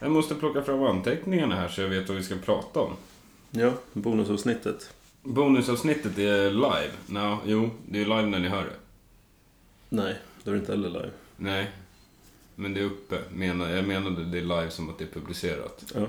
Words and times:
Jag 0.00 0.10
måste 0.10 0.34
plocka 0.34 0.62
fram 0.62 0.82
anteckningarna 0.82 1.54
här 1.54 1.68
så 1.68 1.80
jag 1.80 1.88
vet 1.88 2.08
vad 2.08 2.16
vi 2.16 2.22
ska 2.24 2.36
prata 2.36 2.80
om. 2.80 2.92
Ja, 3.50 3.72
bonusavsnittet. 3.92 4.94
Bonusavsnittet 5.22 6.18
är 6.18 6.50
live. 6.50 6.90
Nå, 7.06 7.38
jo, 7.46 7.70
det 7.88 8.00
är 8.00 8.04
live 8.04 8.26
när 8.26 8.38
ni 8.40 8.48
hör 8.48 8.64
det. 8.64 8.76
Nej, 9.88 10.16
det 10.44 10.50
är 10.50 10.56
inte 10.56 10.72
heller 10.72 10.88
live. 10.88 11.10
Nej, 11.36 11.70
men 12.54 12.74
det 12.74 12.80
är 12.80 12.84
uppe. 12.84 13.18
Menar, 13.30 13.68
jag 13.70 13.86
menade 13.86 14.24
det 14.24 14.38
är 14.38 14.42
live 14.42 14.70
som 14.70 14.90
att 14.90 14.98
det 14.98 15.04
är 15.04 15.08
publicerat. 15.08 15.84
Ja, 15.94 16.06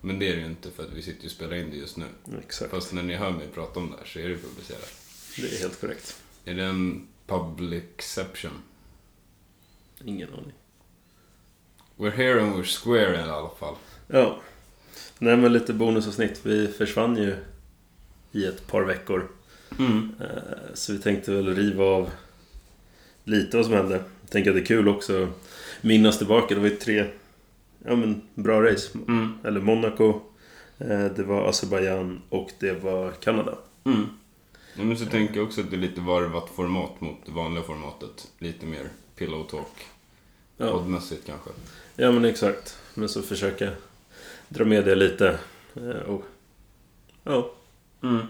Men 0.00 0.18
det 0.18 0.28
är 0.28 0.36
det 0.36 0.40
ju 0.40 0.46
inte 0.46 0.70
för 0.70 0.82
att 0.82 0.92
vi 0.92 1.02
sitter 1.02 1.24
och 1.24 1.30
spelar 1.30 1.56
in 1.56 1.70
det 1.70 1.76
just 1.76 1.96
nu. 1.96 2.04
exakt. 2.44 2.70
Fast 2.70 2.92
när 2.92 3.02
ni 3.02 3.14
hör 3.14 3.30
mig 3.30 3.48
prata 3.54 3.80
om 3.80 3.90
det 3.90 3.96
här 3.96 4.06
så 4.06 4.18
är 4.18 4.28
det 4.28 4.36
publicerat. 4.36 4.92
Det 5.36 5.56
är 5.56 5.58
helt 5.60 5.80
korrekt. 5.80 6.22
Är 6.44 6.54
det 6.54 6.64
en 6.64 7.06
publicception? 7.26 8.62
Ingen 10.04 10.28
aning. 10.32 10.52
We're 11.98 12.16
here 12.16 12.40
and 12.40 12.54
we're 12.56 12.64
square 12.64 13.14
i 13.14 13.22
alla 13.30 13.50
fall. 13.58 13.74
Ja. 14.06 14.36
Nej, 15.18 15.36
men 15.36 15.52
lite 15.52 15.72
bonusavsnitt. 15.72 16.40
Vi 16.46 16.68
försvann 16.68 17.16
ju 17.16 17.36
i 18.32 18.44
ett 18.46 18.66
par 18.66 18.82
veckor. 18.82 19.28
Mm. 19.78 20.14
Eh, 20.20 20.74
Så 20.74 20.92
vi 20.92 20.98
tänkte 20.98 21.32
väl 21.32 21.54
riva 21.54 21.84
av 21.84 22.10
lite 23.24 23.56
vad 23.56 23.66
som 23.66 23.74
hände. 23.74 23.94
Jag 24.20 24.30
tänker 24.30 24.50
att 24.50 24.56
det 24.56 24.62
är 24.62 24.66
kul 24.66 24.88
också 24.88 25.22
att 25.22 25.28
minnas 25.80 26.18
tillbaka. 26.18 26.54
Det 26.54 26.60
var 26.60 26.68
ju 26.68 26.76
tre 26.76 27.04
ja, 27.84 27.96
men, 27.96 28.22
bra 28.34 28.62
race. 28.62 28.98
Mm. 29.08 29.38
Eller 29.44 29.60
Monaco, 29.60 30.20
eh, 30.78 31.04
det 31.04 31.22
var 31.22 31.48
Azerbaijan 31.48 32.22
och 32.28 32.50
det 32.60 32.72
var 32.72 33.10
Kanada. 33.12 33.58
Mm. 33.84 34.06
Ja, 34.76 34.84
men 34.84 34.96
så 34.98 35.06
tänker 35.06 35.36
jag 35.36 35.46
också 35.46 35.60
att 35.60 35.70
det 35.70 35.76
är 35.76 35.80
lite 35.80 36.00
varvat 36.00 36.48
format 36.56 37.00
mot 37.00 37.16
det 37.26 37.32
vanliga 37.32 37.64
formatet. 37.64 38.28
Lite 38.38 38.66
mer 38.66 38.88
pillow 39.16 39.44
talk. 39.50 39.86
Ja, 40.60 40.70
Poddmässigt 40.72 41.26
kanske. 41.26 41.50
ja 41.96 42.12
men 42.12 42.24
exakt. 42.24 42.78
Men 42.94 43.08
så 43.08 43.22
försöka 43.22 43.70
dra 44.48 44.64
med 44.64 44.84
det 44.84 44.94
lite. 44.94 45.38
Eh, 45.74 45.90
Och, 45.90 46.24
ja, 47.24 47.52
Mm. 48.00 48.26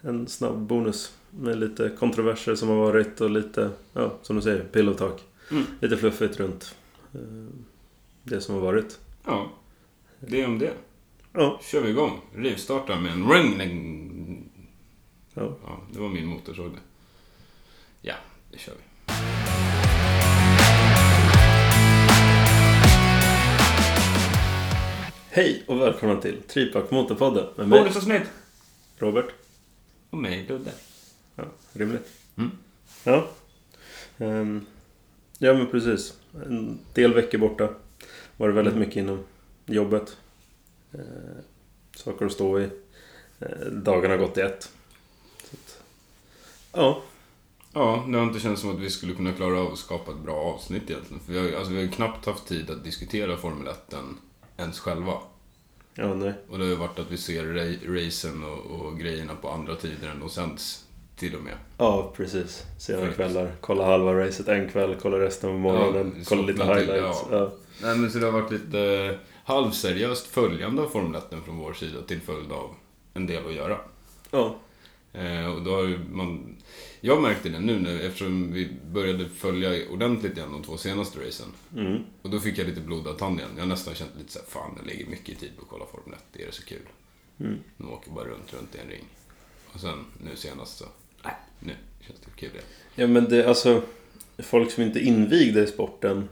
en 0.00 0.28
snabb 0.28 0.58
bonus 0.58 1.12
med 1.30 1.58
lite 1.60 1.88
kontroverser 1.98 2.54
som 2.54 2.68
har 2.68 2.76
varit 2.76 3.20
och 3.20 3.30
lite, 3.30 3.70
ja, 3.92 4.12
som 4.22 4.36
du 4.36 4.42
säger, 4.42 4.64
pillow 4.64 4.94
talk. 4.94 5.20
Mm. 5.50 5.64
Lite 5.80 5.96
fluffigt 5.96 6.40
runt 6.40 6.74
eh, 7.14 7.20
det 8.22 8.40
som 8.40 8.54
har 8.54 8.62
varit. 8.62 8.98
Ja, 9.24 9.50
det 10.20 10.40
är 10.42 10.46
om 10.46 10.58
det. 10.58 10.72
Ja, 11.32 11.60
kör 11.64 11.80
vi 11.82 11.90
igång. 11.90 12.20
Rivstartar 12.34 13.00
med 13.00 13.12
en 13.12 13.30
ring. 13.30 14.50
ja. 15.34 15.56
Ja, 15.64 15.80
det 15.92 15.98
var 16.00 16.08
min 16.08 16.26
motorsåg 16.26 16.72
det. 16.72 16.78
Ja, 18.00 18.14
det 18.50 18.58
kör 18.58 18.72
vi. 18.72 18.82
Hej 25.34 25.64
och 25.66 25.80
välkomna 25.80 26.20
till 26.20 26.42
Tripack 26.42 26.90
Motorpodden 26.90 27.46
med 27.56 27.68
mig, 27.68 27.80
Bonusavsnitt! 27.80 28.22
Robert. 28.98 29.34
Och 30.10 30.18
mig, 30.18 30.46
Ludde. 30.48 30.72
Ja, 31.36 31.44
rimligt. 31.72 32.08
Mm. 32.36 32.50
Ja. 33.04 33.28
Ehm, 34.18 34.66
ja, 35.38 35.54
men 35.54 35.66
precis. 35.70 36.14
En 36.46 36.78
del 36.94 37.14
veckor 37.14 37.38
borta. 37.38 37.68
Var 38.36 38.48
det 38.48 38.54
väldigt 38.54 38.74
Mm. 38.74 38.86
mycket 38.86 38.96
inom 38.96 39.24
jobbet. 39.66 40.16
Eh, 40.92 41.00
saker 41.96 42.26
att 42.26 42.32
stå 42.32 42.60
i. 42.60 42.68
Eh, 43.40 43.66
dagarna 43.72 44.14
har 44.14 44.18
gått 44.18 44.38
i 44.38 44.40
ett. 44.40 44.70
Så 45.44 45.56
att, 45.56 45.82
ja, 46.72 47.02
Ja, 47.74 48.04
det 48.08 48.18
har 48.18 48.24
inte 48.24 48.40
känts 48.40 48.60
som 48.60 48.70
att 48.70 48.80
vi 48.80 48.90
skulle 48.90 49.14
kunna 49.14 49.32
klara 49.32 49.60
av 49.60 49.72
att 49.72 49.78
skapa 49.78 50.10
ett 50.10 50.18
bra 50.24 50.34
avsnitt 50.36 50.90
egentligen. 50.90 51.22
För 51.26 51.32
vi 51.32 51.38
har, 51.38 51.58
alltså, 51.58 51.72
vi 51.72 51.86
har 51.86 51.92
knappt 51.92 52.26
haft 52.26 52.46
tid 52.46 52.70
att 52.70 52.84
diskutera 52.84 53.36
Formel 53.36 53.68
1 53.68 53.94
ens 54.56 54.80
själva. 54.80 55.12
ja, 55.94 56.14
nej. 56.14 56.32
Och 56.50 56.58
det 56.58 56.64
har 56.64 56.70
ju 56.70 56.76
varit 56.76 56.98
att 56.98 57.10
vi 57.10 57.16
ser 57.16 57.44
ra- 57.44 58.06
racen 58.06 58.44
och, 58.44 58.80
och 58.86 58.98
grejerna 58.98 59.34
på 59.34 59.48
andra 59.50 59.74
tider 59.76 60.08
än 60.08 60.20
de 60.20 60.30
sänds 60.30 60.84
till 61.16 61.36
och 61.36 61.42
med. 61.42 61.54
Ja, 61.78 62.12
precis. 62.16 62.62
Sena 62.78 63.06
För- 63.06 63.12
kvällar. 63.12 63.52
Kolla 63.60 63.84
halva 63.84 64.14
racet 64.14 64.48
en 64.48 64.68
kväll, 64.68 64.96
kolla 65.02 65.18
resten 65.20 65.50
av 65.50 65.56
morgonen. 65.58 66.14
Ja, 66.18 66.24
kolla 66.28 66.42
lite 66.42 66.64
highlights. 66.64 67.18
ja. 67.30 67.36
Ja. 67.38 67.52
Nej 67.82 67.96
men 67.98 68.10
så 68.10 68.18
det 68.18 68.24
har 68.26 68.40
varit 68.40 68.52
lite 68.52 69.18
halvseriöst 69.44 70.26
följande 70.26 70.82
av 70.82 70.86
Formel 70.88 71.14
1 71.30 71.44
från 71.44 71.56
vår 71.58 71.72
sida 71.72 72.02
till 72.06 72.20
följd 72.20 72.52
av 72.52 72.70
en 73.14 73.26
del 73.26 73.46
att 73.46 73.54
göra. 73.54 73.76
Ja. 74.30 74.54
Eh, 75.12 75.46
och 75.54 75.62
då 75.62 75.70
har 75.76 75.98
man... 76.12 76.56
Jag 77.04 77.22
märkte 77.22 77.48
det 77.48 77.60
nu, 77.60 77.78
nu 77.78 78.02
eftersom 78.02 78.52
vi 78.52 78.68
började 78.92 79.28
följa 79.28 79.88
ordentligt 79.90 80.36
igen 80.36 80.52
de 80.52 80.62
två 80.62 80.76
senaste 80.76 81.26
racen. 81.26 81.46
Mm. 81.76 82.02
Och 82.22 82.30
då 82.30 82.40
fick 82.40 82.58
jag 82.58 82.66
lite 82.66 82.80
blodad 82.80 83.18
tand 83.18 83.38
igen. 83.38 83.50
Jag 83.54 83.62
har 83.62 83.68
nästan 83.68 83.94
känt 83.94 84.10
lite 84.18 84.32
såhär, 84.32 84.46
fan 84.46 84.74
jag 84.76 84.86
lägger 84.86 85.06
mycket 85.06 85.40
tid 85.40 85.50
på 85.56 85.62
att 85.62 85.68
kolla 85.68 85.84
Formel 85.86 86.14
1. 86.14 86.24
Det 86.32 86.42
är 86.42 86.50
så 86.50 86.62
kul. 86.64 86.82
Mm. 87.40 87.58
De 87.76 87.92
åker 87.92 88.10
bara 88.10 88.24
runt, 88.24 88.54
runt 88.54 88.74
i 88.74 88.78
en 88.78 88.88
ring. 88.88 89.04
Och 89.72 89.80
sen 89.80 90.04
nu 90.24 90.36
senast 90.36 90.78
så, 90.78 90.84
nej, 91.24 91.34
nu 91.60 91.72
känns 92.00 92.20
det 92.20 92.40
kul 92.40 92.50
igen. 92.50 92.64
Ja 92.94 93.06
men 93.06 93.24
det, 93.24 93.48
alltså 93.48 93.82
Folk 94.38 94.70
som 94.70 94.82
inte 94.82 94.98
är 94.98 95.02
invigda 95.02 95.62
i 95.62 95.66
sporten 95.66 96.28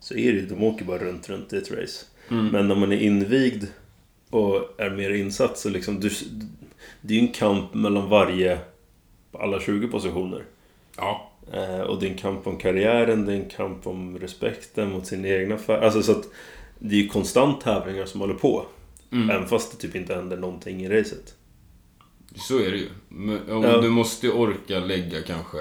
Så 0.00 0.14
är 0.14 0.32
det 0.32 0.38
ju, 0.38 0.46
de 0.46 0.64
åker 0.64 0.84
bara 0.84 0.98
runt, 0.98 1.28
runt 1.28 1.52
i 1.52 1.56
ett 1.56 1.70
race 1.70 2.06
Mm. 2.28 2.46
Men 2.46 2.68
när 2.68 2.74
man 2.74 2.92
är 2.92 3.00
invigd 3.00 3.64
Och 4.30 4.80
är 4.80 4.90
mer 4.90 5.10
insatt 5.10 5.58
så 5.58 5.68
liksom 5.68 6.00
du, 6.00 6.10
Det 7.00 7.14
är 7.14 7.18
ju 7.18 7.26
en 7.26 7.32
kamp 7.32 7.74
mellan 7.74 8.08
varje 8.08 8.58
På 9.32 9.38
alla 9.38 9.60
20 9.60 9.88
positioner 9.88 10.44
Ja, 10.96 11.30
eh, 11.52 11.80
Och 11.80 12.00
det 12.00 12.06
är 12.06 12.10
en 12.10 12.16
kamp 12.18 12.46
om 12.46 12.56
karriären 12.58 13.26
Det 13.26 13.32
är 13.32 13.36
en 13.36 13.48
kamp 13.48 13.86
om 13.86 14.18
respekten 14.18 14.92
mot 14.92 15.06
sin 15.06 15.24
egna 15.26 15.58
färg 15.58 15.84
Alltså 15.84 16.02
så 16.02 16.12
att 16.12 16.24
Det 16.78 16.94
är 16.94 16.98
ju 17.02 17.08
konstant 17.08 17.60
tävlingar 17.60 18.06
som 18.06 18.20
håller 18.20 18.34
på 18.34 18.66
mm. 19.12 19.30
Även 19.30 19.48
fast 19.48 19.70
det 19.72 19.76
typ 19.86 19.96
inte 19.96 20.14
händer 20.14 20.36
någonting 20.36 20.84
i 20.84 20.88
racet 20.88 21.34
så 22.36 22.58
är 22.58 22.70
det 22.70 22.76
ju. 22.76 22.88
Men, 23.08 23.40
Ja. 23.48 23.80
Du 23.80 23.88
måste 23.90 24.26
ju 24.26 24.32
orka 24.32 24.78
lägga 24.80 25.22
kanske 25.22 25.58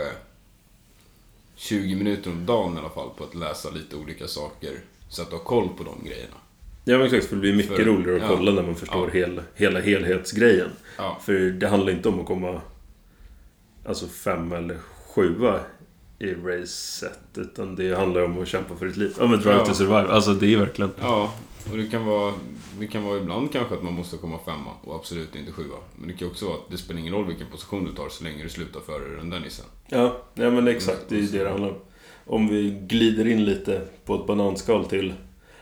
20 1.55 1.95
minuter 1.95 2.31
om 2.31 2.45
dagen 2.45 2.75
i 2.75 2.79
alla 2.79 2.89
fall 2.89 3.09
på 3.17 3.23
att 3.23 3.35
läsa 3.35 3.69
lite 3.69 3.95
olika 3.95 4.27
saker. 4.27 4.71
Så 5.09 5.21
att 5.21 5.29
du 5.29 5.35
har 5.35 5.43
koll 5.43 5.69
på 5.77 5.83
de 5.83 6.05
grejerna. 6.09 6.35
Ja 6.85 6.97
men 6.97 7.05
exakt, 7.05 7.25
för 7.25 7.35
det 7.35 7.41
blir 7.41 7.55
mycket 7.55 7.75
För- 7.75 7.83
roligare 7.83 8.15
att 8.15 8.29
ja. 8.31 8.37
kolla 8.37 8.51
när 8.51 8.63
man 8.63 8.75
förstår 8.75 9.09
Ja. 9.13 9.19
hel, 9.19 9.41
hela 9.55 9.79
helhetsgrejen 9.79 10.69
Ja, 10.97 11.17
För 11.25 11.33
det 11.33 11.67
handlar 11.67 11.91
inte 11.93 12.09
om 12.09 12.19
att 12.19 12.25
komma 12.25 12.61
Alltså 13.89 14.07
fem 14.07 14.51
eller 14.51 14.77
sjua 15.15 15.59
i 16.19 16.33
racet 16.33 17.19
Utan 17.37 17.75
det 17.75 17.95
handlar 17.95 18.21
om 18.21 18.41
att 18.41 18.47
kämpa 18.47 18.75
för 18.75 18.85
ditt 18.85 18.97
liv. 18.97 19.13
Ja 19.19 19.27
men 19.27 19.39
Drive 19.39 19.57
Ja. 19.57 19.65
to 19.65 19.73
Survive. 19.73 20.07
Alltså 20.07 20.33
det 20.33 20.53
är 20.53 20.57
verkligen... 20.57 20.91
ja. 21.01 21.33
Och 21.71 21.77
det 21.77 21.87
kan 21.87 22.05
vara, 22.05 22.33
det 22.79 22.87
kan 22.87 23.03
vara 23.03 23.17
ibland 23.17 23.51
kanske 23.51 23.75
att 23.75 23.83
man 23.83 23.93
måste 23.93 24.17
komma 24.17 24.39
femma 24.45 24.71
och 24.83 24.95
absolut 24.95 25.35
inte 25.35 25.51
sjua. 25.51 25.75
Men 25.95 26.07
det 26.07 26.13
kan 26.13 26.27
också 26.27 26.45
vara 26.45 26.55
att 26.55 26.71
det 26.71 26.77
spelar 26.77 26.99
ingen 26.99 27.13
roll 27.13 27.25
vilken 27.27 27.47
position 27.47 27.85
du 27.85 27.91
tar 27.91 28.09
så 28.09 28.23
länge 28.23 28.43
du 28.43 28.49
slutar 28.49 28.79
före 28.79 29.15
den 29.17 29.29
där 29.29 29.39
nissen. 29.39 29.65
Ja, 29.87 30.17
ja 30.33 30.49
men 30.49 30.67
exakt. 30.67 31.05
Det 31.07 31.15
är 31.15 31.19
ju 31.19 31.27
det 31.27 31.43
det 31.43 31.49
handlar 31.49 31.69
om. 31.69 31.75
Om 32.25 32.47
vi 32.47 32.69
glider 32.81 33.27
in 33.27 33.45
lite 33.45 33.81
på 34.05 34.15
ett 34.15 34.27
bananskal 34.27 34.85
till 34.85 35.13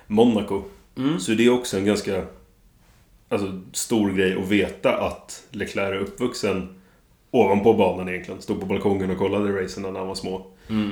Monaco. 0.07 0.63
Mm. 0.97 1.19
Så 1.19 1.31
är 1.31 1.35
det 1.35 1.49
också 1.49 1.77
en 1.77 1.85
ganska 1.85 2.25
alltså, 3.29 3.61
stor 3.73 4.11
grej 4.11 4.37
att 4.41 4.47
veta 4.47 4.97
att 4.97 5.43
Leclerc 5.51 5.93
är 5.93 5.99
uppvuxen 5.99 6.76
ovanpå 7.31 7.73
banan 7.73 8.09
egentligen. 8.09 8.41
Stod 8.41 8.59
på 8.59 8.65
balkongen 8.65 9.11
och 9.11 9.17
kollade 9.17 9.63
racen 9.63 9.83
när 9.83 9.91
han 9.99 10.07
var 10.07 10.15
små. 10.15 10.45
Mm. 10.69 10.91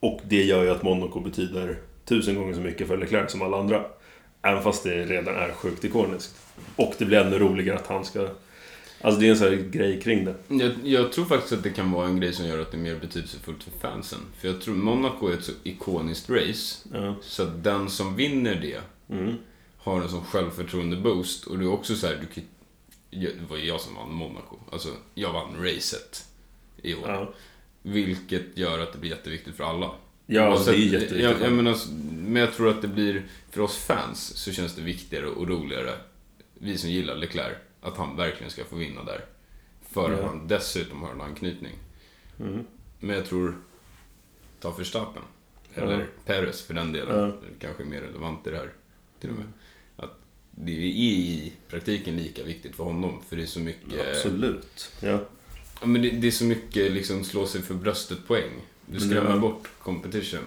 Och 0.00 0.20
det 0.28 0.42
gör 0.44 0.64
ju 0.64 0.70
att 0.70 0.82
Monaco 0.82 1.20
betyder 1.20 1.78
tusen 2.04 2.34
gånger 2.34 2.54
så 2.54 2.60
mycket 2.60 2.88
för 2.88 2.96
Leclerc 2.96 3.30
som 3.30 3.42
alla 3.42 3.58
andra. 3.58 3.84
Även 4.42 4.62
fast 4.62 4.82
det 4.84 5.04
redan 5.04 5.34
är 5.34 5.52
sjukt 5.52 5.84
ikoniskt. 5.84 6.34
Och 6.76 6.94
det 6.98 7.04
blir 7.04 7.18
ännu 7.18 7.38
roligare 7.38 7.78
att 7.78 7.86
han 7.86 8.04
ska... 8.04 8.28
Alltså 9.00 9.20
det 9.20 9.26
är 9.26 9.30
en 9.30 9.36
sån 9.36 9.48
här 9.48 9.56
grej 9.56 10.00
kring 10.00 10.24
det. 10.24 10.34
Jag, 10.48 10.72
jag 10.82 11.12
tror 11.12 11.24
faktiskt 11.24 11.52
att 11.52 11.62
det 11.62 11.70
kan 11.70 11.92
vara 11.92 12.06
en 12.06 12.20
grej 12.20 12.32
som 12.32 12.46
gör 12.46 12.58
att 12.58 12.70
det 12.70 12.76
är 12.76 12.80
mer 12.80 12.98
betydelsefullt 13.00 13.62
för 13.62 13.70
fansen. 13.88 14.18
För 14.40 14.48
jag 14.48 14.60
tror 14.60 14.74
Monaco 14.74 15.28
är 15.28 15.32
ett 15.34 15.44
så 15.44 15.52
ikoniskt 15.62 16.30
race. 16.30 16.88
Ja. 16.92 17.14
Så 17.22 17.42
att 17.42 17.64
den 17.64 17.90
som 17.90 18.16
vinner 18.16 18.54
det 18.54 18.80
Mm. 19.16 19.34
har 19.78 20.00
en 20.00 20.08
sån 20.08 20.24
självförtroende-boost. 20.24 21.46
Och 21.46 21.58
du 21.58 21.64
är 21.64 21.72
också 21.72 21.94
så 21.94 22.06
här, 22.06 22.18
du 22.20 22.26
kan, 22.26 22.44
det 23.20 23.50
var 23.50 23.56
ju 23.56 23.64
jag 23.66 23.80
som 23.80 23.94
vann 23.94 24.12
Monaco. 24.12 24.56
Alltså, 24.72 24.88
jag 25.14 25.32
vann 25.32 25.64
racet 25.64 26.28
i 26.82 26.94
år. 26.94 27.08
Ja. 27.08 27.32
Vilket 27.82 28.58
gör 28.58 28.78
att 28.78 28.92
det 28.92 28.98
blir 28.98 29.10
jätteviktigt 29.10 29.56
för 29.56 29.64
alla. 29.64 29.90
Ja, 30.26 30.48
Oavsett- 30.50 30.66
det 30.66 30.72
är 30.76 30.78
jätteviktigt. 30.78 31.20
Jag, 31.22 31.40
jag 31.40 31.52
menar, 31.52 31.76
men 32.12 32.36
jag 32.42 32.52
tror 32.54 32.68
att 32.70 32.82
det 32.82 32.88
blir, 32.88 33.22
för 33.50 33.60
oss 33.60 33.76
fans 33.76 34.36
så 34.36 34.52
känns 34.52 34.74
det 34.74 34.82
viktigare 34.82 35.26
och 35.26 35.48
roligare, 35.48 35.94
vi 36.54 36.78
som 36.78 36.90
gillar 36.90 37.16
Leclerc, 37.16 37.56
att 37.80 37.96
han 37.96 38.16
verkligen 38.16 38.50
ska 38.50 38.64
få 38.64 38.76
vinna 38.76 39.04
där. 39.04 39.24
För 39.90 40.12
att 40.12 40.20
Ja. 40.20 40.26
han 40.26 40.48
dessutom 40.48 41.02
har 41.02 41.10
en 41.12 41.20
anknytning. 41.20 41.72
Mm. 42.40 42.64
Men 43.00 43.16
jag 43.16 43.26
tror, 43.26 43.58
ta 44.60 44.70
Verstappen. 44.70 45.22
Ja. 45.74 45.82
Eller 45.82 46.06
Perez 46.24 46.62
för 46.62 46.74
den 46.74 46.92
delen. 46.92 47.18
Ja. 47.20 47.48
Kanske 47.60 47.82
är 47.82 47.86
mer 47.86 48.00
relevant 48.00 48.46
i 48.46 48.50
det 48.50 48.56
här. 48.56 48.72
Till 49.20 49.30
och 49.30 49.36
med. 49.36 49.46
Det 50.56 50.72
är 50.72 50.76
i 50.84 51.52
praktiken 51.68 52.16
lika 52.16 52.42
viktigt 52.42 52.76
för 52.76 52.84
honom. 52.84 53.22
För 53.28 53.36
det 53.36 53.42
är 53.42 53.46
så 53.46 53.60
mycket... 53.60 54.08
Absolut. 54.08 54.90
Ja. 55.00 55.18
Ja, 55.80 55.86
men 55.86 56.02
det, 56.02 56.10
det 56.10 56.26
är 56.26 56.30
så 56.30 56.44
mycket 56.44 56.92
liksom 56.92 57.24
slå 57.24 57.46
sig 57.46 57.62
för 57.62 57.74
bröstet 57.74 58.26
poäng. 58.26 58.50
Du 58.86 59.00
skrämmer 59.00 59.32
det- 59.32 59.38
bort 59.38 59.68
competition. 59.82 60.40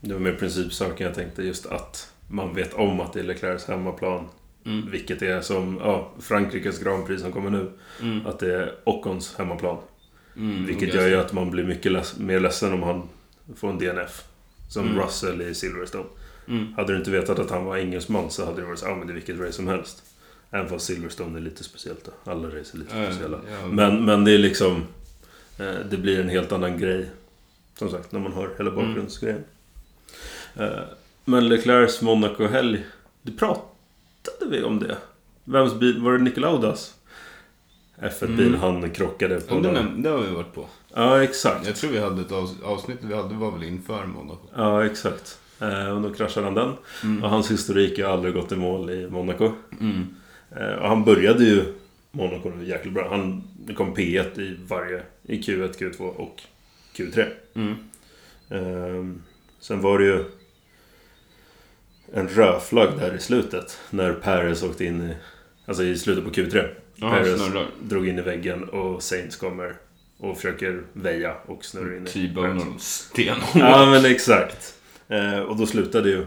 Det 0.00 0.12
var 0.12 0.20
mer 0.20 0.32
principsaken 0.34 1.06
jag 1.06 1.14
tänkte 1.14 1.42
just 1.42 1.66
att 1.66 2.12
man 2.28 2.54
vet 2.54 2.74
om 2.74 3.00
att 3.00 3.12
det 3.12 3.20
är 3.20 3.24
Leclercs 3.24 3.64
hemmaplan. 3.64 4.28
Mm. 4.64 4.90
Vilket 4.90 5.22
är 5.22 5.40
som 5.40 5.78
ja, 5.82 6.12
Frankrikes 6.20 6.78
Grand 6.78 7.06
Prix 7.06 7.22
som 7.22 7.32
kommer 7.32 7.50
nu. 7.50 7.72
Mm. 8.02 8.26
Att 8.26 8.38
det 8.38 8.54
är 8.54 8.74
Ockons 8.84 9.34
hemmaplan. 9.38 9.78
Mm, 10.36 10.66
Vilket 10.66 10.94
gör 10.94 11.08
ju 11.08 11.16
att 11.16 11.32
man 11.32 11.50
blir 11.50 11.64
mycket 11.64 11.92
less, 11.92 12.18
mer 12.18 12.40
ledsen 12.40 12.72
om 12.72 12.82
han 12.82 13.08
får 13.56 13.70
en 13.70 13.78
DNF. 13.78 14.24
Som 14.68 14.86
Mm. 14.88 14.98
Russell 15.02 15.42
i 15.42 15.54
Silverstone. 15.54 16.04
Mm. 16.48 16.74
Hade 16.76 16.92
du 16.92 16.98
inte 16.98 17.10
vetat 17.10 17.38
att 17.38 17.50
han 17.50 17.64
var 17.64 17.76
engelsman 17.76 18.30
så 18.30 18.44
hade 18.44 18.60
det 18.60 18.66
varit 18.66 18.78
så 18.78 18.86
ja 18.86 18.94
men 18.94 19.06
det 19.06 19.12
är 19.12 19.14
vilket 19.14 19.38
race 19.40 19.52
som 19.52 19.68
helst. 19.68 20.02
Även 20.50 20.68
fast 20.68 20.84
Silverstone 20.86 21.38
är 21.38 21.42
lite 21.42 21.64
speciellt 21.64 22.04
då. 22.04 22.30
Alla 22.30 22.48
race 22.48 22.76
är 22.76 22.78
lite 22.78 22.98
Ja, 22.98 23.06
speciella. 23.10 23.40
ja. 23.50 23.66
Men, 23.66 24.04
men 24.04 24.24
det 24.24 24.32
är 24.32 24.38
liksom... 24.38 24.84
Eh, 25.58 25.74
det 25.90 25.96
blir 25.96 26.20
en 26.20 26.28
helt 26.28 26.52
annan 26.52 26.78
grej. 26.78 27.10
Som 27.78 27.90
sagt, 27.90 28.12
när 28.12 28.20
man 28.20 28.32
har 28.32 28.50
hela 28.58 28.70
Mm. 28.70 28.86
bakgrundsgrejen. 28.88 29.44
Eh, 30.54 30.68
men 31.24 31.48
Leclercs 31.48 32.02
Monaco-helg. 32.02 32.86
Det 33.22 33.32
pratade 33.32 33.66
vi 34.50 34.62
om 34.62 34.78
det. 34.78 34.96
Vems 35.44 35.74
bil? 35.74 36.00
Var 36.02 36.12
det 36.12 36.18
Nicolaudas? 36.24 36.94
F1-bil 38.00 38.46
Mm. 38.48 38.60
han 38.60 38.90
krockade 38.90 39.40
på. 39.40 39.54
Ja, 39.54 39.60
det, 39.60 39.68
näm- 39.68 40.02
det 40.02 40.08
har 40.08 40.18
vi 40.18 40.30
varit 40.34 40.54
på. 40.54 40.66
Ja, 40.94 41.22
exakt. 41.22 41.66
Jag 41.66 41.76
tror 41.76 41.90
vi 41.90 41.98
hade 41.98 42.20
ett 42.20 42.30
avs- 42.30 42.62
avsnitt 42.64 42.98
vi 43.00 43.14
hade 43.14 43.34
var 43.34 43.50
väl 43.50 43.62
inför 43.64 44.06
Monaco. 44.06 44.46
Ja, 44.56 44.84
exakt. 44.86 45.38
Eh, 45.60 45.88
och 45.88 46.02
då 46.02 46.14
kraschade 46.14 46.46
han 46.46 46.54
den. 46.54 46.72
Mm. 47.02 47.24
Och 47.24 47.30
hans 47.30 47.50
historik 47.50 47.98
har 47.98 48.12
aldrig 48.12 48.34
gått 48.34 48.52
i 48.52 48.56
mål 48.56 48.90
i 48.90 49.06
Monaco. 49.10 49.52
Mm. 49.80 50.06
Eh, 50.50 50.72
och 50.72 50.88
han 50.88 51.04
började 51.04 51.44
ju 51.44 51.64
Monaco 52.10 52.52
jäkligt 52.62 52.94
bra. 52.94 53.08
Han 53.10 53.42
kom 53.76 53.94
P1 53.94 54.40
i 54.40 54.56
varje... 54.68 55.02
I 55.22 55.40
Q1, 55.40 55.78
Q2 55.78 56.00
och 56.02 56.42
Q3. 56.96 57.26
Mm. 57.54 57.74
Ehm, 58.50 59.22
sen 59.60 59.80
var 59.80 59.98
det 59.98 60.04
ju 60.04 60.24
en 62.12 62.28
rödflagg 62.28 62.98
där 62.98 63.14
i 63.14 63.18
slutet. 63.18 63.80
När 63.90 64.12
Perez 64.12 64.62
åkte 64.62 64.84
in 64.84 65.02
i... 65.02 65.14
Alltså 65.66 65.82
i 65.84 65.98
slutet 65.98 66.24
på 66.24 66.30
Q3. 66.30 66.68
Ja, 66.94 67.24
snurrar. 67.24 67.66
drog 67.82 68.08
in 68.08 68.18
i 68.18 68.22
väggen 68.22 68.64
och 68.64 69.02
Saints 69.02 69.36
kommer 69.36 69.74
och 70.18 70.36
försöker 70.36 70.82
väja 70.92 71.34
och 71.46 71.64
snurrar 71.64 71.96
in 71.96 72.06
i... 72.06 72.10
T-bonar 72.10 72.48
dem 72.48 72.78
stenhårt. 72.78 73.54
Ja 73.54 73.86
men 73.90 74.04
exakt. 74.04 74.74
Eh, 75.08 75.38
och 75.38 75.56
då 75.56 75.66
slutade 75.66 76.08
ju 76.08 76.26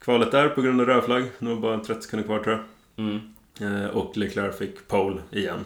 kvalet 0.00 0.30
där 0.32 0.48
på 0.48 0.62
grund 0.62 0.80
av 0.80 0.86
rödflagg. 0.86 1.24
Nu 1.38 1.54
var 1.54 1.60
bara 1.60 1.78
30 1.84 2.02
sekunder 2.02 2.26
kvar 2.26 2.38
tror 2.38 2.54
jag. 2.56 2.64
Mm. 3.06 3.20
Eh, 3.60 3.86
och 3.90 4.16
Leclerc 4.16 4.58
fick 4.58 4.88
pole 4.88 5.20
igen. 5.30 5.64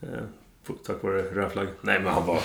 Eh, 0.00 0.08
på- 0.66 0.72
tack 0.72 1.02
vare 1.02 1.22
rödflagg. 1.22 1.68
Nej 1.80 2.00
men 2.00 2.12
han 2.12 2.26
var... 2.26 2.40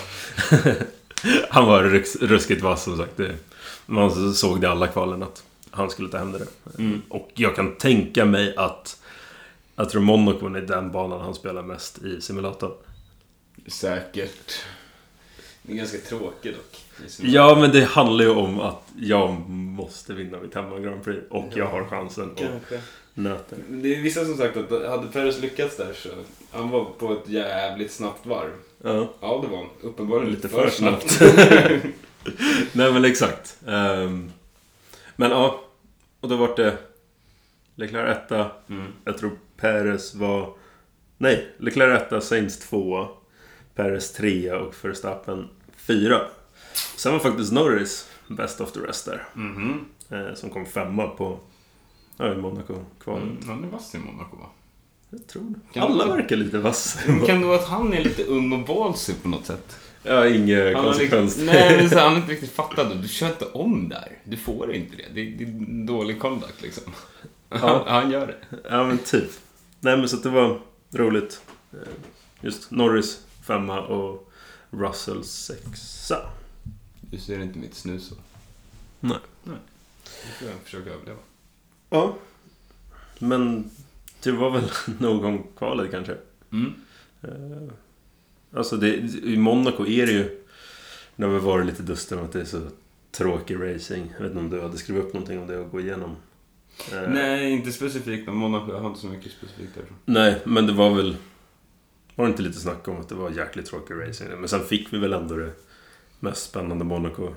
han 1.49 1.65
var 1.67 1.83
ruskigt 2.27 2.61
vass 2.61 2.83
som 2.83 2.97
sagt. 2.97 3.17
Det, 3.17 3.35
man 3.85 4.33
såg 4.33 4.61
det 4.61 4.67
i 4.67 4.69
alla 4.69 4.87
kvalen 4.87 5.23
att 5.23 5.43
han 5.71 5.89
skulle 5.89 6.09
ta 6.09 6.17
hem 6.17 6.31
det 6.31 6.37
där. 6.37 6.47
Mm. 6.79 7.01
Och 7.09 7.29
jag 7.33 7.55
kan 7.55 7.75
tänka 7.75 8.25
mig 8.25 8.55
att... 8.55 9.01
Jag 9.75 9.89
tror 9.89 10.01
Monaco 10.01 10.45
är 10.55 10.61
den 10.61 10.91
banan 10.91 11.21
han 11.21 11.33
spelar 11.35 11.63
mest 11.63 12.03
i 12.03 12.21
simulatorn. 12.21 12.71
Säkert. 13.67 14.65
Det 15.67 15.73
är 15.73 15.77
ganska 15.77 15.97
tråkigt 15.97 16.55
dock. 16.55 16.85
Ja, 17.21 17.57
men 17.61 17.71
det 17.71 17.83
handlar 17.83 18.25
ju 18.25 18.31
om 18.31 18.59
att 18.59 18.83
jag 18.99 19.49
måste 19.49 20.13
vinna 20.13 20.39
mitt 20.39 20.55
hemma 20.55 20.79
Grand 20.79 21.03
Prix. 21.03 21.21
Och 21.29 21.45
jag 21.55 21.65
har 21.65 21.85
chansen 21.85 22.31
att 22.31 22.37
Kanske. 22.37 22.81
nöta. 23.13 23.55
Det 23.69 23.95
är 23.95 24.01
vissa 24.01 24.25
som 24.25 24.37
sagt 24.37 24.57
att 24.57 24.89
hade 24.89 25.07
Perez 25.07 25.39
lyckats 25.39 25.77
där 25.77 25.93
så... 25.93 26.09
Han 26.51 26.69
var 26.69 26.85
på 26.85 27.13
ett 27.13 27.29
jävligt 27.29 27.91
snabbt 27.91 28.25
varv. 28.25 28.51
Ja, 28.83 29.13
Ja, 29.21 29.39
det 29.43 29.47
var 29.47 29.57
han. 29.57 29.67
Uppenbarligen 29.81 30.33
Lite 30.33 30.47
lite 30.47 30.55
för 30.55 30.67
för 30.67 30.75
snabbt. 30.77 31.21
nej 32.73 32.93
men 32.93 33.05
exakt. 33.05 33.57
Ehm, 33.67 34.31
men 35.15 35.31
ja, 35.31 35.61
och 36.19 36.29
då 36.29 36.35
var 36.35 36.55
det 36.55 36.77
Leclerc 37.75 38.17
etta. 38.17 38.51
mm. 38.69 38.93
Jag 39.03 39.17
tror 39.17 39.31
Perez 39.57 40.15
var... 40.15 40.53
Nej, 41.17 41.47
Leclerc 41.57 42.01
etta, 42.01 42.21
Sainz 42.21 42.59
tvåa. 42.59 43.07
Perez 43.77 44.13
trea 44.13 44.57
och 44.59 44.73
Verstappen 44.85 45.47
fyra. 45.75 46.21
Sen 46.95 47.11
var 47.13 47.19
faktiskt 47.19 47.51
Norris 47.51 48.09
best 48.27 48.61
of 48.61 48.71
the 48.71 48.79
rest 48.79 49.05
där. 49.05 49.23
Mhm. 49.33 49.85
Eh, 50.09 50.33
som 50.35 50.49
kom 50.49 50.65
femma 50.65 51.07
på 51.07 51.39
ja, 52.17 52.33
Monaco-kvalet. 52.35 53.23
Mm. 53.23 53.47
Han 53.49 53.63
är 53.63 53.67
vass 53.67 53.95
i 53.95 53.97
Monaco 53.97 54.37
va? 54.37 54.45
Jag 55.09 55.27
tror 55.27 55.53
det. 55.73 55.79
Alla 55.79 56.05
det- 56.05 56.11
verkar 56.13 56.35
lite 56.35 56.57
vassa. 56.57 56.99
Kan 57.25 57.41
det 57.41 57.47
vara 57.47 57.59
att 57.59 57.67
han 57.67 57.93
är 57.93 58.03
lite 58.03 58.23
ung 58.23 58.53
och 58.53 58.65
ballsy 58.67 59.13
på 59.23 59.29
något 59.29 59.45
sätt? 59.45 59.77
Ja, 60.03 60.27
ingen 60.27 60.65
Han 60.65 60.75
har 60.75 60.83
konsekvens. 60.83 61.37
liksom, 61.37 61.45
nej, 61.55 61.77
men 61.77 61.89
så, 61.89 61.99
han 61.99 62.09
har 62.11 62.17
inte 62.21 62.31
riktigt 62.31 62.51
fattat. 62.51 63.01
Du 63.01 63.07
kör 63.07 63.27
inte 63.27 63.45
om 63.45 63.89
där. 63.89 64.17
Du 64.23 64.37
får 64.37 64.73
inte 64.73 64.95
det. 64.95 65.03
Det, 65.13 65.29
det 65.29 65.43
är 65.43 65.85
dålig 65.87 66.19
conduct 66.19 66.61
liksom. 66.61 66.83
Ja. 67.49 67.57
Han, 67.57 67.81
han 67.87 68.11
gör 68.11 68.27
det. 68.27 68.57
Ja, 68.69 68.83
men 68.87 68.97
typ. 68.97 69.29
Nej, 69.79 69.97
men 69.97 70.09
så 70.09 70.17
det 70.17 70.29
var 70.29 70.59
roligt. 70.93 71.41
Eh, 71.73 71.79
Just 72.41 72.71
Norris 72.71 73.21
femma 73.47 73.81
och 73.81 74.31
Russell 74.69 75.23
sexa. 75.23 76.17
Du 77.01 77.17
ser 77.17 77.39
inte 77.39 77.59
mitt 77.59 77.75
snus 77.75 78.07
så. 78.07 78.15
Nej. 78.99 79.17
Det 79.43 80.31
får 80.39 80.47
jag 80.47 80.57
försöka 80.63 80.89
överleva. 80.89 81.19
Ja. 81.89 82.15
Men 83.19 83.69
det 84.23 84.31
var 84.31 84.49
väl 84.51 84.69
nog 84.99 85.25
om 85.25 85.43
kvalet 85.57 85.91
kanske. 85.91 86.17
Mm. 86.51 86.73
Eh, 87.21 87.73
Alltså 88.53 88.77
det, 88.77 88.95
i 89.23 89.37
Monaco 89.37 89.85
är 89.87 90.05
det 90.05 90.11
ju... 90.11 90.43
Det 91.15 91.23
har 91.25 91.31
väl 91.31 91.41
varit 91.41 91.65
lite 91.65 91.83
dust 91.83 92.11
om 92.11 92.19
att 92.23 92.31
det 92.31 92.41
är 92.41 92.45
så 92.45 92.61
tråkig 93.11 93.55
racing. 93.55 94.13
Jag 94.17 94.23
vet 94.23 94.31
inte 94.31 94.39
om 94.39 94.49
du 94.49 94.61
hade 94.61 94.77
skrivit 94.77 95.03
upp 95.03 95.13
någonting 95.13 95.39
om 95.39 95.47
det 95.47 95.61
att 95.61 95.71
gå 95.71 95.79
igenom. 95.79 96.15
Eh, 96.93 97.09
Nej, 97.09 97.51
inte 97.51 97.71
specifikt 97.71 98.29
om 98.29 98.37
Monaco. 98.37 98.71
Jag 98.71 98.79
har 98.79 98.87
inte 98.87 98.99
så 98.99 99.07
mycket 99.07 99.31
specifikt 99.31 99.75
därifrån. 99.75 99.97
Nej, 100.05 100.41
men 100.45 100.67
det 100.67 100.73
var 100.73 100.89
väl... 100.95 101.15
Var 102.17 102.25
det 102.25 102.29
inte 102.31 102.41
lite 102.41 102.59
snack 102.59 102.87
om 102.87 102.99
att 102.99 103.09
det 103.09 103.15
var 103.15 103.29
jäkligt 103.31 103.65
tråkig 103.65 103.93
racing? 103.95 104.29
Men 104.39 104.49
sen 104.49 104.65
fick 104.65 104.93
vi 104.93 104.97
väl 104.97 105.13
ändå 105.13 105.35
det 105.35 105.51
mest 106.19 106.43
spännande 106.49 106.85
Monaco. 106.85 107.33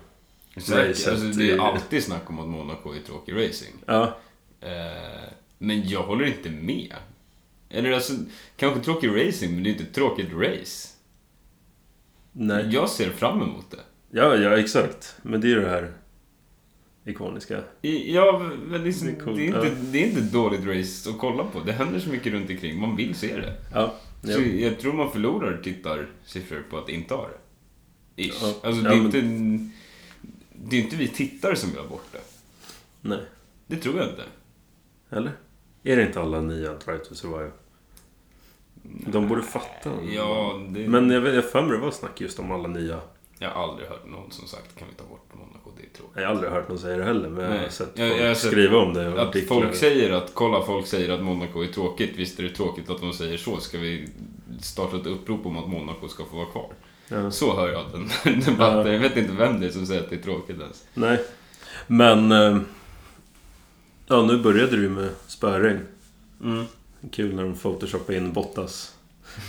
Säkert. 0.56 1.08
Alltså, 1.08 1.26
det 1.38 1.50
är 1.50 1.58
alltid 1.58 2.04
snack 2.04 2.30
om 2.30 2.38
att 2.38 2.48
Monaco 2.48 2.92
är 2.94 3.00
tråkig 3.06 3.34
racing. 3.34 3.74
Ja, 3.86 4.16
Eh, 4.62 5.28
men 5.58 5.88
jag 5.88 6.02
håller 6.02 6.24
inte 6.24 6.50
med. 6.50 6.94
Eller 7.68 7.92
alltså, 7.92 8.12
kanske 8.56 8.80
tråkig 8.80 9.08
racing, 9.08 9.54
men 9.54 9.62
det 9.62 9.68
är 9.70 9.72
inte 9.72 9.84
tråkigt 9.84 10.28
race. 10.32 10.88
nej. 12.32 12.68
Jag 12.70 12.88
ser 12.90 13.10
fram 13.10 13.42
emot 13.42 13.70
det. 13.70 13.80
Ja, 14.10 14.36
ja, 14.36 14.58
exakt. 14.58 15.14
Men 15.22 15.40
det 15.40 15.46
är 15.46 15.48
ju 15.48 15.60
det 15.60 15.68
här 15.70 15.92
ikoniska. 17.04 17.60
I- 17.82 18.14
Ja, 18.14 18.38
men 18.66 18.84
liksom, 18.84 19.06
Det 19.06 19.12
det, 19.12 19.18
är 19.18 19.20
är 19.20 19.24
coolt, 19.24 19.40
inte, 19.40 19.58
ja. 19.58 19.74
det 19.92 20.02
är 20.02 20.06
inte 20.06 20.20
dåligt 20.20 20.66
race 20.66 21.10
att 21.10 21.18
kolla 21.18 21.44
på. 21.44 21.60
Det 21.60 21.72
händer 21.72 22.00
så 22.00 22.08
mycket 22.10 22.32
runt 22.32 22.50
omkring. 22.50 22.80
Man 22.80 22.96
vill 22.96 23.14
se 23.14 23.36
det. 23.36 23.54
Ja, 23.74 23.94
Så 24.22 24.30
ja. 24.30 24.38
jag 24.40 24.80
tror 24.80 24.92
man 24.92 25.12
förlorar 25.12 25.60
tittarsiffror 25.62 26.64
på 26.70 26.78
att 26.78 26.88
inte 26.88 27.14
ha 27.14 27.28
det. 27.28 28.22
Ish. 28.22 28.38
Ja. 28.42 28.54
Alltså, 28.62 28.82
det, 28.82 28.88
Ja, 28.88 28.94
är 28.94 28.96
men- 28.96 29.06
inte, 29.06 29.70
det 30.52 30.76
är 30.76 30.80
inte 30.80 30.96
vi 30.96 31.08
tittare 31.08 31.56
som 31.56 31.70
vill 31.70 31.78
ha 31.78 31.88
bort 31.88 32.06
det. 32.12 32.20
Nej. 33.00 33.20
Det 33.66 33.76
tror 33.76 33.96
jag 33.98 34.08
inte. 34.08 34.24
Eller? 35.10 35.32
Är 35.82 35.96
det 35.96 36.02
inte 36.06 36.20
alla 36.20 36.40
nya 36.40 36.74
Try 36.74 36.98
to 36.98 37.14
Survive? 37.14 37.50
De 38.82 39.28
borde 39.28 39.42
fatta. 39.42 39.92
Ja, 40.14 40.60
det... 40.68 40.88
Men 40.88 41.10
jag 41.10 41.20
har 41.34 41.42
för 41.42 41.62
mig 41.62 41.70
det 41.70 41.78
var 41.78 41.90
snack 41.90 42.20
just 42.20 42.38
om 42.38 42.50
alla 42.52 42.68
nya. 42.68 43.00
Jag 43.38 43.50
har 43.50 43.62
aldrig 43.68 43.88
hört 43.88 44.06
någon 44.06 44.30
som 44.30 44.48
sagt 44.48 44.76
kan 44.78 44.88
vi 44.88 44.94
ta 44.94 45.04
bort 45.04 45.28
Monaco, 45.32 45.59
är 45.92 45.96
tråkigt. 45.96 46.16
Jag 46.16 46.22
har 46.22 46.34
aldrig 46.34 46.50
hört 46.52 46.68
någon 46.68 46.78
säga 46.78 46.96
det 46.96 47.04
heller, 47.04 47.28
men 47.28 47.44
jag 47.44 47.50
har 47.50 47.58
Nej. 47.58 47.70
sett 47.70 47.88
Jag- 47.94 48.08
folk 48.10 48.20
jag 48.22 48.28
har 48.28 48.34
sett 48.34 48.50
skriva 48.50 48.76
om 48.78 48.94
det. 48.94 49.08
och 49.12 49.20
Att 49.22 49.28
artiklar. 49.28 49.60
folk 49.60 49.74
säger 49.76 50.10
att, 50.12 50.30
kolla 50.34 50.62
folk 50.62 50.86
säger 50.86 51.10
att 51.10 51.22
Monaco 51.22 51.62
är 51.62 51.66
tråkigt. 51.66 52.12
Visst 52.16 52.38
är 52.38 52.42
det 52.42 52.50
tråkigt 52.50 52.90
att 52.90 53.00
de 53.00 53.12
säger 53.12 53.36
så. 53.38 53.56
Ska 53.60 53.78
vi 53.78 54.08
starta 54.60 54.96
ett 54.96 55.06
upprop 55.06 55.46
om 55.46 55.56
att 55.58 55.68
Monaco 55.68 56.08
ska 56.08 56.24
få 56.24 56.36
vara 56.36 56.46
kvar? 56.46 56.68
Ja. 57.08 57.30
Så 57.30 57.56
hör 57.56 57.68
jag 57.72 57.84
den 58.24 58.40
debatten. 58.40 58.92
Jag 58.92 59.00
vet 59.00 59.16
inte 59.16 59.32
vem 59.32 59.60
det 59.60 59.66
är 59.66 59.70
som 59.70 59.86
säger 59.86 60.00
att 60.00 60.10
det 60.10 60.16
är 60.16 60.22
tråkigt 60.22 60.60
ens. 60.60 60.84
Nej. 60.94 61.18
Men... 61.86 62.32
eh, 62.32 62.58
Ja, 64.06 64.22
nu 64.22 64.38
började 64.38 64.76
ju 64.76 64.88
med 64.88 65.08
spöregn. 65.26 65.80
Mm. 66.44 66.64
Kul 67.12 67.34
när 67.34 67.42
de 67.42 67.54
photoshoppade 67.54 68.18
in 68.18 68.32
Bottas 68.32 68.94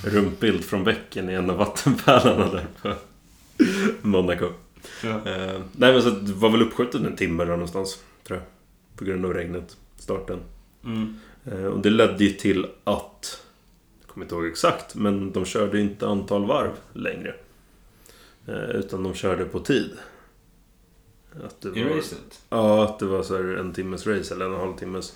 rumpbild 0.06 0.66
från 0.66 0.84
bäcken 0.84 1.30
i 1.30 1.34
en 1.34 1.50
av 1.50 1.58
vattenpärlarna 1.58 2.52
där 2.52 2.66
på 2.82 2.94
Monaco. 4.08 4.50
Ja. 5.04 5.10
Eh, 5.10 5.62
nej 5.72 5.94
men 5.94 6.02
så 6.02 6.10
det 6.10 6.34
var 6.34 6.50
väl 6.50 6.62
uppskjutet 6.62 7.02
en 7.02 7.16
timme 7.16 7.44
där 7.46 7.52
någonstans. 7.52 8.00
Tror 8.24 8.40
jag. 8.40 8.48
På 8.98 9.06
grund 9.06 9.26
av 9.26 9.34
regnet. 9.34 9.78
Starten. 9.98 10.40
Mm. 10.86 11.20
Eh, 11.46 11.66
och 11.66 11.80
det 11.80 11.90
ledde 11.90 12.24
ju 12.24 12.30
till 12.32 12.66
att... 12.84 13.42
Jag 14.02 14.08
kommer 14.14 14.26
inte 14.26 14.36
ihåg 14.36 14.46
exakt, 14.46 14.96
men 14.96 15.32
de 15.32 15.46
körde 15.46 15.78
ju 15.78 15.84
inte 15.84 16.08
antal 16.08 16.46
varv 16.46 16.72
längre. 16.94 17.36
Eh, 18.48 18.70
utan 18.70 19.04
de 19.04 19.14
körde 19.14 19.46
på 19.46 19.60
tid. 19.60 19.92
Att 21.46 21.62
det 21.62 21.80
I 21.80 21.84
var, 21.84 21.96
racet? 21.96 22.42
Ja, 22.50 22.84
att 22.84 23.00
det 23.00 23.06
var 23.06 23.24
så 23.24 23.36
här 23.38 23.44
en 23.44 23.74
timmes 23.74 24.08
race 24.08 24.34
eller 24.34 24.46
en 24.46 24.52
och 24.54 24.60
en 24.62 24.68
halv 24.68 24.78
timmes. 24.78 25.14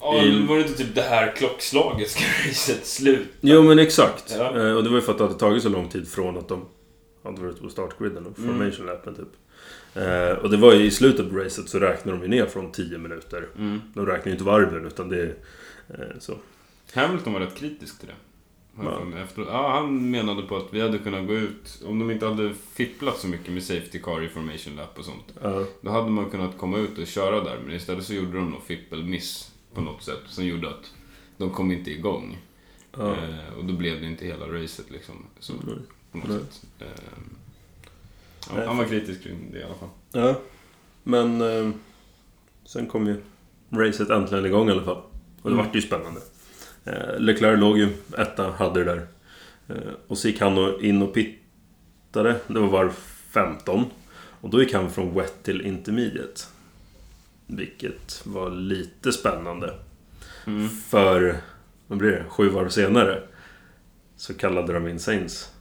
Ja, 0.00 0.22
I- 0.24 0.46
var 0.46 0.56
det 0.56 0.62
inte 0.62 0.74
typ 0.84 0.94
det 0.94 1.02
här 1.02 1.36
klockslaget 1.36 2.10
ska 2.10 2.24
racet 2.48 2.86
slut? 2.86 3.28
Jo 3.40 3.62
men 3.62 3.78
exakt. 3.78 4.34
Ja. 4.38 4.58
Eh, 4.58 4.72
och 4.76 4.82
det 4.84 4.88
var 4.88 4.96
ju 4.96 5.02
för 5.02 5.12
att 5.12 5.18
det 5.18 5.24
hade 5.24 5.38
tagit 5.38 5.62
så 5.62 5.68
lång 5.68 5.88
tid 5.88 6.08
från 6.08 6.38
att 6.38 6.48
de 6.48 6.64
hade 7.22 7.40
varit 7.42 7.60
på 7.62 7.68
startgriden 7.68 8.26
och 8.26 8.38
Mm. 8.38 8.50
formation 8.58 8.86
lappen 8.86 9.14
typ. 9.14 9.28
Eh, 9.94 10.38
och 10.42 10.50
det 10.50 10.56
var 10.56 10.72
ju 10.72 10.84
i 10.84 10.90
slutet 10.90 11.30
på 11.30 11.36
racet 11.36 11.68
så 11.68 11.78
räknade 11.78 12.18
de 12.18 12.22
ju 12.22 12.28
ner 12.28 12.46
från 12.46 12.72
10 12.72 12.98
minuter. 12.98 13.48
Mm. 13.58 13.80
De 13.94 14.06
räknar 14.06 14.26
ju 14.26 14.32
inte 14.32 14.44
varven 14.44 14.86
utan 14.86 15.08
det 15.08 15.20
är 15.22 15.34
eh, 15.88 16.18
så. 16.18 16.36
Hamilton 16.94 17.32
var 17.32 17.40
rätt 17.40 17.54
kritisk 17.56 17.98
till 17.98 18.08
det. 18.08 18.14
Jag 18.82 19.08
Ja. 19.12 19.18
Efter, 19.18 19.42
ja, 19.42 19.70
han 19.74 20.10
menade 20.10 20.42
på 20.42 20.56
att 20.56 20.66
vi 20.70 20.80
hade 20.80 20.98
kunnat 20.98 21.26
gå 21.26 21.34
ut, 21.34 21.82
om 21.86 21.98
de 21.98 22.10
inte 22.10 22.26
hade 22.26 22.54
fipplat 22.54 23.18
så 23.18 23.28
mycket 23.28 23.52
med 23.52 23.62
Safety 23.62 23.98
Car 23.98 24.22
Information 24.22 24.76
Lap 24.76 24.98
och 24.98 25.04
sånt. 25.04 25.34
Ja, 25.42 25.64
Då 25.80 25.90
hade 25.90 26.10
man 26.10 26.30
kunnat 26.30 26.58
komma 26.58 26.78
ut 26.78 26.98
och 26.98 27.06
köra 27.06 27.44
där, 27.44 27.58
men 27.66 27.74
istället 27.76 28.04
så 28.04 28.14
gjorde 28.14 28.32
de 28.36 28.50
någon 28.50 28.60
fippelmiss 28.60 29.52
på 29.74 29.80
något 29.80 30.02
sätt. 30.02 30.20
Som 30.26 30.44
gjorde 30.46 30.68
att 30.68 30.92
de 31.36 31.50
kom 31.50 31.72
inte 31.72 31.90
igång. 31.90 32.38
ja. 32.96 33.12
Eh, 33.16 33.58
och 33.58 33.64
då 33.64 33.72
blev 33.74 34.00
det 34.00 34.06
inte 34.06 34.24
hela 34.26 34.46
racet 34.46 34.90
liksom. 34.90 35.14
Så, 35.38 35.52
Nej. 35.52 35.74
På 36.12 36.18
något 36.18 36.52
sätt. 36.52 36.66
Eh, 38.50 38.66
han 38.66 38.76
var 38.76 38.84
kritisk 38.84 39.22
kring 39.22 39.48
det 39.52 39.58
i 39.58 39.62
alla 39.64 39.74
fall. 39.74 39.88
Ja, 40.12 40.40
men 41.02 41.40
eh, 41.40 41.70
sen 42.64 42.86
kom 42.86 43.06
ju 43.06 43.16
racet 43.70 44.10
äntligen 44.10 44.46
igång 44.46 44.68
i 44.68 44.72
alla 44.72 44.84
fall. 44.84 44.96
Och 45.42 45.50
det 45.50 45.54
Mm. 45.54 45.66
vart 45.66 45.74
ju 45.76 45.80
spännande. 45.82 46.20
Eh, 46.84 47.18
Leclerc 47.18 47.60
låg 47.60 47.78
ju 47.78 47.88
etta, 48.18 48.50
hade 48.50 48.84
det 48.84 48.94
där. 48.94 49.06
Eh, 49.68 49.92
och 50.06 50.18
så 50.18 50.28
gick 50.28 50.40
han 50.40 50.80
in 50.84 51.02
och 51.02 51.14
pittade. 51.14 52.40
Det 52.46 52.58
var 52.60 52.68
varv 52.68 52.90
15. 53.30 53.84
Och 54.40 54.50
då 54.50 54.62
gick 54.62 54.74
han 54.74 54.90
från 54.90 55.14
wet 55.14 55.42
till 55.42 55.60
intermediate. 55.66 56.40
Vilket 57.46 58.22
var 58.26 58.50
lite 58.50 59.12
spännande. 59.12 59.74
Mm. 60.46 60.68
För, 60.68 61.36
vad 61.86 61.98
blir 61.98 62.10
det, 62.10 62.24
sju 62.28 62.48
varv 62.48 62.68
senare. 62.68 63.22
Så 64.16 64.34
kallade 64.34 64.72
de 64.72 64.88
in 64.88 64.98
Saints. 65.00 65.51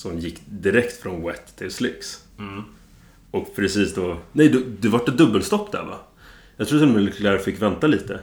Som 0.00 0.18
gick 0.18 0.40
direkt 0.46 1.02
från 1.02 1.22
wet 1.22 1.56
till 1.56 1.70
slicks. 1.70 2.24
Mm. 2.38 2.62
Och 3.30 3.56
precis 3.56 3.94
då... 3.94 4.18
Nej, 4.32 4.48
det, 4.48 4.62
det 4.80 4.88
vart 4.88 5.08
ett 5.08 5.18
dubbelstopp 5.18 5.72
där 5.72 5.84
va? 5.84 5.98
Jag 6.56 6.68
tror 6.68 6.78
till 6.78 6.88
och 6.88 6.94
med 6.94 7.04
Leclerc 7.04 7.44
fick 7.44 7.62
vänta 7.62 7.86
lite. 7.86 8.20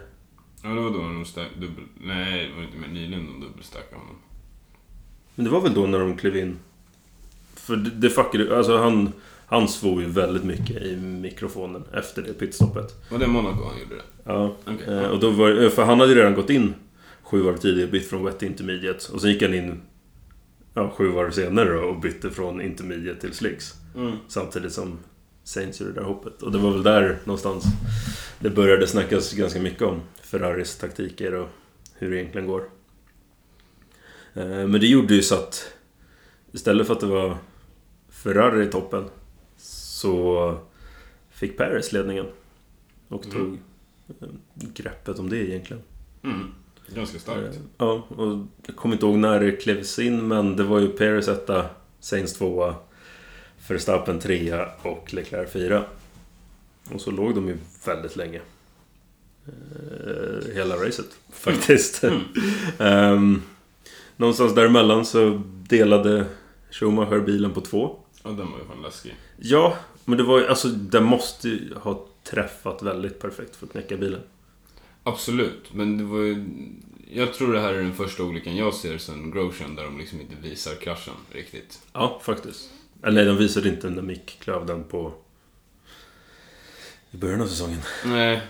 Ja, 0.64 0.70
det 0.70 0.82
var 0.82 0.90
då 0.90 0.98
de 0.98 1.26
stack, 1.26 1.48
dubbel... 1.56 1.84
Nej, 2.02 2.48
det 2.48 2.56
var 2.56 2.64
inte 2.64 2.78
mer 2.78 2.88
nyligen 2.88 3.26
de 3.26 3.46
dubbelstackade 3.46 3.96
honom. 3.96 4.16
Men 5.36 5.46
det 5.46 5.52
var 5.52 5.62
väl 5.62 5.74
då 5.74 5.86
när 5.86 6.00
de 6.00 6.18
klev 6.18 6.38
in? 6.38 6.58
För 7.56 7.76
det, 7.76 7.90
det 7.90 8.10
fuckade 8.10 8.58
Alltså 8.58 8.78
han... 8.78 9.12
Han 9.46 9.68
svor 9.68 10.02
ju 10.02 10.10
väldigt 10.10 10.44
mycket 10.44 10.82
i 10.82 10.96
mikrofonen 10.96 11.84
efter 11.94 12.22
det 12.22 12.34
pitstoppet. 12.34 13.12
Var 13.12 13.20
det 13.20 13.28
Monaco 13.28 13.64
han 13.64 13.80
gjorde 13.80 13.96
det? 13.96 14.04
Ja. 14.24 14.56
Okej. 14.66 14.94
Eh, 14.94 15.04
och 15.04 15.20
då 15.20 15.30
var, 15.30 15.70
för 15.70 15.86
han 15.86 16.00
hade 16.00 16.12
ju 16.12 16.20
redan 16.20 16.34
gått 16.34 16.50
in 16.50 16.74
sju 17.22 17.42
varv 17.42 17.58
tidigare, 17.58 17.92
bytt 17.92 18.10
från 18.10 18.26
wet 18.26 18.40
till 18.40 18.48
intermediate. 18.48 19.14
Och 19.14 19.22
sen 19.22 19.32
gick 19.32 19.42
han 19.42 19.54
in 19.54 19.82
ja, 20.78 20.90
sju 20.98 21.08
varv 21.08 21.32
senare 21.32 21.70
då, 21.74 21.80
och 21.80 22.00
bytte 22.00 22.32
från 22.32 22.62
intermediate 22.62 23.22
till 23.22 23.34
slicks. 23.34 23.74
Mm. 23.96 24.18
Samtidigt 24.28 24.74
som 24.74 25.00
Saints 25.44 25.80
gjorde 25.82 25.94
det 25.94 26.00
där 26.00 26.08
hoppet. 26.08 26.42
Och 26.44 26.52
det 26.52 26.58
var 26.58 26.72
väl 26.72 26.84
där 26.84 27.18
någonstans 27.24 27.64
det 28.40 28.50
började 28.50 28.88
snackas 28.88 29.34
ganska 29.34 29.62
mycket 29.62 29.82
om 29.82 30.02
Ferraris 30.22 30.78
taktiker 30.78 31.34
och 31.34 31.48
hur 31.96 32.10
det 32.12 32.18
egentligen 32.18 32.48
går. 32.48 32.70
Eh, 34.34 34.48
Men 34.48 34.72
det 34.72 34.88
gjorde 34.88 35.16
ju 35.16 35.22
så 35.22 35.36
att 35.36 35.74
istället 36.52 36.88
för 36.88 36.94
att 36.94 37.00
det 37.00 37.06
var 37.08 37.38
Ferrari 38.10 38.64
i 38.64 38.72
toppen 38.72 39.10
så 39.58 40.58
fick 41.30 41.58
Paris 41.58 41.92
ledningen. 41.92 42.26
Och 43.08 43.26
Mm. 43.26 43.38
tog 43.38 43.54
eh, 44.22 44.30
greppet 44.56 45.20
om 45.20 45.30
det 45.30 45.38
egentligen. 45.50 45.84
Mm. 46.24 46.54
Ganska 46.96 47.20
starkt. 47.20 47.56
Eh, 47.56 47.62
Ja, 47.78 48.08
och 48.10 48.46
jag 48.66 48.76
kommer 48.76 48.96
inte 48.96 49.06
ihåg 49.06 49.18
när 49.18 49.40
det 49.40 49.52
klevs 49.52 50.00
in 50.00 50.28
men 50.28 50.56
det 50.56 50.64
var 50.64 50.80
ju 50.80 50.88
Paris 50.88 51.28
etta, 51.28 51.66
Sainz 52.00 52.34
tvåa, 52.34 52.76
Verstappen 53.68 54.20
trea 54.20 54.70
och 54.82 55.14
Leclerc 55.14 55.52
fyra. 55.52 55.84
Och 56.94 57.02
så 57.02 57.12
låg 57.12 57.36
de 57.36 57.48
ju 57.48 57.58
väldigt 57.86 58.16
länge. 58.16 58.42
Eh, 59.48 60.54
hela 60.56 60.76
racet 60.76 61.18
faktiskt. 61.34 62.04
Mm. 62.04 62.20
Ehm, 62.80 63.42
någonstans 64.18 64.56
däremellan 64.56 65.06
så 65.06 65.42
delade 65.48 66.26
Schumacher 66.72 67.20
bilen 67.20 67.54
på 67.54 67.62
två. 67.62 67.96
Ja, 68.24 68.30
den 68.30 68.52
var 68.52 68.58
ju 68.60 68.66
fan 68.66 68.82
läskig. 68.84 69.16
Ja, 69.38 69.78
men 70.06 70.18
det 70.18 70.24
var 70.24 70.40
ju, 70.40 70.48
alltså 70.48 70.68
den 70.68 71.04
måste 71.04 71.50
ju 71.50 71.74
ha 71.76 72.06
träffat 72.24 72.82
väldigt 72.84 73.20
perfekt 73.20 73.56
för 73.56 73.66
att 73.66 73.72
knäcka 73.72 73.98
bilen. 73.98 74.22
Absolut, 75.08 75.74
men 75.74 75.98
det 75.98 76.04
var 76.04 76.20
ju... 76.20 76.46
Jag 77.14 77.34
tror 77.34 77.54
det 77.54 77.60
här 77.60 77.74
är 77.74 77.82
den 77.84 77.94
första 77.94 78.24
olyckan 78.24 78.56
jag 78.56 78.74
ser 78.74 78.98
sen 78.98 79.32
Grosjean 79.32 79.76
där 79.76 79.84
de 79.84 79.98
liksom 79.98 80.22
inte 80.22 80.36
visar 80.42 80.76
kraschen 80.76 81.14
riktigt. 81.32 81.80
Ja, 81.94 82.20
faktiskt. 82.24 82.70
Eller 83.04 83.26
de 83.26 83.38
visade 83.38 83.70
inte 83.70 83.90
när 83.90 84.02
Mick 84.02 84.38
klöv 84.40 84.66
den 84.66 84.84
på... 84.84 85.14
I 87.12 87.18
början 87.18 87.42
av 87.42 87.48
säsongen. 87.48 87.80
Nej, 88.06 88.42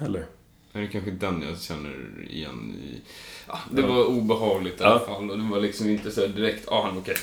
Eller? 0.00 0.26
det 0.72 0.78
är 0.78 0.86
kanske 0.86 1.10
den 1.10 1.42
jag 1.42 1.60
känner 1.60 2.26
igen 2.30 2.74
i... 2.84 3.00
Ja, 3.48 3.58
det 3.70 3.80
Ja. 3.80 3.86
var 3.86 4.04
obehagligt 4.04 4.80
i 4.80 4.82
Ja. 4.82 4.88
alla 4.88 5.00
fall 5.00 5.30
och 5.30 5.38
det 5.38 5.44
var 5.50 5.60
liksom 5.60 5.90
inte 5.90 6.10
så 6.10 6.26
direkt, 6.26 6.68
ah, 6.68 6.86
han 6.86 6.98
okej. 6.98 7.16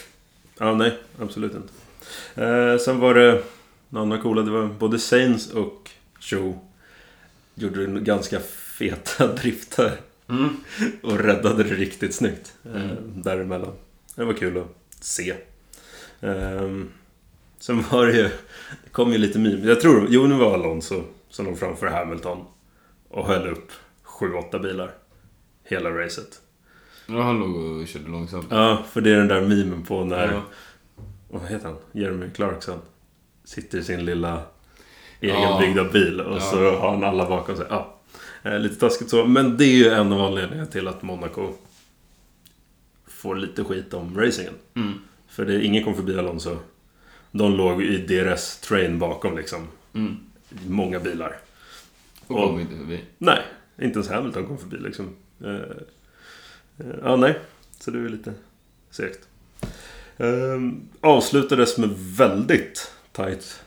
Ja, 0.57 0.73
nej. 0.75 0.97
Absolut 1.19 1.53
inte. 1.55 1.73
Eh, 2.45 2.77
sen 2.77 2.99
var 2.99 3.13
det... 3.13 3.43
Några 3.89 4.03
andra 4.03 4.17
coola. 4.17 4.41
Det 4.41 4.51
var 4.51 4.67
både 4.67 4.99
Sainz 4.99 5.51
och 5.51 5.89
Joe. 6.21 6.59
Gjorde 7.55 7.85
ganska 7.85 8.39
feta 8.39 9.27
driftar. 9.35 9.91
Mm. 10.29 10.49
Och 11.03 11.19
räddade 11.19 11.63
det 11.63 11.75
riktigt 11.75 12.15
snyggt. 12.15 12.53
Eh, 12.65 12.71
Mm. 12.81 13.21
Däremellan. 13.21 13.73
Det 14.15 14.23
var 14.25 14.33
kul 14.33 14.57
att 14.57 15.03
se. 15.03 15.33
Ehm, 16.21 16.89
sen 17.59 17.83
var 17.91 18.05
det 18.05 18.13
ju... 18.17 18.23
Det 18.83 18.89
kom 18.91 19.11
ju 19.11 19.17
lite 19.17 19.39
meme. 19.39 19.67
Jag 19.67 19.81
tror... 19.81 20.07
Jo, 20.09 20.27
nu 20.27 20.35
var 20.35 20.53
Alonso 20.53 21.03
som 21.29 21.45
låg 21.45 21.59
framför 21.59 21.87
Hamilton. 21.87 22.45
Och 23.09 23.27
höll 23.27 23.47
upp 23.47 23.71
7-8 24.05 24.61
bilar. 24.61 24.91
Hela 25.63 25.89
racet. 25.89 26.41
Ja, 27.07 27.21
han 27.23 27.39
låg 27.39 27.55
och 27.55 27.87
körde 27.87 28.09
långsamt. 28.09 28.47
Ja, 28.49 28.83
för 28.91 29.01
det 29.01 29.11
är 29.11 29.17
den 29.17 29.27
där 29.27 29.41
memen 29.41 29.83
på 29.83 30.03
när... 30.05 30.31
Ja. 30.33 30.41
Vad 31.29 31.41
heter 31.49 31.65
han? 31.67 31.77
Jeremy 31.91 32.29
Clarkson. 32.29 32.79
Sitter 33.43 33.77
i 33.77 33.83
sin 33.83 34.05
lilla. 34.05 34.41
Egenbyggda 35.21 35.83
bil 35.83 36.21
och 36.21 36.35
Ja. 36.35 36.39
så 36.39 36.71
har 36.75 36.89
han 36.91 37.03
alla 37.03 37.29
bakom 37.29 37.55
sig. 37.57 37.65
Ja. 37.69 37.95
Eh, 38.43 38.59
Lite 38.59 38.75
taskigt 38.75 39.09
så. 39.09 39.25
Men 39.25 39.57
det 39.57 39.65
är 39.65 39.75
ju 39.75 39.89
en 39.89 40.11
av 40.13 40.21
anledningarna 40.21 40.67
till 40.67 40.87
att 40.87 41.01
Monaco 41.01 41.53
får 43.07 43.35
lite 43.35 43.63
skit 43.63 43.93
om 43.93 44.19
racingen. 44.19 44.53
Mm. 44.75 44.93
För 45.27 45.45
det, 45.45 45.63
ingen 45.65 45.83
kom 45.83 45.95
förbi 45.95 46.17
Alonso. 46.19 46.57
De 47.31 47.53
låg 47.55 47.83
i 47.83 47.97
DRS-train 47.97 48.99
bakom 48.99 49.37
liksom. 49.37 49.67
Mm. 49.93 50.17
Många 50.67 50.99
bilar. 50.99 51.37
Och 52.27 52.35
Och- 52.39 52.49
kom 52.49 52.59
inte 52.59 52.75
förbi. 52.77 53.03
Nej, 53.17 53.39
inte 53.81 53.93
ens 53.99 54.09
Hamilton 54.09 54.45
kom 54.45 54.57
förbi 54.57 54.77
liksom. 54.77 55.15
Eh, 55.43 55.55
eh, 56.77 56.95
ja, 57.03 57.15
nej. 57.15 57.39
Så 57.79 57.91
det 57.91 57.99
är 57.99 58.09
lite 58.09 58.33
segt. 58.89 59.27
Um, 60.17 60.81
avslutades 61.01 61.77
med 61.77 61.89
väldigt 61.97 62.91
tight 63.11 63.63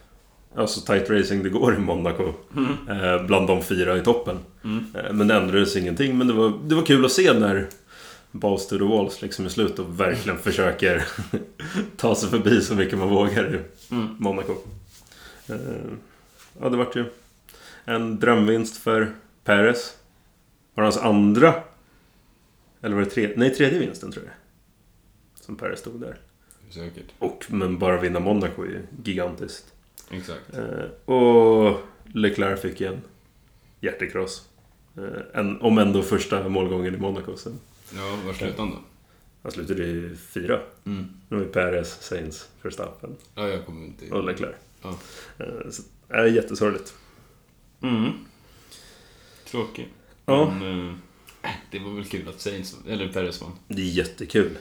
Alltså 0.56 0.80
tight 0.80 1.10
racing 1.10 1.42
det 1.42 1.50
går 1.50 1.74
i 1.74 1.78
Monaco. 1.78 2.32
Mm. 2.56 3.02
Eh, 3.04 3.26
bland 3.26 3.46
de 3.46 3.62
fyra 3.62 3.96
i 3.98 4.00
toppen. 4.02 4.38
Mm. 4.64 4.84
Eh, 4.94 5.12
men 5.12 5.28
det 5.28 5.34
ändrades 5.34 5.76
ingenting. 5.76 6.18
Men 6.18 6.26
det 6.26 6.32
var, 6.32 6.52
det 6.64 6.74
var 6.74 6.82
kul 6.82 7.04
att 7.04 7.12
se 7.12 7.32
när 7.32 7.68
Balls 8.30 8.68
to 8.68 8.78
the 8.78 8.84
Walls 8.84 9.22
liksom 9.22 9.46
i 9.46 9.50
slutet 9.50 9.78
och 9.78 10.00
verkligen 10.00 10.38
försöker 10.38 11.04
ta 11.96 12.14
sig 12.14 12.28
förbi 12.30 12.60
så 12.60 12.74
mycket 12.74 12.98
man 12.98 13.08
vågar 13.08 13.54
i 13.54 13.58
Mm. 13.94 14.16
Monaco. 14.18 14.52
Eh, 15.48 15.56
ja, 16.60 16.68
det 16.68 16.76
vart 16.76 16.96
ju 16.96 17.04
en 17.84 18.20
drömvinst 18.20 18.76
för 18.76 19.12
Perez. 19.44 19.96
Var 20.74 20.82
det 20.82 20.86
hans 20.86 20.98
andra? 20.98 21.54
Eller 22.82 22.94
var 22.94 23.02
det 23.02 23.10
tredje? 23.10 23.36
Nej, 23.36 23.54
tredje 23.54 23.78
vinsten 23.78 24.12
tror 24.12 24.24
jag. 24.24 24.34
Som 25.44 25.56
Perez 25.56 25.78
stod 25.80 26.00
där. 26.00 26.16
Säkert. 26.70 27.04
Och, 27.18 27.44
men 27.48 27.78
bara 27.78 28.00
vinna 28.00 28.20
Monaco 28.20 28.62
är 28.62 28.66
ju 28.66 28.82
gigantiskt. 29.04 29.73
Exakt. 30.18 30.54
Eh, 30.54 31.14
och 31.14 31.80
Leclerc 32.04 32.60
fick 32.60 32.80
en 32.80 33.00
hjärtekross. 33.80 34.48
Eh, 34.96 35.40
en, 35.40 35.60
om 35.60 35.78
ändå 35.78 36.02
första 36.02 36.48
målgången 36.48 36.94
i 36.94 36.98
Monaco. 36.98 37.36
Sen. 37.36 37.60
Ja, 37.96 38.18
var 38.26 38.32
slutade 38.32 38.62
han 38.62 38.70
då? 38.70 38.78
Han 39.42 39.52
slutade 39.52 39.84
i 39.84 40.16
fyra. 40.16 40.60
Mm. 40.86 41.06
Nu 41.28 41.36
var 41.36 41.44
det 41.44 41.50
Perez, 41.50 42.02
Sainz, 42.02 42.48
Verstappen 42.62 43.16
Ja, 43.34 43.48
jag 43.48 43.66
kommer 43.66 43.86
inte 43.86 44.10
och 44.10 44.24
Leclerc. 44.24 44.54
Ja. 44.82 44.98
Eh, 45.38 45.70
så, 45.70 45.82
äh, 46.14 46.34
jättesorgligt. 46.34 46.94
Mm. 47.82 48.12
Tråkigt. 49.44 49.88
Ja. 50.26 50.54
Men, 50.60 50.88
eh, 50.88 50.94
det 51.70 51.78
var 51.78 51.90
väl 51.90 52.04
kul 52.04 52.28
att 52.28 52.40
Sainz, 52.40 52.76
eller 52.88 53.12
Perez 53.12 53.40
vann. 53.40 53.52
Det 53.68 53.82
är 53.82 53.86
jättekul. 53.86 54.58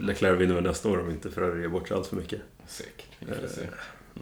Leclerc 0.00 0.40
vinner 0.40 0.54
väl 0.54 0.64
nästa 0.64 0.88
år 0.88 1.00
om 1.00 1.10
inte 1.10 1.30
Ferrari 1.30 1.60
ger 1.60 1.68
bort 1.68 1.88
sig 1.88 1.96
allt 1.96 2.06
för 2.06 2.16
mycket. 2.16 2.40
Säkert. 2.66 3.06
Vi 3.18 3.26
får 3.26 3.48
se. 3.48 3.66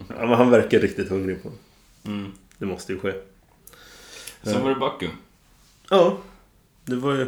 Ja, 0.09 0.15
men 0.25 0.29
han 0.33 0.49
verkar 0.51 0.79
riktigt 0.79 1.09
hungrig 1.09 1.43
på 1.43 1.49
det. 1.49 2.09
Mm. 2.09 2.31
Det 2.57 2.65
måste 2.65 2.93
ju 2.93 2.99
ske. 2.99 3.13
Sen 4.43 4.63
var 4.63 4.69
det 4.69 4.75
Baku. 4.75 5.07
Ja, 5.89 6.17
det 6.85 6.95
var 6.95 7.13
ju... 7.15 7.27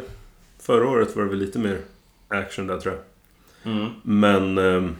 Förra 0.58 0.88
året 0.88 1.16
var 1.16 1.22
det 1.22 1.28
väl 1.28 1.38
lite 1.38 1.58
mer 1.58 1.80
action 2.28 2.66
där 2.66 2.80
tror 2.80 2.94
jag. 2.94 3.72
Mm. 3.72 3.90
Men... 4.02 4.58
ehm, 4.58 4.96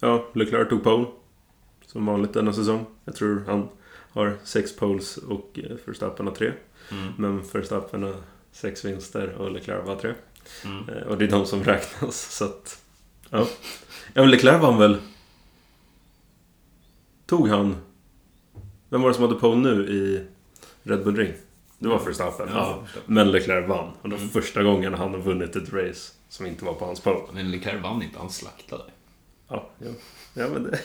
ja, 0.00 0.26
Leclerc 0.34 0.68
tog 0.68 0.84
pole. 0.84 1.06
som 1.86 2.06
vanligt 2.06 2.32
denna 2.32 2.52
säsong. 2.52 2.86
Jag 3.04 3.14
tror 3.16 3.42
han 3.46 3.68
har 4.10 4.36
sex 4.44 4.76
poles 4.76 5.16
och 5.16 5.58
eh, 5.62 5.76
Verstappen 5.84 6.26
har 6.26 6.34
tre. 6.34 6.52
Mm. 6.90 7.12
Men 7.18 7.42
Verstappen 7.52 8.02
har 8.02 8.14
sex 8.52 8.84
vinster 8.84 9.32
och 9.34 9.50
Leclerc 9.50 9.86
har 9.86 9.96
tre. 9.96 10.12
Mm. 10.64 10.88
Eh, 10.88 11.02
Och 11.02 11.18
det 11.18 11.24
är 11.24 11.28
de 11.28 11.46
som 11.46 11.64
räknas. 11.64 12.36
Så 12.36 12.44
att, 12.44 12.82
ja. 13.30 13.46
ja, 14.14 14.22
men 14.22 14.30
Leclerc 14.30 14.62
vann 14.62 14.78
väl... 14.78 14.98
Tog 17.28 17.48
han... 17.48 17.76
Vem 18.88 19.02
var 19.02 19.08
det 19.08 19.14
som 19.14 19.22
hade 19.24 19.34
pole 19.34 19.56
nu 19.56 19.86
i 19.88 20.24
Red 20.82 21.04
Bull 21.04 21.16
Ring? 21.16 21.32
Det 21.78 21.88
var 21.88 21.98
Verstappen. 21.98 22.48
Ja. 22.54 22.82
Men 23.06 23.30
Leclerc 23.30 23.68
vann. 23.68 23.88
Och 24.02 24.08
det 24.08 24.14
var 24.14 24.18
Mm. 24.22 24.28
första 24.30 24.62
gången 24.62 24.94
han 24.94 25.10
har 25.10 25.18
vunnit 25.20 25.56
ett 25.56 25.72
race 25.72 26.12
som 26.28 26.46
inte 26.46 26.64
var 26.64 26.72
på 26.74 26.84
hans 26.84 27.00
pole. 27.00 27.18
Men 27.34 27.50
Leclerc 27.50 27.82
vann 27.82 28.02
inte, 28.02 28.18
han 28.18 28.30
slaktade. 28.30 28.82
Ja, 29.48 29.68
ja. 29.78 29.90
ja 30.34 30.48
men 30.48 30.62
det... 30.62 30.78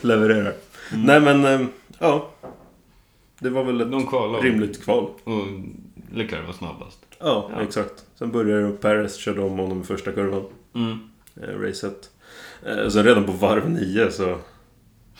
Levererar. 0.00 0.54
Mm. 0.92 1.04
Nej 1.06 1.20
men, 1.20 1.44
eh, 1.44 1.66
ja. 1.98 2.30
Det 3.38 3.50
var 3.50 3.64
väl 3.64 3.80
ett 3.80 3.90
De 3.90 4.06
kvalade. 4.06 4.44
rimligt 4.48 4.84
kval. 4.84 5.10
Och 5.24 5.42
Leclerc 6.12 6.46
var 6.46 6.52
snabbast. 6.52 6.98
Ja, 7.18 7.50
Ja. 7.54 7.62
exakt. 7.62 8.04
Sen 8.18 8.32
började 8.32 8.72
Perez 8.72 9.16
körde 9.16 9.40
om 9.42 9.58
honom 9.58 9.80
i 9.80 9.84
första 9.84 10.12
kurvan. 10.12 10.44
Mm. 10.74 10.98
eh, 11.42 11.60
racet. 11.60 12.10
Eh, 12.66 12.88
så 12.88 13.02
redan 13.02 13.24
på 13.24 13.32
varv 13.32 13.70
9 13.70 14.10
så 14.10 14.38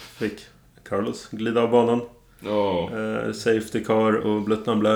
fick 0.01 0.41
Carlos 0.89 1.29
glida 1.31 1.63
av 1.63 1.71
banan. 1.71 2.01
Ja. 2.41 2.91
Eh, 2.99 3.33
safety 3.33 3.85
car 3.85 4.13
och 4.13 4.43
blött 4.43 4.79
blä. 4.79 4.95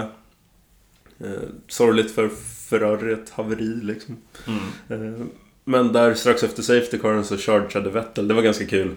Eh, 1.20 1.26
sorgligt 1.68 2.10
för 2.14 2.28
Ferrari, 2.68 3.12
ett 3.12 3.30
haveri 3.30 3.80
liksom. 3.82 4.16
Mm. 4.46 5.14
Eh, 5.18 5.26
men 5.64 5.92
där 5.92 6.14
strax 6.14 6.42
efter 6.42 6.62
safety 6.62 6.98
caren 6.98 7.24
så 7.24 7.36
chargeade 7.36 7.90
Vettel. 7.90 8.28
Det 8.28 8.34
var 8.34 8.42
ganska 8.42 8.66
kul. 8.66 8.94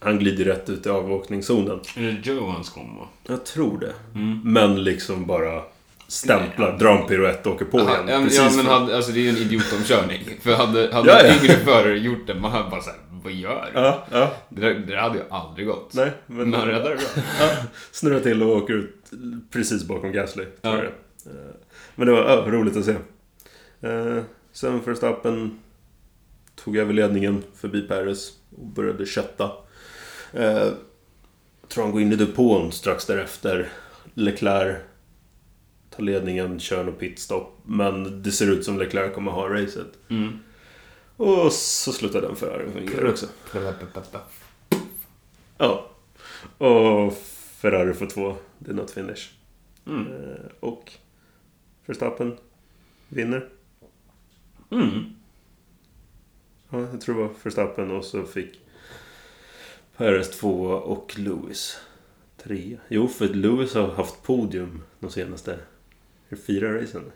Han 0.00 0.18
glider 0.18 0.44
rätt 0.44 0.70
ut 0.70 0.86
i 0.86 0.88
avåkningszonen. 0.88 1.80
Är 1.96 2.02
det 2.02 2.30
Joe 2.30 2.46
hans 2.50 2.68
kom 2.68 2.96
va? 2.98 3.08
Jag 3.26 3.44
tror 3.46 3.78
det. 3.80 3.92
Mm. 4.14 4.40
Men 4.44 4.84
liksom 4.84 5.26
bara 5.26 5.62
stämplar, 6.08 6.78
drar 6.78 6.96
en 7.02 7.06
piruett 7.08 7.46
och 7.46 7.54
åker 7.54 7.64
på 7.64 7.78
Ja, 7.78 7.84
igen. 7.94 8.08
ja, 8.08 8.20
men- 8.20 8.30
ja 8.32 8.50
men 8.56 8.66
hade, 8.66 8.96
alltså 8.96 9.12
det 9.12 9.18
är 9.20 9.22
ju 9.22 9.28
en 9.28 9.36
idiotomkörning. 9.36 10.20
För 10.40 10.54
hade, 10.54 10.88
hade 10.92 11.10
Ja, 11.10 11.20
ja. 11.24 11.34
yngre 11.42 11.54
förare 11.56 11.98
gjort 11.98 12.26
det, 12.26 12.34
man 12.34 12.50
hade 12.52 12.70
bara 12.70 12.80
såhär, 12.82 12.98
vad 13.28 13.36
gör? 13.36 13.70
Ja, 13.74 14.06
ja. 14.12 14.34
Det, 14.48 14.60
där- 14.60 14.74
det 14.74 14.86
där 14.86 14.96
hade 14.96 15.18
ju 15.18 15.24
aldrig 15.30 15.66
gått. 15.66 15.94
Nej, 15.94 16.10
men... 16.26 16.54
Han 16.54 16.66
räddade 16.68 16.90
det 16.90 16.96
bra. 16.96 17.22
Ja, 17.40 17.50
snurrar 17.92 18.20
till 18.20 18.42
och 18.42 18.56
åker 18.56 18.74
ut 18.74 19.10
precis 19.50 19.84
bakom 19.84 20.12
Gasly. 20.12 20.44
Ja. 20.60 20.76
Eh, 20.76 20.82
Men 21.94 22.06
det 22.06 22.12
var 22.12 22.20
ja, 22.30 22.44
roligt 22.46 22.76
att 22.76 22.84
se. 22.84 22.94
Eh, 23.88 24.22
Sen 24.52 24.80
Verstappen 24.84 25.58
tog 26.64 26.76
över 26.76 26.92
ledningen 26.94 27.42
förbi 27.54 27.82
Perez 27.82 28.32
och 28.58 28.66
började 28.66 29.06
kötta. 29.06 29.50
Eh, 30.32 30.42
Jag 31.60 31.68
tror 31.68 31.84
han 31.84 31.92
går 31.92 32.02
in 32.02 32.12
i 32.12 32.16
depån 32.16 32.72
strax 32.72 33.06
därefter. 33.06 33.68
Leclerc 34.14 34.76
tar 35.96 36.02
ledningen, 36.02 36.60
kör 36.60 36.84
något 36.84 36.98
pitstop. 36.98 37.58
Men 37.64 38.22
det 38.22 38.30
ser 38.32 38.50
ut 38.50 38.64
som 38.64 38.78
Leclerc 38.78 39.14
kommer 39.14 39.30
ha 39.32 39.48
racet. 39.48 39.86
Mm. 40.08 40.38
Och 41.18 41.52
så 41.52 41.92
slutar 41.92 42.20
den 42.22 42.36
Ferrarin 42.36 42.72
fungera 42.72 43.10
också. 43.10 43.26
Ja. 45.58 45.90
Och 46.58 47.12
Ferrari 47.60 47.94
får 47.94 48.06
två. 48.06 48.36
Det 48.58 48.70
är 48.70 48.74
not 48.74 48.90
finish. 48.90 49.30
Mm. 49.86 50.06
Eh, 50.12 50.40
Och 50.60 50.92
Verstappen 51.86 52.36
vinner. 53.08 53.48
Mm. 54.70 55.04
Ja, 56.70 56.80
jag 56.80 57.00
tror 57.00 57.14
det 57.14 57.20
var 57.20 57.30
Verstappen 57.42 57.90
och 57.90 58.04
så 58.04 58.22
fick 58.24 58.60
Perez 59.96 60.30
två 60.30 60.60
och 60.66 61.18
Lewis 61.18 61.78
tre. 62.36 62.78
Jo, 62.88 63.08
för 63.08 63.28
Lewis 63.28 63.74
har 63.74 63.88
haft 63.88 64.22
podium 64.22 64.82
de 65.00 65.10
senaste 65.10 65.58
fyra 66.46 66.82
racen. 66.82 67.12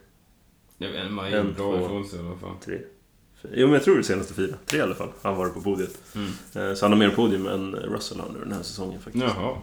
Jag 0.79 0.89
vet 0.93 1.13
man 1.13 1.27
är 1.27 1.37
En, 1.37 1.55
bra 1.55 1.81
ifrån 1.85 2.09
sig 2.09 2.19
i 2.21 2.23
alla 2.27 2.37
fall. 2.37 2.57
Tre. 2.65 2.79
Jo, 3.55 3.67
men 3.67 3.73
jag 3.75 3.83
tror 3.85 3.97
det 3.97 4.05
senaste 4.05 4.35
fyra. 4.35 4.55
Tre 4.67 4.79
i 4.79 4.83
alla 4.83 4.95
fall. 4.95 5.09
Han 5.23 5.37
var 5.37 5.49
på 5.49 5.61
podiet. 5.61 5.99
Mm. 6.15 6.29
Eh, 6.55 6.75
Så 6.75 6.85
han 6.85 6.93
har 6.93 6.99
mer 6.99 7.11
podium 7.11 7.47
än 7.47 7.75
Russell 7.75 8.21
har 8.21 8.29
nu 8.29 8.41
den 8.41 8.53
här 8.53 8.63
säsongen 8.63 9.01
faktiskt. 9.03 9.25
Jaha. 9.25 9.57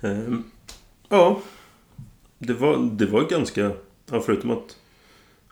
Ehm, 0.00 0.44
ja. 1.08 1.40
Det 2.38 2.52
var, 2.52 2.76
det 2.92 3.06
var 3.06 3.22
ganska... 3.22 3.72
Ja, 4.10 4.20
förutom 4.20 4.50
att 4.50 4.76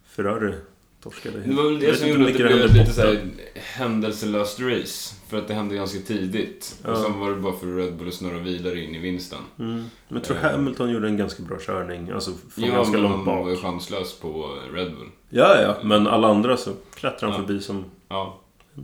Ferrari 0.07 0.55
torskade. 1.03 1.41
Det 1.41 1.55
var 1.55 1.65
väl 1.65 1.81
det 1.81 1.97
som 1.97 2.09
gjorde 2.09 2.27
att 2.27 2.33
det 2.33 2.39
blev 2.45 2.59
hände 2.59 2.79
lite 2.79 2.93
såhär 2.93 3.29
händelselöst 3.55 4.61
race. 4.61 5.15
För 5.29 5.39
att 5.39 5.49
det 5.49 5.55
hände 5.55 5.75
ganska 5.75 5.99
tidigt. 5.99 6.79
Och 6.85 6.91
Ja. 6.91 7.03
sen 7.03 7.19
var 7.21 7.31
det 7.31 7.37
bara 7.37 7.53
för 7.57 7.67
Red 7.67 7.97
Bull 7.97 8.09
att 8.09 8.15
snurra 8.15 8.39
vidare 8.39 8.81
in 8.81 8.95
i 8.95 8.99
vinsten. 8.99 9.39
Mm. 9.59 9.75
Men 9.77 9.89
jag 10.09 10.25
tror 10.25 10.37
Eh. 10.37 10.43
Hamilton 10.43 10.91
gjorde 10.91 11.09
en 11.09 11.17
ganska 11.17 11.43
bra 11.43 11.59
körning. 11.61 12.11
Alltså 12.11 12.31
från 12.51 12.65
Ja, 12.65 12.75
ganska 12.75 12.97
långt 12.99 13.15
han 13.15 13.25
var 13.25 13.49
ju 13.49 13.55
bak. 13.55 13.63
chanslös 13.65 14.19
på 14.19 14.59
Red 14.73 14.91
Bull. 14.97 15.09
Ja, 15.29 15.61
ja. 15.63 15.77
Men 15.85 16.07
alla 16.07 16.29
andra 16.29 16.57
så 16.57 16.71
klättrar 16.95 17.31
han 17.31 17.41
Ja. 17.41 17.47
förbi 17.47 17.61
som 17.63 17.85
Ja. 18.09 18.41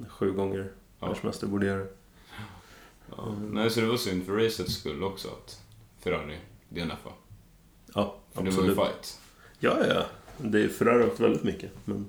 sju 0.09 0.33
gånger 0.33 0.69
Ja. 1.01 1.07
världsmästare 1.07 1.51
borde 1.51 1.67
göra. 1.67 1.87
ja. 3.17 3.35
Nej, 3.51 3.71
så 3.71 3.81
det 3.81 3.87
var 3.87 3.97
synd 3.97 4.27
för 4.27 4.33
racets 4.33 4.75
skull 4.75 5.03
också 5.05 5.29
att 5.29 5.61
Ferrari 6.05 6.37
DNFa. 6.69 7.11
Ja, 7.95 8.17
För 8.35 8.43
det 8.43 8.51
var 8.51 8.63
ju 8.65 8.71
absolut. 8.71 8.77
fight. 8.89 9.19
Ja, 9.59 9.77
ja. 9.89 10.03
Det 10.39 10.81
är 10.81 11.07
åkt 11.07 11.21
väldigt 11.21 11.45
mycket. 11.45 11.71
Men 11.85 12.07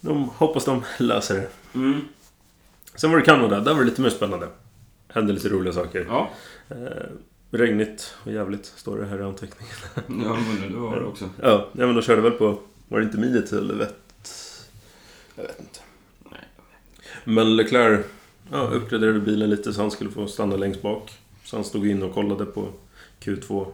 de 0.00 0.28
hoppas 0.28 0.64
de 0.64 0.82
löser 0.98 1.34
det. 1.34 1.48
Mm. 1.74 2.00
Sen 2.94 3.10
var 3.10 3.18
det 3.18 3.24
Kanada. 3.24 3.60
Där 3.60 3.74
var 3.74 3.80
det 3.80 3.86
lite 3.86 4.02
mer 4.02 4.10
spännande. 4.10 4.48
Hände 5.08 5.32
lite 5.32 5.48
roliga 5.48 5.72
saker. 5.72 6.06
Ja. 6.08 6.30
Eh, 6.68 6.76
regnigt 7.50 8.14
och 8.24 8.32
jävligt, 8.32 8.64
står 8.64 8.98
det 8.98 9.06
här 9.06 9.18
i 9.18 9.22
anteckningen. 9.22 9.74
Ja, 9.94 10.36
men 10.60 10.72
det 10.72 10.78
var 10.78 11.00
det 11.00 11.06
också. 11.06 11.30
Ja, 11.42 11.68
ja 11.72 11.86
men 11.86 11.94
de 11.94 12.02
körde 12.02 12.22
väl 12.22 12.32
på... 12.32 12.58
Var 12.88 12.98
det 12.98 13.04
inte 13.04 13.18
Miet 13.18 13.52
eller 13.52 13.74
Vett? 13.74 13.94
Jag 15.34 15.42
vet 15.42 15.60
inte. 15.60 15.80
Nej. 16.30 16.40
Men 17.24 17.56
Leclerc 17.56 18.06
ja, 18.50 18.58
uppgraderade 18.58 19.20
bilen 19.20 19.50
lite 19.50 19.72
så 19.72 19.80
han 19.80 19.90
skulle 19.90 20.10
få 20.10 20.26
stanna 20.26 20.56
längst 20.56 20.82
bak. 20.82 21.12
Så 21.44 21.56
han 21.56 21.64
stod 21.64 21.86
in 21.86 22.02
och 22.02 22.14
kollade 22.14 22.44
på 22.44 22.68
Q2 23.20 23.72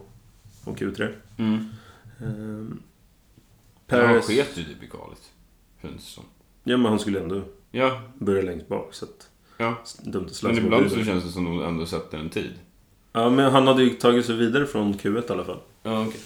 och 0.65 0.79
Q3. 0.79 1.15
Mm. 1.37 1.69
Ehm, 2.21 2.83
Men 3.89 4.07
han 4.07 4.23
sket 4.23 4.49
ju 4.59 4.65
typ 4.65 4.83
i 4.83 4.87
kvalet. 4.87 5.21
Känns 5.83 5.95
det 5.95 6.01
som. 6.11 6.25
Ja, 6.65 6.77
men 6.77 6.87
han 6.87 6.99
skulle 6.99 7.21
ändå 7.21 7.43
Ja, 7.71 8.03
börja 8.19 8.43
längst 8.43 8.69
bak. 8.69 8.95
Så 8.95 9.05
att, 9.05 9.29
Ja. 9.59 9.75
dumt 10.03 10.27
att 10.27 10.43
men 10.43 10.59
ibland 10.59 10.91
så 10.91 11.05
känns 11.05 11.25
det 11.25 11.31
som 11.31 11.45
de 11.45 11.63
ändå 11.63 11.87
sätter 11.87 12.19
en 12.19 12.29
tid. 12.31 12.53
Ja, 13.13 13.31
men 13.31 13.53
han 13.53 13.67
hade 13.67 13.83
ju 13.83 13.91
tagit 13.91 14.27
sig 14.27 14.37
vidare 14.37 14.67
från 14.67 14.95
Q1 14.95 15.29
i 15.29 15.33
alla 15.33 15.45
fall. 15.45 15.61
Ja, 15.83 16.03
okej. 16.07 16.21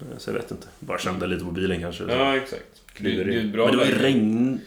Eh, 0.00 0.18
Så 0.18 0.30
jag 0.30 0.34
vet 0.34 0.50
inte. 0.50 0.66
Bara 0.80 0.98
kände 0.98 1.26
lite 1.26 1.44
på 1.44 1.50
bilen 1.50 1.80
kanske. 1.80 2.04
Ja, 2.04 2.36
exakt. 2.36 2.64
Det, 2.86 2.92
Kliver 2.94 3.24
det 3.24 3.40
är 3.40 3.48
bra 3.52 3.64
men 3.66 3.72
det 3.72 3.78
var 3.78 3.86
ju 3.90 3.98
regn... 3.98 4.60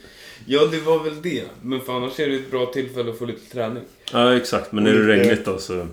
Ja, 0.45 0.65
det 0.71 0.79
var 0.79 1.03
väl 1.03 1.21
det. 1.21 1.43
Men 1.61 1.81
för 1.81 1.93
annars 1.95 2.19
är 2.19 2.29
det 2.29 2.35
ett 2.35 2.51
bra 2.51 2.65
tillfälle 2.65 3.11
att 3.11 3.17
få 3.17 3.25
lite 3.25 3.51
träning. 3.51 3.83
Ja, 4.13 4.33
exakt. 4.35 4.71
Men 4.71 4.87
är 4.87 4.93
det 4.93 5.07
regnigt 5.07 5.45
då 5.45 5.57
så 5.57 5.73
är 5.73 5.87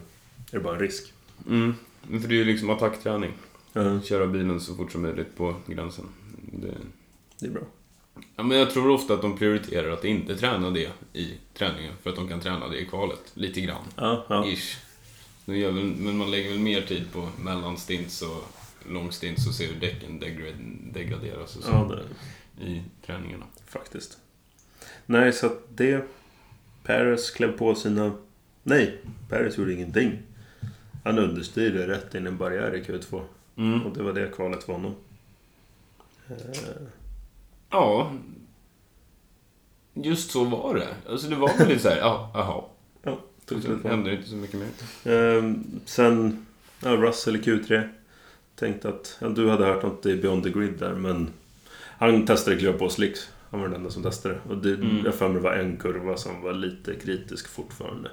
det 0.50 0.60
bara 0.60 0.74
en 0.74 0.80
risk. 0.80 1.12
Mm. 1.48 1.74
Men 2.02 2.20
för 2.20 2.28
det 2.28 2.34
är 2.34 2.36
ju 2.36 2.44
liksom 2.44 2.70
attackträning. 2.70 3.32
Ja, 3.72 4.00
Köra 4.00 4.26
bilen 4.26 4.60
så 4.60 4.74
fort 4.74 4.92
som 4.92 5.02
möjligt 5.02 5.36
på 5.36 5.54
gränsen. 5.66 6.04
Det... 6.52 6.74
det 7.38 7.46
är 7.46 7.50
bra. 7.50 7.62
Ja, 8.37 8.42
men 8.42 8.59
jag 8.59 8.70
tror 8.70 8.90
ofta 8.90 9.14
att 9.14 9.22
de 9.22 9.38
prioriterar 9.38 9.90
att 9.90 10.04
inte 10.04 10.37
träna 10.37 10.70
det 10.70 10.90
i 11.12 11.35
träningen. 11.54 11.92
För 12.02 12.11
att 12.11 12.16
de 12.16 12.28
kan 12.28 12.40
träna 12.40 12.68
det 12.68 12.78
i 12.80 12.87
kvalet. 12.87 13.20
Lite 13.35 13.61
grann. 13.61 13.85
Ja, 13.96 14.26
ja. 14.28 14.46
Ish. 14.46 14.76
Väl, 15.44 15.72
men 15.85 16.16
man 16.16 16.30
lägger 16.30 16.50
väl 16.50 16.59
mer 16.59 16.80
tid 16.80 17.12
på 17.12 17.28
mellanstints 17.38 18.22
och 18.22 18.44
långstints 18.92 19.46
och 19.46 19.54
ser 19.54 19.66
hur 19.66 19.80
däcken 19.80 20.20
degra- 20.20 20.92
degraderas 20.92 21.57
och 21.57 21.62
så 21.62 21.70
ja 21.70 21.90
det, 22.59 22.64
i 22.66 22.83
träningarna. 23.07 23.44
faktiskt. 23.66 24.18
Nej, 25.07 25.33
så 25.33 25.46
att 25.46 25.76
det... 25.76 26.04
Paris 26.85 27.30
klev 27.30 27.59
på 27.59 27.74
sina... 27.74 28.12
Nej, 28.62 28.98
Paris 29.28 29.59
gjorde 29.59 29.72
ingenting. 29.72 30.18
Han 31.04 31.18
understyrde 31.18 31.88
rätt 31.88 32.14
in 32.14 32.24
i 32.26 32.28
en 32.28 32.37
barriär 32.37 32.74
i 32.74 32.83
Q2. 32.83 33.22
Mm. 33.57 33.83
Och 33.83 33.96
det 33.96 34.02
var 34.02 34.12
det 34.12 34.33
kvalet 34.35 34.64
för 34.64 34.72
honom. 34.72 34.94
Ja. 37.70 38.12
Just 39.94 40.30
så 40.30 40.44
var 40.44 40.74
det. 40.74 40.88
Alltså 41.10 41.28
det 41.28 41.37
var 41.37 41.58
väl 41.58 41.68
lite 41.68 41.80
såhär, 41.82 41.96
ja, 41.96 42.30
jaha. 42.34 42.62
ja, 43.02 43.18
tog 43.46 43.62
slut 43.62 43.82
på 43.82 43.88
hände 43.88 44.14
inte 44.14 44.28
så 44.28 44.34
mycket 44.34 44.60
mer. 44.60 44.68
Ehm, 45.38 45.64
sen, 45.84 46.46
ja, 46.82 46.90
Russell 46.96 47.37
i 47.37 47.38
Q3. 47.38 47.88
Tänkte 48.56 48.88
att, 48.88 49.16
ja, 49.20 49.28
du 49.28 49.50
hade 49.50 49.64
hört 49.64 49.82
något 49.82 50.06
i 50.06 50.16
Beyond 50.16 50.44
the 50.44 50.50
Grid 50.50 50.78
där, 50.78 50.92
men 50.94 51.30
han 51.98 52.26
testade 52.26 52.56
kliva 52.56 52.78
på 52.78 52.88
slicks. 52.88 53.28
Han 53.50 53.60
var 53.60 53.68
den 53.68 53.76
enda 53.76 53.90
som 53.90 54.02
testade. 54.02 54.38
Och 54.48 54.56
det, 54.56 54.74
Mm. 54.74 55.04
jag 55.04 55.14
för 55.14 55.28
mig 55.28 55.34
det 55.37 55.42
var 55.42 55.52
en 55.54 55.76
kurva 55.76 56.16
som 56.16 56.42
var 56.42 56.52
lite 56.52 56.94
kritisk 56.94 57.48
fortfarande. 57.48 58.10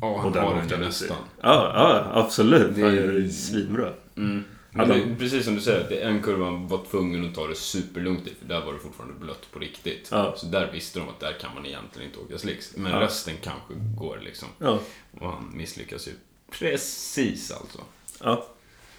Ja, 0.00 0.18
han 0.18 0.32
Och 0.32 0.40
har 0.40 0.62
den 0.68 0.80
nästan. 0.80 1.16
Ja, 1.40 1.72
ja 1.74 2.04
absolut. 2.22 2.74
Det 2.74 2.82
Han 2.82 2.94
gör 2.94 3.12
det 3.12 3.28
svinbra. 3.30 3.92
Mm. 4.16 4.44
Men 4.70 4.80
Hade 4.80 4.94
det, 5.00 5.06
han- 5.06 5.16
precis 5.16 5.44
som 5.44 5.54
du 5.54 5.60
säger, 5.60 5.80
att 5.84 5.90
en 5.90 6.22
kurva 6.22 6.44
han 6.44 6.68
var 6.68 6.84
tvungen 6.90 7.28
att 7.28 7.34
ta 7.34 7.46
det 7.46 7.54
superlugnt 7.54 8.26
i, 8.26 8.34
för 8.34 8.46
där 8.48 8.64
var 8.64 8.72
det 8.72 8.78
fortfarande 8.78 9.14
blött 9.20 9.50
på 9.52 9.58
riktigt. 9.58 10.08
Ja. 10.10 10.34
Så 10.36 10.46
där 10.46 10.72
visste 10.72 10.98
de 10.98 11.08
att 11.08 11.20
där 11.20 11.32
kan 11.40 11.54
man 11.54 11.66
egentligen 11.66 12.08
inte 12.08 12.20
åka 12.20 12.38
slicks. 12.38 12.76
Men 12.76 12.92
Ja. 12.92 13.00
resten 13.00 13.34
kanske 13.42 13.74
går 13.98 14.20
liksom. 14.24 14.48
Ja. 14.58 14.80
Och 15.20 15.30
han 15.32 15.50
misslyckas 15.56 16.08
ju 16.08 16.12
precis 16.50 17.50
alltså. 17.50 17.78
Ja. 18.20 18.46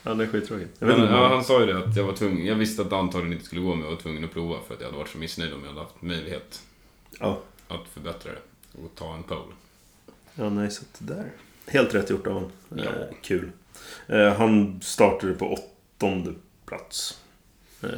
Ja, 0.03 0.13
det 0.13 0.23
är 0.23 0.27
skittråkigt. 0.27 0.81
Inte 0.81 0.95
ja, 0.95 1.27
han 1.27 1.43
sa 1.43 1.59
ju 1.59 1.65
det 1.65 1.77
att 1.77 1.95
jag 1.95 2.03
var 2.03 2.13
tvungen, 2.15 2.45
jag 2.45 2.55
visste 2.55 2.81
att 2.81 2.89
det 2.89 2.97
antagligen 2.97 3.33
inte 3.33 3.45
skulle 3.45 3.61
gå 3.61 3.75
men 3.75 3.83
jag 3.83 3.91
var 3.91 4.01
tvungen 4.01 4.23
att 4.23 4.31
prova 4.33 4.57
för 4.67 4.73
att 4.73 4.79
jag 4.79 4.87
hade 4.87 4.97
varit 4.97 5.09
så 5.09 5.17
missnöjd 5.17 5.53
om 5.53 5.61
jag 5.61 5.67
hade 5.69 5.81
haft 5.81 6.01
möjlighet 6.01 6.61
Ja. 7.19 7.39
att 7.67 7.87
förbättra 7.93 8.31
det. 8.31 8.39
Och 8.83 8.95
ta 8.95 9.13
en 9.15 9.23
pole. 9.23 9.53
Ja, 10.35 10.49
nej, 10.49 10.71
så 10.71 10.83
det 10.97 11.13
där. 11.13 11.31
Helt 11.67 11.95
rätt 11.95 12.09
gjort 12.09 12.27
av 12.27 12.33
honom. 12.33 12.51
Ja. 12.69 12.83
Eh, 12.83 12.91
kul. 13.21 13.51
Eh, 14.07 14.33
han 14.33 14.79
startade 14.83 15.33
på 15.33 15.53
åttonde 15.53 16.33
plats. 16.65 17.17
Eh, 17.83 17.89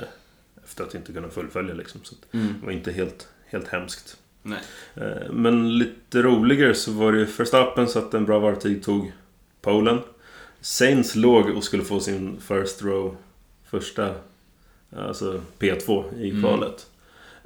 efter 0.63 0.84
att 0.84 0.96
inte 0.96 1.13
kunna 1.13 1.30
fullfölja 1.30 1.74
liksom. 1.74 2.02
Så 2.04 2.15
Mm. 2.34 2.48
det 2.60 2.65
var 2.65 2.74
inte 2.74 2.91
helt, 2.91 3.28
helt 3.46 3.67
hemskt. 3.67 4.17
Nej. 4.44 4.60
Eh, 4.96 5.32
men 5.32 5.78
lite 5.78 6.22
roligare 6.22 6.74
så 6.74 6.91
var 6.91 7.12
det 7.12 7.20
ju 7.20 7.26
Verstappen 7.26 7.88
så 7.88 8.00
att 8.00 8.13
en 8.13 8.26
bra 8.26 8.39
varvtid 8.39 8.84
tog 8.84 9.12
Polen. 9.62 10.00
Sainz 10.62 11.15
låg 11.15 11.50
och 11.50 11.63
skulle 11.63 11.84
få 11.84 12.00
sin 12.00 12.39
first 12.41 12.82
row 12.84 13.15
första, 13.70 14.15
alltså 14.98 15.41
P2 15.60 16.04
i 16.22 16.30
Mm. 16.30 16.41
kvalet. 16.41 16.88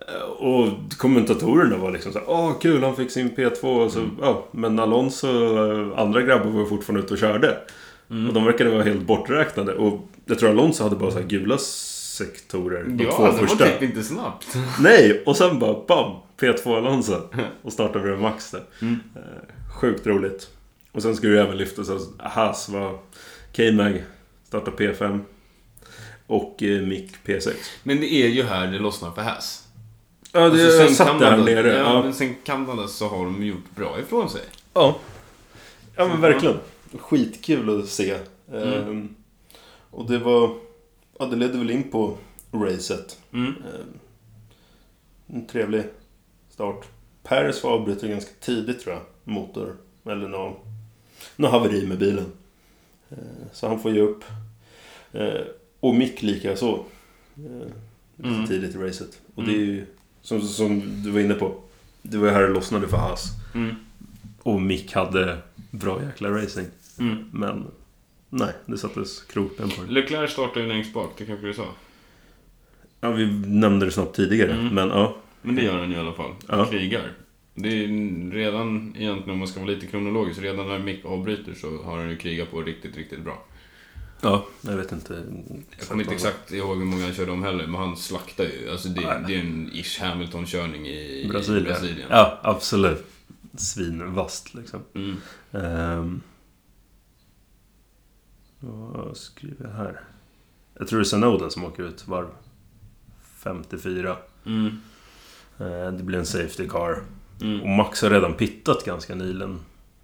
Eh, 0.07 0.21
Och 0.21 0.67
kommentatorerna 0.97 1.77
var 1.77 1.91
liksom 1.91 2.11
såhär, 2.13 2.29
åh 2.29 2.59
kul 2.59 2.83
han 2.83 2.95
fick 2.95 3.11
sin 3.11 3.35
P2 3.35 3.63
och 3.85 3.91
så, 3.91 3.99
Mm. 3.99 4.17
ja, 4.21 4.45
men 4.51 4.79
Alonso 4.79 5.27
och 5.29 5.99
andra 5.99 6.21
grabbar 6.21 6.49
var 6.51 6.65
fortfarande 6.65 7.03
ute 7.05 7.13
och 7.13 7.19
körde. 7.19 7.57
Mm. 8.09 8.27
Och 8.27 8.33
de 8.33 8.45
verkade 8.45 8.69
vara 8.69 8.83
helt 8.83 9.01
borträknade. 9.01 9.73
Och 9.73 10.07
jag 10.25 10.39
tror 10.39 10.49
Alonso 10.49 10.83
hade 10.83 10.95
bara 10.95 11.11
så 11.11 11.19
här 11.19 11.25
gula 11.25 11.57
sektorer, 11.57 12.83
de 12.83 13.03
Ja, 13.03 13.11
två 13.11 13.25
det 13.27 13.33
första. 13.47 13.65
var 13.65 13.71
typ 13.71 13.81
inte 13.81 14.03
snabbt. 14.03 14.55
Nej! 14.79 15.23
Och 15.25 15.37
sen 15.37 15.59
bara 15.59 15.85
bam! 15.87 16.15
P2 16.39 16.77
Alonso. 16.77 17.21
Och 17.61 17.73
startade 17.73 18.09
över 18.09 18.17
max 18.21 18.51
där. 18.51 18.63
Mm. 18.81 18.99
Eh, 19.15 19.21
Sjukt 19.79 20.07
roligt. 20.07 20.49
Och 20.91 21.01
sen 21.01 21.15
skulle 21.15 21.33
det 21.33 21.41
även 21.41 21.57
lyftas 21.57 21.89
att 21.89 22.01
Haas 22.31 22.69
var 22.69 22.91
K-Mag 23.55 24.03
startade 24.47 24.77
P5. 24.77 25.19
Och 26.27 26.63
eh, 26.63 26.81
Mick 26.81 27.11
P6. 27.25 27.51
Men 27.83 27.99
det 27.99 28.13
är 28.13 28.27
ju 28.27 28.43
här 28.43 28.67
det 28.67 28.79
lossnar 28.79 29.11
för 29.11 29.21
Haas. 29.21 29.63
Ja, 30.31 30.39
det, 30.39 30.45
Alltså, 30.45 30.61
jag 30.65 30.73
sen 30.87 30.95
satt 30.95 31.19
där 31.19 31.37
nere. 31.37 31.67
Ja, 31.77 31.93
Ja, 31.93 32.03
men 32.03 32.13
sen 32.13 32.35
Kanada 32.43 32.87
så 32.87 33.07
har 33.07 33.25
de 33.25 33.43
gjort 33.45 33.75
bra 33.75 33.99
ifrån 33.99 34.29
sig. 34.29 34.41
ja. 34.73 34.97
ja 35.95 36.07
men 36.07 36.21
verkligen. 36.21 36.57
Skitkul 36.97 37.79
att 37.79 37.89
se. 37.89 38.17
Ehm, 38.53 39.15
och 39.91 40.09
det 40.11 40.19
var... 40.19 40.57
Ja, 41.19 41.25
det 41.25 41.35
ledde 41.35 41.57
väl 41.57 41.71
in 41.71 41.91
på 41.91 42.17
racet. 42.51 43.19
Mm. 43.33 43.47
Ehm, 43.47 43.99
En 45.27 45.45
trevlig 45.47 45.83
start. 46.49 46.85
Paris 47.23 47.63
var 47.63 47.71
avbruten 47.71 48.09
ganska 48.09 48.31
tidigt 48.39 48.79
tror 48.81 48.93
jag. 48.95 49.03
Motor. 49.23 49.75
Eller 50.05 50.27
något, 50.27 50.57
något 51.35 51.51
haveri 51.51 51.87
med 51.87 51.97
bilen. 51.99 52.25
Ehm, 53.09 53.17
Så 53.53 53.67
han 53.67 53.79
får 53.79 53.91
ge 53.91 54.01
upp. 54.01 54.23
Ehm, 55.13 55.43
Och 55.79 55.95
Mick 55.95 56.21
lika 56.21 56.55
så. 56.55 56.85
Lite 58.17 58.29
Mm. 58.35 58.47
tidigt 58.47 58.75
i 58.75 58.77
racet. 58.77 59.19
Och 59.35 59.43
det 59.43 59.51
är 59.51 59.57
ju 59.57 59.85
som, 60.21 60.41
som 60.41 61.03
du 61.03 61.11
var 61.11 61.19
inne 61.19 61.33
på. 61.33 61.55
Det 62.01 62.17
var 62.17 62.27
ju 62.27 62.33
här 62.33 62.41
det 62.41 62.47
lossnade 62.53 62.87
för 62.87 62.97
Haas. 62.97 63.25
Mm. 63.55 63.75
Och 64.43 64.61
Mick 64.61 64.93
hade 64.93 65.37
bra 65.71 66.03
jäkla 66.03 66.29
racing. 66.29 66.67
Mm. 66.99 67.25
Men 67.31 67.67
nej, 68.29 68.53
det 68.65 68.77
sattes 68.77 69.21
krokben 69.21 69.69
på 69.69 69.83
det. 69.83 69.91
Leclerc 69.91 70.31
startar 70.31 70.61
ju 70.61 70.67
längst 70.67 70.93
bak, 70.93 71.13
det 71.17 71.25
kanske 71.25 71.47
du 71.47 71.53
sa. 71.53 71.67
Ja, 73.01 73.11
vi 73.11 73.25
nämnde 73.45 73.85
det 73.85 73.91
snabbt 73.91 74.15
tidigare. 74.15 74.53
Mm. 74.53 74.75
Men 74.75 74.89
ja. 74.89 75.17
Men 75.41 75.55
det 75.55 75.63
gör 75.63 75.79
han 75.79 75.93
i 75.93 75.97
alla 75.97 76.13
fall. 76.13 76.31
Ja. 76.47 76.65
Krigar. 76.65 77.11
Det 77.53 77.67
är 77.67 77.75
ju 77.75 78.31
redan, 78.31 78.95
egentligen 78.97 79.29
om 79.29 79.39
man 79.39 79.47
ska 79.47 79.59
vara 79.59 79.71
lite 79.71 79.87
kronologisk, 79.87 80.41
redan 80.41 80.67
när 80.67 80.79
Mick 80.79 81.05
avbryter 81.05 81.53
så 81.53 81.83
har 81.83 81.97
han 81.97 82.09
ju 82.09 82.17
krigat 82.17 82.51
på 82.51 82.61
riktigt, 82.61 82.97
riktigt 82.97 83.23
bra. 83.23 83.43
Ja, 84.21 84.45
jag 84.61 84.77
vet 84.77 84.91
inte. 84.91 85.23
Jag 85.77 85.87
kommer 85.87 86.03
inte 86.03 86.15
exakt 86.15 86.51
ihåg 86.51 86.77
hur 86.77 86.85
många 86.85 87.03
han 87.03 87.13
körde 87.13 87.31
om 87.31 87.43
heller, 87.43 87.67
men 87.67 87.75
han 87.75 87.97
slaktar 87.97 88.43
ju. 88.43 88.69
Alltså 88.71 88.89
det, 88.89 89.01
Nej. 89.01 89.23
det 89.27 89.35
är 89.35 89.39
en 89.39 89.69
ish 89.73 90.01
Hamilton-körning 90.01 90.87
i 90.87 91.27
Brasilien. 91.29 91.65
i 91.65 91.69
Brasilien. 91.69 92.07
Ja, 92.09 92.39
absolut. 92.43 93.05
Svinvast 93.57 94.53
liksom. 94.53 94.79
Mm. 94.93 95.17
Um, 95.51 96.21
vad 98.71 99.17
skriver 99.17 99.65
jag 99.65 99.73
här? 99.73 99.99
Jag 100.79 100.87
tror 100.87 100.99
det 100.99 101.03
är 101.03 101.05
Senoden 101.05 101.51
som 101.51 101.65
åker 101.65 101.83
ut 101.83 102.07
varv 102.07 102.27
54. 103.21 104.17
Mm. 104.45 104.81
Eh, 105.57 105.91
det 105.91 106.03
blir 106.03 106.19
en 106.19 106.25
safety 106.25 106.67
car. 106.67 106.91
Och 106.91 107.41
Mm. 107.41 107.75
Max 107.75 108.01
har 108.01 108.09
redan 108.09 108.33
pittat 108.33 108.85
ganska 108.85 109.15
nyligen 109.15 109.59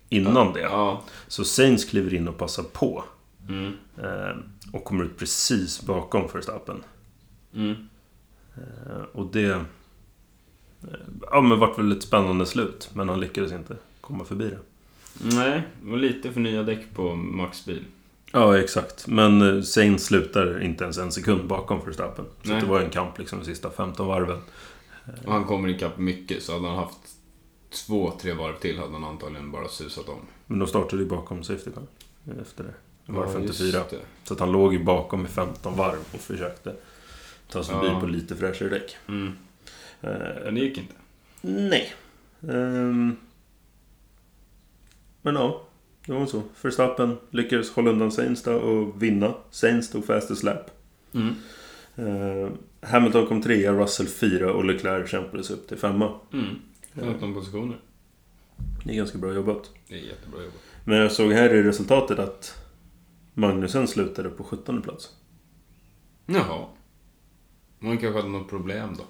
innan 0.10 0.54
det. 0.54 0.60
Ja. 0.62 1.04
Så 1.28 1.44
Sainz 1.44 1.86
kliver 1.86 2.14
in 2.14 2.28
och 2.28 2.38
passar 2.38 2.64
på. 2.64 3.04
Mm. 3.50 3.74
Eh, 3.98 4.36
och 4.74 4.84
kommer 4.84 5.04
ut 5.04 5.18
precis 5.18 5.82
bakom 5.86 6.28
Verstappen. 6.34 6.84
Mm. 7.54 7.88
Eh, 8.56 9.02
och 9.14 9.26
det... 9.32 9.66
Ja 11.32 11.42
men 11.42 11.60
vart 11.60 11.80
väl 11.80 11.92
ett 11.92 12.04
spännande 12.04 12.46
slut. 12.46 12.90
Men 12.94 13.10
han 13.10 13.20
lyckades 13.20 13.52
inte 13.52 13.76
komma 14.02 14.26
förbi 14.26 14.50
det. 14.50 14.60
Nej, 15.36 15.64
det 15.84 15.92
var 15.92 15.98
lite 15.98 16.32
för 16.32 16.40
nya 16.40 16.64
däck 16.64 16.94
på 16.94 17.16
Max 17.16 17.66
bil. 17.66 17.86
Ja, 18.32 18.58
exakt. 18.58 19.08
Men 19.08 19.42
eh, 19.58 19.62
Sainz 19.62 20.06
slutar 20.06 20.62
inte 20.64 20.84
ens 20.84 20.98
en 20.98 21.12
sekund 21.12 21.48
bakom 21.48 21.86
Verstappen. 21.86 22.26
Så 22.44 22.50
det 22.50 22.66
var 22.66 22.80
en 22.82 22.90
kamp 22.90 23.18
liksom 23.20 23.40
de 23.40 23.46
sista 23.46 23.70
15 23.72 24.08
varven. 24.08 24.42
Och 25.26 25.32
han 25.34 25.46
kommer 25.46 25.70
ikapp 25.70 25.98
mycket, 25.98 26.44
så 26.44 26.54
hade 26.54 26.68
han 26.68 26.78
haft 26.78 26.98
två, 27.70 28.12
tre 28.22 28.34
varv 28.34 28.60
till 28.60 28.80
hade 28.80 28.94
han 28.94 29.04
antagligen 29.04 29.52
bara 29.52 29.68
susat 29.68 30.10
om. 30.10 30.20
Men 30.48 30.60
de 30.60 30.68
startade 30.68 31.04
ju 31.04 31.10
bakom 31.10 31.44
Safety 31.44 31.72
Car. 31.72 31.84
Efter 32.42 32.64
det. 32.64 32.74
Var 33.14 33.26
Ja, 33.26 33.32
54. 33.32 33.66
just 33.80 33.90
det. 33.90 34.00
Så 34.24 34.34
att 34.34 34.40
han 34.40 34.52
låg 34.52 34.74
ju 34.74 34.84
bakom 34.84 35.26
i 35.26 35.30
15 35.30 35.78
varv 35.78 36.00
och 36.14 36.20
försökte 36.20 36.76
ta 37.50 37.64
sig 37.64 37.76
förbi 37.76 37.88
Ja. 37.88 38.00
på 38.00 38.06
lite 38.06 38.36
fräschare 38.36 38.70
däck. 38.70 38.98
Mm. 39.08 39.28
Eh, 40.02 40.10
Men 40.46 40.56
det 40.56 40.62
gick 40.62 40.78
inte. 40.78 40.94
nej. 41.42 41.94
Ehm, 42.50 43.16
men 45.22 45.36
ja, 45.36 45.62
det 46.06 46.14
var 46.14 46.26
så. 46.26 46.44
Verstappen 46.62 47.18
lyckades 47.30 47.72
hålla 47.72 47.92
undan 47.92 48.12
Sainz 48.12 48.48
och 48.48 49.04
vinna. 49.04 49.34
Sainz 49.52 49.92
tog 49.92 50.06
fastest 50.06 50.44
lap. 50.44 50.72
Mm. 51.14 51.36
Eh, 51.96 52.52
Hamilton 52.90 53.28
kom 53.28 53.42
trea, 53.42 53.74
Russell 53.74 54.08
fyra 54.08 54.54
och 54.54 54.66
Leclerc 54.66 55.10
kämpades 55.10 55.52
upp 55.52 55.68
till 55.68 55.78
femma. 55.78 56.20
Mm. 56.34 56.56
15 56.94 57.34
positioner. 57.34 57.78
Det 58.86 58.92
är 58.92 58.96
ganska 58.96 59.18
bra 59.18 59.34
jobbat. 59.34 59.72
Det 59.88 59.96
är 59.96 60.00
jättebra 60.00 60.40
jobbat. 60.40 60.62
Men 60.84 60.98
jag 60.98 61.12
såg 61.12 61.32
här 61.32 61.54
i 61.54 61.64
resultatet 61.64 62.20
att 62.20 62.64
Magnusen 63.34 63.88
slutade 63.88 64.30
på 64.30 64.44
17 64.44 64.82
plats. 64.82 65.10
Jaha. 66.26 66.66
Man 67.80 67.98
kanske 67.98 68.20
hade 68.20 68.32
något 68.32 68.50
problem 68.50 68.96
då. 68.98 69.04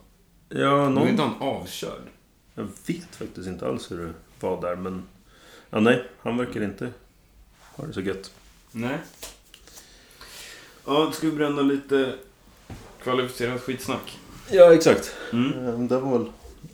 Ja, 0.57 0.89
Någon... 0.89 0.95
Var 0.95 1.09
inte 1.09 1.21
han 1.23 1.35
avkörd? 1.39 2.01
Jag 2.55 2.63
vet 2.63 3.15
faktiskt 3.15 3.47
inte 3.47 3.67
alls 3.67 3.91
hur 3.91 3.97
det 3.97 4.13
var 4.39 4.61
där, 4.61 4.75
men... 4.75 5.03
Ja, 5.73 5.79
nej, 5.79 6.03
han 6.21 6.37
verkar 6.37 6.61
inte 6.63 6.89
ha 7.75 7.85
det 7.85 7.93
så 7.93 8.01
gött. 8.01 8.31
Nej. 8.71 8.97
Ja, 10.85 11.11
ska 11.11 11.27
vi 11.29 11.33
bränna 11.35 11.61
lite 11.61 12.15
kvalificerat 13.03 13.61
skitsnack? 13.61 14.19
Ja, 14.51 14.73
exakt. 14.73 15.15
Mm. 15.33 15.65
Eh, 15.67 15.79
Det 15.79 15.99
var 15.99 16.17
väl 16.19 16.27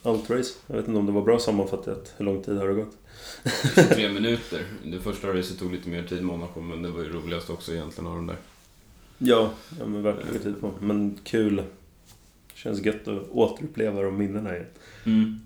allt 0.03 0.29
race. 0.29 0.53
Jag 0.67 0.75
vet 0.75 0.88
inte 0.88 0.99
om 0.99 1.05
det 1.05 1.12
var 1.12 1.21
bra 1.21 1.39
sammanfattat. 1.39 2.13
Hur 2.17 2.25
lång 2.25 2.43
tid 2.43 2.57
har 2.57 2.67
det 2.67 2.73
gått? 2.73 2.97
Tre 3.89 4.10
minuter. 4.10 4.65
Det 4.86 4.99
första 4.99 5.27
racet 5.33 5.60
tog 5.60 5.71
lite 5.73 5.89
mer 5.89 6.03
tid 6.03 6.23
Monaco, 6.23 6.62
men 6.62 6.81
det 6.81 6.89
var 6.89 7.03
ju 7.03 7.13
roligast 7.13 7.49
också 7.49 7.71
egentligen 7.73 8.07
av 8.07 8.15
de 8.15 8.27
där. 8.27 8.38
Ja, 9.17 9.51
ja 9.79 9.86
men 9.86 10.03
verkligen 10.03 10.39
tid 10.39 10.62
på. 10.62 10.71
Men 10.79 11.19
kul. 11.23 11.63
Känns 12.53 12.86
gött 12.86 13.07
att 13.07 13.29
återuppleva 13.29 14.01
de 14.01 14.17
minnena 14.17 14.55
igen. 14.55 14.67
Mm. 15.05 15.39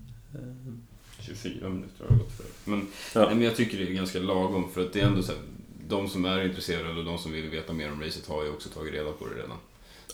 Eh, 1.30 1.36
24 1.42 1.68
minuter 1.68 2.04
har 2.04 2.16
det 2.16 2.22
gått 2.22 2.32
för. 2.32 2.70
Men, 2.70 2.86
Ja. 3.14 3.24
nej, 3.26 3.34
men 3.34 3.44
jag 3.44 3.56
tycker 3.56 3.78
det 3.78 3.84
är 3.84 3.92
ganska 3.94 4.18
lagom 4.18 4.70
för 4.72 4.80
att 4.80 4.92
det 4.92 5.00
är 5.00 5.06
ändå 5.06 5.22
så 5.22 5.32
här, 5.32 5.40
de 5.88 6.08
som 6.08 6.24
är 6.24 6.44
intresserade 6.44 6.98
och 6.98 7.04
de 7.04 7.18
som 7.18 7.32
vill 7.32 7.50
veta 7.50 7.72
mer 7.72 7.92
om 7.92 8.02
racet 8.02 8.26
har 8.28 8.44
ju 8.44 8.50
också 8.50 8.68
tagit 8.68 8.92
reda 8.94 9.12
på 9.12 9.26
det 9.28 9.34
redan. 9.34 9.56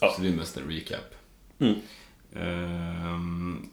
Ja. 0.00 0.12
Så 0.16 0.22
det 0.22 0.28
är 0.28 0.32
mest 0.32 0.56
en 0.56 0.70
recap. 0.70 1.14
Mm. 1.58 1.74
Ehm, 2.34 3.68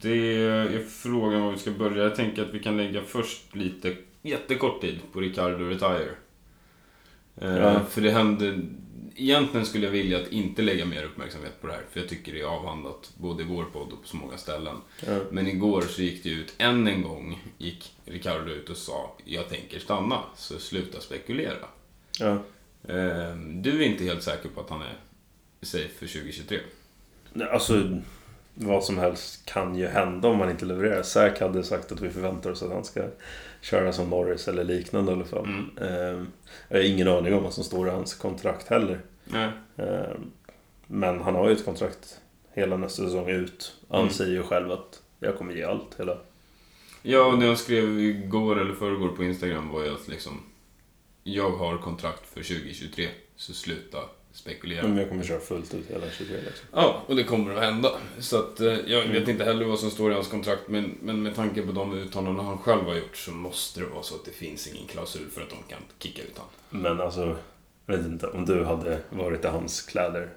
det 0.00 0.36
är 0.36 0.84
frågan 0.88 1.42
var 1.42 1.52
vi 1.52 1.58
ska 1.58 1.70
börja. 1.70 2.02
Jag 2.02 2.14
tänker 2.14 2.42
att 2.42 2.54
vi 2.54 2.58
kan 2.62 2.76
lägga 2.76 3.02
först 3.02 3.56
lite 3.56 3.96
jättekort 4.22 4.80
tid 4.80 4.98
på 5.12 5.20
Ricardo 5.20 5.64
Retire. 5.64 6.10
Ehm, 7.40 7.56
Ja. 7.56 7.80
För 7.90 8.00
det 8.00 8.10
hände... 8.10 8.60
Egentligen 9.20 9.66
skulle 9.66 9.86
jag 9.86 9.92
vilja 9.92 10.18
att 10.18 10.32
inte 10.32 10.62
lägga 10.62 10.84
mer 10.84 11.04
uppmärksamhet 11.04 11.60
på 11.60 11.66
det 11.66 11.72
här. 11.72 11.82
För 11.90 12.00
jag 12.00 12.08
tycker 12.08 12.32
det 12.32 12.40
är 12.40 12.44
avhandlat 12.44 13.10
både 13.16 13.42
i 13.42 13.46
vår 13.46 13.64
podd 13.64 13.92
och 13.92 14.02
på 14.02 14.08
så 14.08 14.16
många 14.16 14.36
ställen. 14.36 14.76
Ja. 15.06 15.18
Men 15.30 15.46
igår 15.46 15.82
så 15.82 16.02
gick 16.02 16.22
det 16.22 16.30
ut, 16.30 16.54
än 16.58 16.88
en 16.88 17.02
gång 17.02 17.42
gick 17.58 17.92
Ricardo 18.04 18.50
ut 18.50 18.70
och 18.70 18.76
sa 18.76 19.16
Jag 19.24 19.48
tänker 19.48 19.78
stanna, 19.78 20.22
så 20.36 20.58
sluta 20.58 21.00
spekulera. 21.00 21.68
Eh, 22.84 23.36
du 23.36 23.82
är 23.82 23.86
inte 23.86 24.04
helt 24.04 24.22
säker 24.22 24.48
på 24.48 24.60
att 24.60 24.70
han 24.70 24.82
är 24.82 24.96
safe 25.62 25.88
för 25.88 26.06
2023? 26.06 26.58
Nej, 27.32 27.48
Alltså, 27.48 28.00
vad 28.54 28.84
som 28.84 28.98
helst 28.98 29.46
kan 29.46 29.74
ju 29.74 29.86
hända 29.86 30.28
om 30.28 30.40
han 30.40 30.50
inte 30.50 30.64
levererar. 30.64 31.02
Säk 31.02 31.40
hade 31.40 31.64
sagt 31.64 31.92
att 31.92 32.00
vi 32.00 32.10
förväntar 32.10 32.50
oss 32.50 32.62
att 32.62 32.72
han 32.72 32.84
ska 32.84 33.02
köra 33.60 33.92
som 33.92 34.10
Norris 34.10 34.48
eller 34.48 34.64
liknande 34.64 35.12
i 35.12 35.14
alla 35.14 35.24
fall. 35.24 35.44
Mm. 35.44 35.70
Eh, 35.76 36.24
jag 36.68 36.78
har 36.78 36.84
ingen 36.84 37.08
aning 37.08 37.34
om 37.34 37.42
vad 37.42 37.52
som 37.52 37.64
står 37.64 37.88
i 37.88 37.90
hans 37.90 38.14
kontrakt 38.14 38.68
heller. 38.68 39.00
Nej. 39.32 39.50
Eh, 39.76 40.16
men 40.86 41.20
han 41.20 41.34
har 41.34 41.48
ju 41.48 41.54
ett 41.54 41.64
kontrakt 41.64 42.20
hela 42.52 42.76
nästa 42.76 43.02
säsong 43.04 43.28
ut. 43.28 43.74
Han 43.88 44.00
Mm. 44.00 44.12
säger 44.12 44.32
ju 44.32 44.42
själv 44.42 44.72
att 44.72 45.02
jag 45.20 45.38
kommer 45.38 45.54
ge 45.54 45.62
allt 45.64 45.94
hela... 46.00 46.18
Ja, 47.02 47.24
och 47.24 47.38
det 47.38 47.46
jag 47.46 47.58
skrev 47.58 48.00
igår 48.00 48.60
eller 48.60 48.74
förrgår 48.74 49.08
på 49.08 49.24
Instagram 49.24 49.68
var 49.68 49.84
ju 49.84 49.94
att 49.94 50.08
liksom... 50.08 50.42
Jag 51.24 51.50
har 51.50 51.78
kontrakt 51.78 52.26
för 52.26 52.42
2023, 52.42 53.08
så 53.36 53.52
sluta 53.54 53.98
spekulera. 54.32 54.88
Men 54.88 54.96
jag 54.96 55.08
kommer 55.08 55.24
köra 55.24 55.40
fullt 55.40 55.74
ut 55.74 55.90
hela 55.90 56.10
23 56.10 56.36
liksom. 56.36 56.66
Ja, 56.72 57.02
och 57.06 57.16
det 57.16 57.24
kommer 57.24 57.54
att 57.54 57.62
hända. 57.62 57.90
Så 58.18 58.38
att, 58.38 58.60
eh, 58.60 58.66
jag 58.66 59.00
vet 59.00 59.16
Mm. 59.16 59.30
inte 59.30 59.44
heller 59.44 59.64
vad 59.64 59.78
som 59.78 59.90
står 59.90 60.10
i 60.10 60.14
hans 60.14 60.28
kontrakt, 60.28 60.68
men, 60.68 60.94
men 61.02 61.22
med 61.22 61.34
tanke 61.34 61.62
på 61.62 61.72
de 61.72 61.94
uttalanden 61.94 62.46
han 62.46 62.58
själv 62.58 62.84
har 62.84 62.94
gjort 62.94 63.16
så 63.16 63.30
måste 63.30 63.80
det 63.80 63.86
vara 63.86 64.02
så 64.02 64.14
att 64.14 64.24
det 64.24 64.30
finns 64.30 64.66
ingen 64.66 64.86
klausul 64.86 65.28
för 65.30 65.40
att 65.42 65.50
de 65.50 65.56
kan 65.68 65.82
kicka 65.98 66.22
ut 66.22 66.38
honom. 66.38 66.52
Men 66.84 67.00
alltså, 67.00 67.36
jag 67.92 67.98
vet 67.98 68.06
inte. 68.06 68.26
Om 68.26 68.44
du 68.44 68.64
hade 68.64 69.00
varit 69.10 69.44
i 69.44 69.48
hans 69.48 69.82
kläder. 69.82 70.32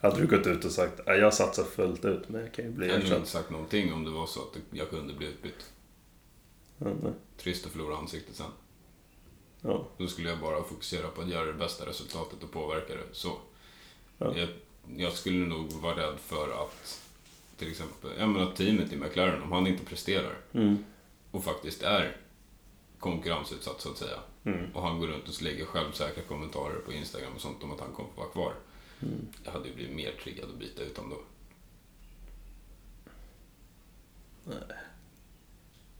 Hade 0.00 0.20
du 0.20 0.26
gått 0.36 0.46
ut 0.46 0.64
och 0.64 0.70
sagt 0.70 1.00
att 1.00 1.18
jag 1.18 1.34
satsar 1.34 1.64
fullt 1.64 2.04
ut 2.04 2.28
men 2.28 2.40
jag 2.40 2.52
kan 2.52 2.64
ju 2.64 2.70
bli 2.70 2.86
Jag 2.86 2.94
hade 2.94 3.16
inte 3.16 3.28
sagt 3.28 3.50
någonting 3.50 3.92
om 3.92 4.04
det 4.04 4.10
var 4.10 4.26
så 4.26 4.40
att 4.40 4.56
jag 4.70 4.90
kunde 4.90 5.14
bli 5.14 5.26
utbytt. 5.26 5.72
Ja, 6.78 6.86
nej. 7.02 7.12
Trist 7.36 7.66
att 7.66 7.72
förlora 7.72 7.96
ansiktet 7.96 8.34
sen. 8.36 8.46
ja. 9.60 9.86
Då 9.98 10.06
skulle 10.06 10.28
jag 10.28 10.40
bara 10.40 10.62
fokusera 10.62 11.08
på 11.08 11.20
att 11.22 11.28
göra 11.28 11.44
det 11.46 11.52
bästa 11.52 11.86
resultatet 11.86 12.42
och 12.42 12.50
påverka 12.52 12.94
det. 12.94 13.04
Så. 13.12 13.36
Ja. 14.18 14.36
Jag, 14.36 14.48
jag 14.96 15.12
skulle 15.12 15.46
nog 15.46 15.72
vara 15.72 15.96
rädd 15.96 16.18
för 16.20 16.62
att 16.64 17.00
till 17.58 17.70
exempel, 17.70 18.10
jag 18.18 18.28
menar 18.28 18.52
teamet 18.52 18.92
i 18.92 18.96
McLaren, 18.96 19.42
om 19.42 19.52
han 19.52 19.66
inte 19.66 19.84
presterar 19.84 20.36
Mm. 20.52 20.84
och 21.30 21.44
faktiskt 21.44 21.82
är 21.82 22.16
konkurrensutsatt 22.98 23.80
så 23.80 23.90
att 23.90 23.98
säga. 23.98 24.18
Mm. 24.44 24.70
Och 24.74 24.82
han 24.82 25.00
går 25.00 25.06
runt 25.06 25.28
och 25.28 25.42
lägger 25.42 25.64
självsäkra 25.64 26.22
kommentarer 26.22 26.78
på 26.86 26.92
Instagram 26.92 27.32
och 27.34 27.40
sånt 27.40 27.62
om 27.62 27.72
att 27.72 27.80
han 27.80 27.92
kommer 27.92 28.08
få 28.14 28.20
vara 28.20 28.30
kvar. 28.30 28.52
Mm. 29.02 29.26
Jag 29.44 29.52
hade 29.52 29.68
ju 29.68 29.74
blivit 29.74 29.96
mer 29.96 30.12
triggad 30.22 30.48
att 30.50 30.58
byta 30.58 30.82
ut 30.82 30.96
honom 30.96 31.10
då. 31.10 31.20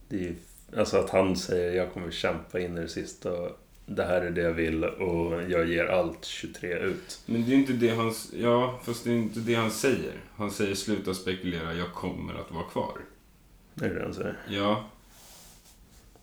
Det 0.09 0.15
är 0.15 0.19
ju, 0.19 0.35
alltså 0.77 0.97
att 0.97 1.09
han 1.09 1.35
säger 1.35 1.77
jag 1.77 1.93
kommer 1.93 2.11
kämpa 2.11 2.59
in 2.59 2.77
i 2.77 2.81
det 2.81 2.87
sista. 2.87 3.31
och 3.31 3.59
Det 3.85 4.03
här 4.03 4.21
är 4.21 4.31
det 4.31 4.41
jag 4.41 4.53
vill 4.53 4.83
och 4.83 5.41
jag 5.51 5.67
ger 5.69 5.85
allt 5.85 6.25
23 6.25 6.79
ut. 6.79 7.21
Men 7.25 7.45
det 7.45 7.51
är 7.51 7.55
inte 7.55 7.73
det 7.73 7.89
han... 7.95 8.13
Ja, 8.33 8.79
fast 8.83 9.03
det 9.03 9.09
är 9.11 9.15
inte 9.15 9.39
det 9.39 9.55
han 9.55 9.71
säger. 9.71 10.13
Han 10.35 10.51
säger 10.51 10.75
sluta 10.75 11.13
spekulera, 11.13 11.73
jag 11.73 11.93
kommer 11.93 12.33
att 12.33 12.51
vara 12.51 12.63
kvar. 12.63 12.97
Det 13.73 13.85
är 13.85 13.93
det 13.93 14.03
han 14.03 14.13
säger. 14.13 14.37
Ja, 14.49 14.89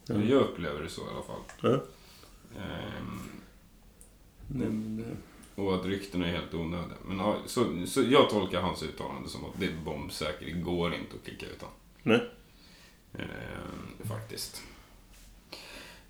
Ja. 0.07 0.15
jag 0.15 0.43
upplever 0.43 0.83
det 0.83 0.89
så 0.89 1.01
i 1.01 1.05
alla 1.15 1.23
fall. 1.23 1.41
Ja. 1.73 1.81
Ehm, 2.59 3.21
men 4.49 4.97
det- 4.97 5.17
och 5.63 5.75
att 5.75 5.85
ryktena 5.87 6.27
är 6.27 6.33
helt 6.33 6.55
onödiga. 6.55 6.97
Men 7.07 7.19
ja, 7.19 7.37
så, 7.47 7.87
så 7.87 8.03
jag 8.03 8.31
tolkar 8.31 8.61
hans 8.61 8.83
uttalande 8.83 9.29
som 9.29 9.45
att 9.45 9.51
det 9.61 9.67
är 9.67 9.77
bombsäkert. 9.85 10.45
Det 10.47 10.61
går 10.61 10.95
inte 10.95 11.17
att 11.23 11.27
kicka 11.31 11.47
ut 11.47 11.61
honom. 11.63 11.75
Nej. 12.03 12.31
Ehm, 13.19 14.09
faktiskt. 14.09 14.63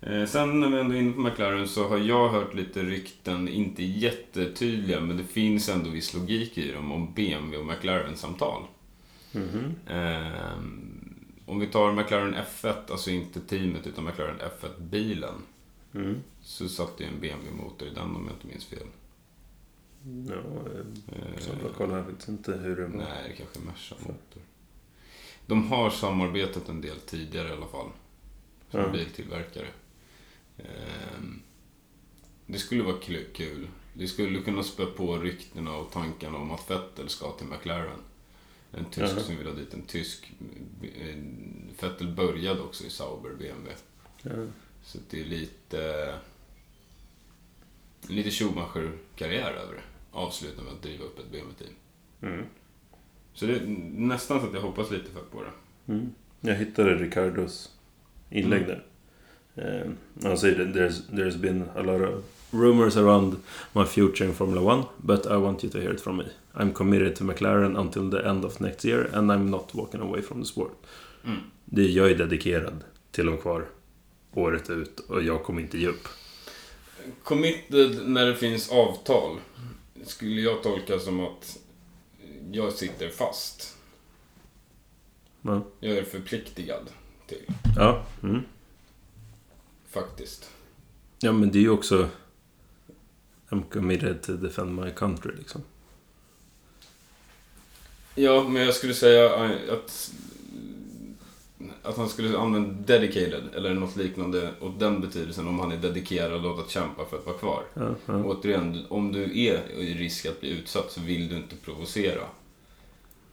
Eh, 0.01 0.25
sen 0.25 0.59
när 0.59 0.69
vi 0.69 0.79
ändå 0.79 0.95
är 0.95 0.99
inne 0.99 1.11
på 1.13 1.19
McLaren 1.21 1.67
så 1.67 1.87
har 1.87 1.97
jag 1.97 2.29
hört 2.29 2.53
lite 2.53 2.83
rykten, 2.83 3.47
inte 3.47 3.83
jättetydliga, 3.83 4.99
men 5.01 5.17
det 5.17 5.23
finns 5.23 5.69
ändå 5.69 5.89
viss 5.89 6.13
logik 6.13 6.57
i 6.57 6.71
dem, 6.71 6.91
om 6.91 7.13
BMW 7.13 7.57
och 7.57 7.65
McLaren-samtal. 7.65 8.63
Mhm. 9.31 9.75
Ehm, 9.87 10.89
om 11.45 11.59
vi 11.59 11.67
tar 11.67 11.91
McLaren 11.91 12.35
F1, 12.35 12.91
alltså 12.91 13.09
inte 13.11 13.39
teamet 13.41 13.87
utan 13.87 14.03
McLaren 14.05 14.39
F1-bilen, 14.39 15.33
Mm. 15.95 16.15
Så 16.43 16.69
satt 16.69 16.97
det 16.97 17.03
en 17.05 17.19
BMW-motor 17.19 17.87
i 17.87 17.91
den 17.91 18.15
om 18.15 18.25
jag 18.27 18.35
inte 18.35 18.47
minns 18.47 18.65
fel. 18.65 18.87
Ja, 20.29 20.33
eh, 20.35 20.85
Eh, 21.19 21.39
så 21.39 21.49
jag 21.63 21.73
kollar 21.75 21.97
jag 21.97 22.05
faktiskt 22.05 22.29
inte 22.29 22.51
hur 22.53 22.75
det 22.75 22.81
var. 22.87 22.97
Nej, 22.97 23.23
det 23.29 23.33
kanske 23.35 23.59
är 23.59 23.63
Merca-motor. 23.63 24.41
De 25.45 25.67
har 25.67 25.89
samarbetat 25.89 26.69
en 26.69 26.81
del 26.81 26.99
tidigare 26.99 27.49
i 27.49 27.51
alla 27.51 27.67
fall. 27.67 27.89
Som 28.71 28.79
Ja. 28.79 28.89
biltillverkare. 28.89 29.67
Ehm, 30.57 31.41
Det 32.47 32.57
skulle 32.59 32.83
vara 32.83 32.97
kul-. 33.33 33.67
Det 33.93 34.07
skulle 34.07 34.41
kunna 34.41 34.63
spä 34.63 34.85
på 34.85 35.17
ryktena 35.17 35.75
och 35.77 35.91
tankarna 35.91 36.37
om 36.37 36.51
att 36.51 36.69
Vettel 36.71 37.09
ska 37.09 37.31
till 37.31 37.47
McLaren. 37.47 37.99
En 38.71 38.85
tysk 38.85 39.13
Jaha. 39.13 39.19
som 39.23 39.37
vill 39.37 39.47
ha 39.47 39.53
dit 39.53 39.73
en 39.73 39.81
tysk. 39.81 40.31
Eh, 40.81 41.15
Vettel 41.81 42.07
började 42.15 42.61
också 42.61 42.83
i 42.83 42.89
Sauber 42.89 43.29
BMW. 43.29 43.75
Ja. 44.21 44.31
Så 44.83 44.97
det 45.09 45.21
är 45.21 45.25
lite... 45.25 46.13
Lite 48.07 48.31
Schumacher-karriär 48.31 49.51
över 49.51 49.73
det. 49.73 49.81
Avsluta 50.11 50.61
med 50.61 50.73
att 50.73 50.81
driva 50.81 51.03
upp 51.03 51.19
ett 51.19 51.31
BMW-team. 51.31 51.69
Mm. 52.21 52.45
Så 53.33 53.45
det 53.45 53.53
är 53.55 53.65
nästan 53.97 54.39
så 54.41 54.47
att 54.47 54.53
jag 54.53 54.61
hoppas 54.61 54.91
lite 54.91 55.11
för 55.11 55.21
på 55.21 55.43
det. 55.43 55.93
Mm. 55.93 56.11
Jag 56.41 56.55
hittade 56.55 56.95
Ricardos 56.95 57.71
inlägg 58.29 58.61
Mm. 58.63 58.69
där. 58.75 58.83
Eh, 59.55 59.91
han 60.23 60.37
säger 60.37 60.55
that 60.65 60.75
there's, 60.75 61.01
there's 61.11 61.37
been 61.37 61.63
a 61.75 61.81
lot 61.81 62.01
of 62.01 62.23
rumors 62.51 62.97
around 62.97 63.35
my 63.73 63.85
future 63.85 64.25
in 64.29 64.33
Formula 64.33 64.79
1 64.79 64.85
but 64.97 65.25
I 65.25 65.35
want 65.35 65.63
you 65.63 65.71
to 65.73 65.79
hear 65.79 65.93
it 65.93 66.01
from 66.01 66.17
me. 66.17 66.23
I'm 66.53 66.73
committed 66.73 67.15
to 67.15 67.23
McLaren 67.23 67.77
until 67.77 68.11
the 68.11 68.29
end 68.29 68.45
of 68.45 68.59
next 68.59 68.85
year 68.85 69.09
and 69.13 69.31
I'm 69.31 69.49
not 69.49 69.69
walking 69.75 70.01
away 70.01 70.21
from 70.21 70.39
the 70.41 70.45
sport. 70.47 70.71
Mm. 71.25 71.37
Det 71.65 71.83
jag 71.91 72.11
är 72.11 72.15
dedikerad 72.15 72.83
till 73.11 73.25
dem 73.25 73.37
kvar 73.37 73.65
året 74.33 74.69
ut 74.69 74.99
och 74.99 75.23
jag 75.23 75.43
kommer 75.43 75.61
inte 75.61 75.77
ge 75.77 75.87
upp. 75.87 76.07
Committed 77.23 78.09
när 78.09 78.25
det 78.25 78.35
finns 78.35 78.69
avtal 78.69 79.39
skulle 80.05 80.41
jag 80.41 80.63
tolka 80.63 80.99
som 80.99 81.19
att 81.19 81.57
jag 82.51 82.73
sitter 82.73 83.09
fast. 83.09 83.77
Ja, 85.41 85.65
Jag 85.79 85.97
är 85.97 86.03
förpliktigad 86.03 86.89
till, 87.27 87.45
ja. 87.75 88.05
Mm. 88.23 88.41
faktiskt. 89.89 90.49
ja 91.19 91.31
men 91.31 91.51
det 91.51 91.57
är 91.57 91.61
ju 91.61 91.69
också 91.69 92.09
I'm 93.49 93.63
committed 93.69 94.21
to 94.21 94.33
defend 94.33 94.75
my 94.75 94.91
country 94.91 95.31
liksom. 95.37 95.61
Ja, 98.15 98.43
men 98.49 98.61
jag 98.65 98.75
skulle 98.75 98.93
säga 98.93 99.35
att, 99.73 100.11
att 101.83 101.97
han 101.97 102.09
skulle 102.09 102.37
använda 102.37 102.73
dedicated 102.93 103.43
eller 103.55 103.73
något 103.73 103.95
liknande 103.95 104.51
åt 104.59 104.79
den 104.79 105.01
betydelsen 105.01 105.47
om 105.47 105.59
han 105.59 105.71
är 105.71 105.77
dedikerad 105.77 106.45
åt 106.45 106.59
att 106.59 106.69
kämpa 106.69 107.05
för 107.05 107.17
att 107.17 107.25
vara 107.25 107.37
kvar. 107.37 107.63
Ja. 107.73 107.95
Återigen, 108.23 108.85
om 108.89 109.11
du 109.11 109.23
är 109.23 109.71
i 109.71 109.93
risk 109.93 110.25
att 110.25 110.39
bli 110.41 110.49
utsatt 110.49 110.91
så 110.91 111.01
vill 111.01 111.29
du 111.29 111.35
inte 111.35 111.55
provocera 111.55 112.21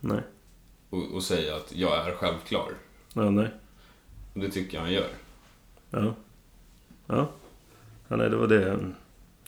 Nej. 0.00 0.20
och, 0.90 1.14
och 1.14 1.22
säga 1.22 1.56
att 1.56 1.72
jag 1.76 2.06
är 2.08 2.12
självklar. 2.14 2.72
Ja, 3.14 3.30
nej. 3.30 3.48
Och 4.34 4.40
det 4.40 4.50
tycker 4.50 4.76
jag 4.76 4.82
han 4.84 4.92
gör. 4.92 5.08
Ja. 5.90 6.14
Ja. 7.06 7.28
ja 8.08 8.16
nej, 8.16 8.30
det 8.30 8.36
var 8.36 8.46
det 8.48 8.78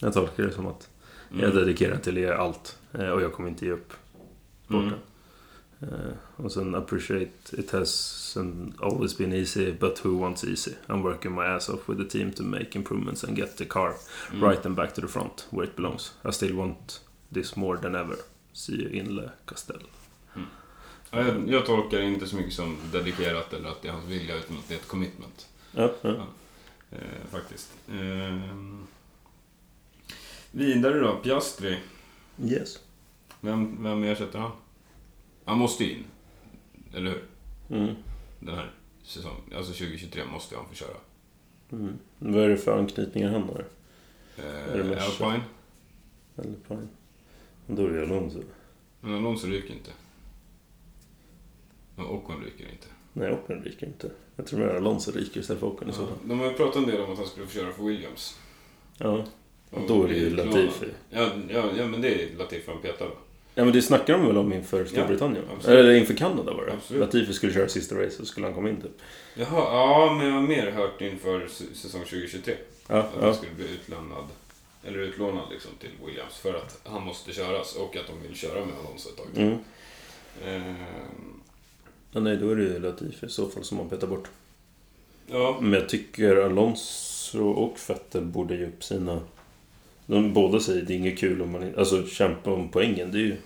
jag 0.00 0.14
tolkar 0.14 0.42
det 0.42 0.52
som 0.52 0.66
att 0.66 0.88
jag 1.30 1.40
är 1.40 1.44
Mm. 1.44 1.56
dedikerad 1.56 2.02
till 2.02 2.18
er 2.18 2.32
allt. 2.32 2.78
eh, 2.92 3.08
Och 3.08 3.22
jag 3.22 3.32
kommer 3.32 3.48
inte 3.48 3.64
ge 3.66 3.72
upp 3.72 3.92
sporten. 4.64 4.86
Mm. 4.88 4.98
Eh, 5.82 6.44
Och 6.44 6.52
sen 6.52 6.74
appreciate 6.74 7.30
it 7.60 7.72
hasn't 7.72 8.72
always 8.82 9.18
been 9.18 9.32
easy 9.32 9.72
but 9.72 9.98
who 10.04 10.18
wants 10.18 10.44
easy? 10.44 10.70
I'm 10.88 11.02
working 11.02 11.34
my 11.34 11.44
ass 11.44 11.68
off 11.68 11.88
with 11.88 11.98
the 12.02 12.18
team 12.18 12.32
to 12.32 12.42
make 12.42 12.78
improvements 12.78 13.24
and 13.24 13.36
get 13.36 13.56
the 13.56 13.64
car 13.64 13.94
Mm. 14.32 14.42
right 14.50 14.66
and 14.66 14.76
back 14.76 14.94
to 14.94 15.00
the 15.00 15.08
front 15.08 15.46
where 15.50 15.64
it 15.68 15.76
belongs. 15.76 16.12
I 16.24 16.32
still 16.32 16.56
want 16.56 17.00
this 17.34 17.56
more 17.56 17.78
than 17.80 17.94
ever. 17.94 18.16
See 18.52 18.72
you 18.82 18.90
in 18.90 19.16
Le 19.16 19.30
Castell. 19.44 19.82
Ja, 21.10 21.22
jag, 21.26 21.48
jag 21.48 21.66
tolkar 21.66 21.98
det 21.98 22.04
inte 22.04 22.26
så 22.26 22.36
mycket 22.36 22.52
som 22.54 22.76
dedikerat 22.92 23.52
eller 23.52 23.68
att 23.68 23.82
det 23.82 23.88
är 23.88 23.92
hans 23.92 24.04
vilja 24.08 24.36
utan 24.36 24.56
att 24.58 24.68
det 24.68 24.74
är 24.74 24.78
ett 24.78 24.88
commitment. 24.88 25.48
Ja, 25.72 25.92
ja. 26.02 26.26
Eh, 26.90 26.98
faktiskt. 27.30 27.72
Eh, 27.88 28.38
vidare 30.50 30.98
då, 31.00 31.16
Piastri. 31.16 31.78
Yes. 32.44 32.78
Vem, 33.40 33.82
vem 33.82 34.02
ersätter 34.04 34.38
han? 34.38 34.50
Han 35.44 35.58
måste 35.58 35.84
in. 35.84 36.04
Eller 36.94 37.10
hur? 37.10 37.24
Mm. 37.78 37.94
Den 38.40 38.54
här 38.54 38.70
säsongen. 39.02 39.42
Alltså 39.56 39.72
2023 39.72 40.22
måste 40.32 40.56
han 40.56 40.68
få 40.68 40.74
köra. 40.74 40.96
Mm. 41.72 41.98
Vad 42.18 42.44
är 42.44 42.48
det 42.48 42.56
för 42.56 42.78
anknytningar 42.78 43.30
han 43.32 43.42
har? 43.42 43.64
Eh? 44.38 45.04
Alpine. 45.04 45.42
Eller 46.36 46.54
Pine? 46.68 46.88
Då 47.66 47.86
är 47.86 47.90
det 47.90 48.02
Alonso. 48.02 48.42
Men 49.00 49.14
Alonso 49.14 49.46
ryker 49.46 49.74
inte. 49.74 49.90
Och 51.96 52.14
Ocon 52.14 52.44
ryker 52.44 52.64
inte. 52.64 52.86
Nej, 53.12 53.32
Ocon 53.32 53.62
ryker 53.62 53.86
inte. 53.86 54.10
Jag 54.36 54.46
tror 54.46 54.60
mer 54.60 54.68
Alonso 54.68 55.10
ryker 55.10 55.40
istället 55.40 55.60
för 55.60 55.66
Ocon 55.66 55.90
i 55.90 55.92
så 55.92 56.06
fall. 56.06 56.16
De 56.24 56.40
har 56.40 56.46
ju 56.46 56.52
pratat 56.52 56.76
en 56.76 56.86
del 56.86 57.00
om 57.00 57.12
att 57.12 57.18
han 57.18 57.26
skulle 57.26 57.46
få 57.46 57.52
köra 57.52 57.72
för 57.72 57.84
Williams. 57.84 58.38
Ja. 58.98 59.24
Och 59.70 59.80
Då 59.88 60.04
är 60.04 60.08
det 60.08 60.14
ju 60.14 60.30
Latifi. 60.30 60.86
Ja, 61.10 61.30
ja, 61.48 61.70
ja, 61.76 61.86
men 61.86 62.00
det 62.00 62.22
är 62.22 62.36
Latifi 62.36 62.70
han 62.70 62.82
petar 62.82 63.06
då. 63.06 63.16
Ja 63.54 63.64
men 63.64 63.72
det 63.72 63.82
snackar 63.82 64.12
de 64.12 64.26
väl 64.26 64.36
om 64.36 64.52
inför 64.52 64.84
Storbritannien? 64.84 65.44
absolut. 65.56 65.78
Eller 65.78 65.94
inför 65.94 66.14
Kanada 66.14 66.52
var 66.54 66.66
det. 66.66 66.72
Absolut. 66.72 67.00
Latifi 67.00 67.32
skulle 67.32 67.52
köra 67.52 67.68
sista 67.68 67.94
race 67.94 68.16
så 68.16 68.24
skulle 68.26 68.46
han 68.46 68.54
komma 68.54 68.68
in 68.68 68.80
typ. 68.80 69.00
Jaha, 69.34 69.48
ja, 69.50 70.14
men 70.18 70.26
jag 70.26 70.34
har 70.34 70.42
mer 70.42 70.70
hört 70.70 71.00
inför 71.00 71.48
säsong 71.74 72.00
2023. 72.00 72.54
Ja, 72.88 72.96
Att 72.96 73.10
han 73.14 73.24
ja. 73.28 73.34
skulle 73.34 73.52
bli 73.52 73.64
utlämnad, 73.74 74.24
eller 74.84 74.98
utlånad 74.98 75.44
liksom 75.50 75.70
till 75.80 75.90
Williams 76.06 76.34
för 76.36 76.54
att 76.54 76.80
han 76.84 77.02
måste 77.02 77.32
köras 77.32 77.74
och 77.76 77.96
att 77.96 78.06
de 78.06 78.22
vill 78.28 78.36
köra 78.36 78.64
med 78.64 78.74
Alonso 78.86 79.08
ett 79.08 79.16
tag 79.16 79.26
till. 79.34 79.42
Mm. 79.42 79.58
Ehm, 80.46 80.76
Ja, 82.14 82.20
nej, 82.20 82.36
då 82.36 82.50
är 82.50 82.56
det 82.56 82.62
ju 82.62 82.78
Latifi 82.78 83.26
i 83.26 83.28
så 83.28 83.48
fall 83.48 83.64
som 83.64 83.76
man 83.78 83.88
petar 83.88 84.06
bort. 84.06 84.28
ja, 85.26 85.58
Men 85.60 85.72
jag 85.72 85.88
tycker 85.88 86.36
Alonso 86.36 87.48
och 87.48 87.78
Vettel 87.88 88.24
borde 88.24 88.56
ge 88.56 88.66
upp 88.66 88.84
sina... 88.84 89.20
De 90.12 90.32
båda 90.32 90.60
säger 90.60 90.82
det 90.82 90.92
är 90.94 90.96
inget 90.96 91.18
kul 91.18 91.42
om 91.42 91.50
man. 91.52 91.74
Alltså 91.78 92.06
kämpa 92.06 92.52
om 92.52 92.68
poängen, 92.68 93.12
det 93.12 93.18
är 93.18 93.22
ju 93.22 93.36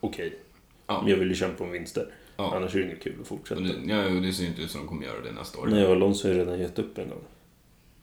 okej. 0.00 0.38
ja, 0.86 1.00
Men 1.02 1.10
jag 1.10 1.16
vill 1.16 1.28
ju 1.28 1.34
kämpa 1.34 1.64
om 1.64 1.70
vinster. 1.70 2.06
ja. 2.36 2.56
Annars 2.56 2.74
är 2.74 2.78
det 2.78 2.84
inget 2.86 3.02
kul 3.02 3.14
att 3.20 3.26
fortsätta. 3.26 3.60
Och 3.60 3.66
det, 3.66 3.92
ja, 3.94 4.02
det 4.08 4.32
ser 4.32 4.46
inte 4.46 4.62
ut 4.62 4.70
som 4.70 4.80
de 4.80 4.88
kommer 4.88 5.04
göra 5.06 5.20
det 5.20 5.32
nästa 5.32 5.58
år. 5.58 5.66
Nej, 5.66 5.86
och 5.86 5.92
Alonso 5.92 6.28
har 6.28 6.34
ju 6.34 6.40
redan 6.40 6.58
gett 6.58 6.78
upp 6.78 6.98
en 6.98 7.08
gång. 7.08 7.22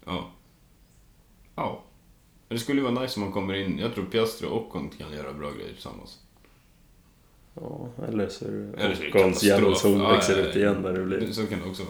Ja. 0.06 0.30
Ja. 1.56 1.84
Men 2.50 2.58
Det 2.58 2.64
skulle 2.64 2.82
ju 2.82 2.88
vara 2.92 3.02
nice 3.02 3.20
om 3.20 3.24
man 3.24 3.34
kommer 3.34 3.54
in. 3.54 3.78
Jag 3.80 3.94
tror 3.96 4.06
Piastri 4.06 4.48
och 4.48 4.58
Ocon 4.68 4.90
kan 4.90 5.12
göra 5.14 5.34
bra 5.34 5.52
grejer 5.52 5.74
tillsammans. 5.74 6.18
Ja, 7.54 7.90
eller 8.08 8.30
så 8.30 8.46
är 8.46 8.52
det 8.52 9.10
Ocons 9.10 9.42
katastrof. 9.42 10.12
växer 10.12 10.48
ut 10.50 10.56
igen 10.56 10.82
där 10.82 10.94
det 10.94 11.04
blir. 11.06 11.32
Så 11.32 11.46
kan 11.48 11.60
det 11.60 11.66
också 11.70 11.84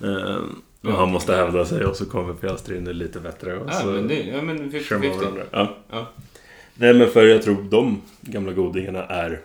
vara. 0.00 0.36
Ehm, 0.36 0.62
och 0.86 0.92
han 0.92 1.12
måste 1.12 1.36
hävda 1.36 1.64
sig 1.64 1.84
och 1.84 1.96
så 1.96 2.06
kommer 2.06 2.34
Piastri 2.34 2.76
in 2.76 2.84
lite 2.84 3.20
bättre. 3.20 3.58
Och 3.58 3.68
Ja, 3.68 3.72
så 3.72 3.86
men 3.86 4.08
det, 4.08 4.22
ja, 4.22 4.42
men 4.42 4.72
kör 4.82 4.98
man 4.98 5.08
50-50. 5.08 5.18
varandra. 5.20 5.44
Ja. 5.50 5.76
Ja. 5.90 6.06
Nej 6.74 6.94
men 6.94 7.10
för 7.10 7.26
jag 7.26 7.42
tror 7.42 7.62
de 7.62 8.02
gamla 8.20 8.52
godingarna 8.52 9.04
är 9.06 9.40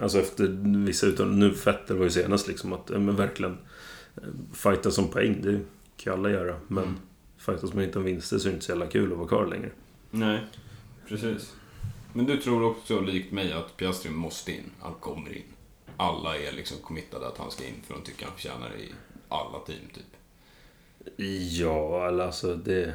Alltså 0.00 0.18
efter 0.18 0.46
vissa 0.84 1.06
utan 1.06 1.38
Nu 1.38 1.48
Vettel 1.48 1.96
var 1.96 2.04
ju 2.04 2.10
senast 2.10 2.48
liksom 2.48 2.72
att 2.72 2.88
men 2.88 3.16
verkligen 3.16 3.58
eh, 4.16 4.22
Fighta 4.52 4.90
som 4.90 5.08
poäng, 5.08 5.38
det 5.42 5.60
kan 5.96 6.12
ju 6.12 6.18
alla 6.18 6.30
göra. 6.30 6.56
Men 6.68 6.84
Mm. 6.84 6.96
fightas 7.38 7.74
man 7.74 7.84
inte 7.84 7.98
om 7.98 8.04
vinster 8.04 8.38
så 8.38 8.48
är 8.48 8.50
det 8.50 8.54
inte 8.54 8.66
så 8.66 8.72
jävla 8.72 8.86
kul 8.86 9.12
att 9.12 9.18
vara 9.18 9.28
kvar 9.28 9.46
längre. 9.46 9.70
Nej, 10.10 10.40
precis. 11.08 11.54
Men 12.12 12.26
du 12.26 12.36
tror 12.36 12.64
också, 12.64 13.00
likt 13.00 13.32
mig, 13.32 13.52
att 13.52 13.76
Piastri 13.76 14.10
måste 14.10 14.52
in. 14.52 14.70
Han 14.80 14.94
kommer 15.00 15.36
in. 15.36 15.42
Alla 15.96 16.36
är 16.36 16.52
liksom 16.52 16.76
committade 16.82 17.26
att 17.26 17.38
han 17.38 17.50
ska 17.50 17.64
in 17.66 17.74
för 17.86 17.94
de 17.94 18.02
tycker 18.02 18.24
han 18.26 18.34
förtjänar 18.34 18.70
det 18.76 18.82
i 18.84 18.92
alla 19.28 19.58
team, 19.66 19.78
typ. 19.94 20.04
Ja, 21.60 22.08
eller 22.08 22.24
alltså 22.26 22.54
det... 22.56 22.94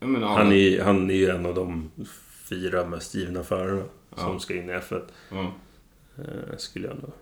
Menar, 0.00 0.28
Han 0.28 0.52
är, 0.52 0.82
han 0.82 1.10
är 1.10 1.14
ju 1.14 1.28
en 1.28 1.46
av 1.46 1.54
de 1.54 1.90
fyra 2.48 2.86
mest 2.86 3.14
givna 3.14 3.42
förarna 3.44 3.82
Ja. 4.16 4.16
som 4.22 4.40
ska 4.40 4.54
in 4.56 4.70
i 4.70 4.72
F1. 4.72 5.02
Ja. 5.30 5.52
Eh, 6.18 6.56
skulle 6.58 6.86
jag 6.88 6.96
ändå... 6.96 7.12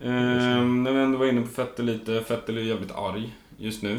Ehm, 0.00 0.82
när 0.82 0.92
vi 0.92 0.98
ändå 1.00 1.18
var 1.18 1.26
inne 1.26 1.40
på 1.42 1.48
Fettel 1.48 1.84
lite. 1.86 2.24
Fettel 2.24 2.58
är 2.58 2.62
jävligt 2.62 2.92
arg 2.92 3.36
just 3.58 3.82
nu. 3.82 3.98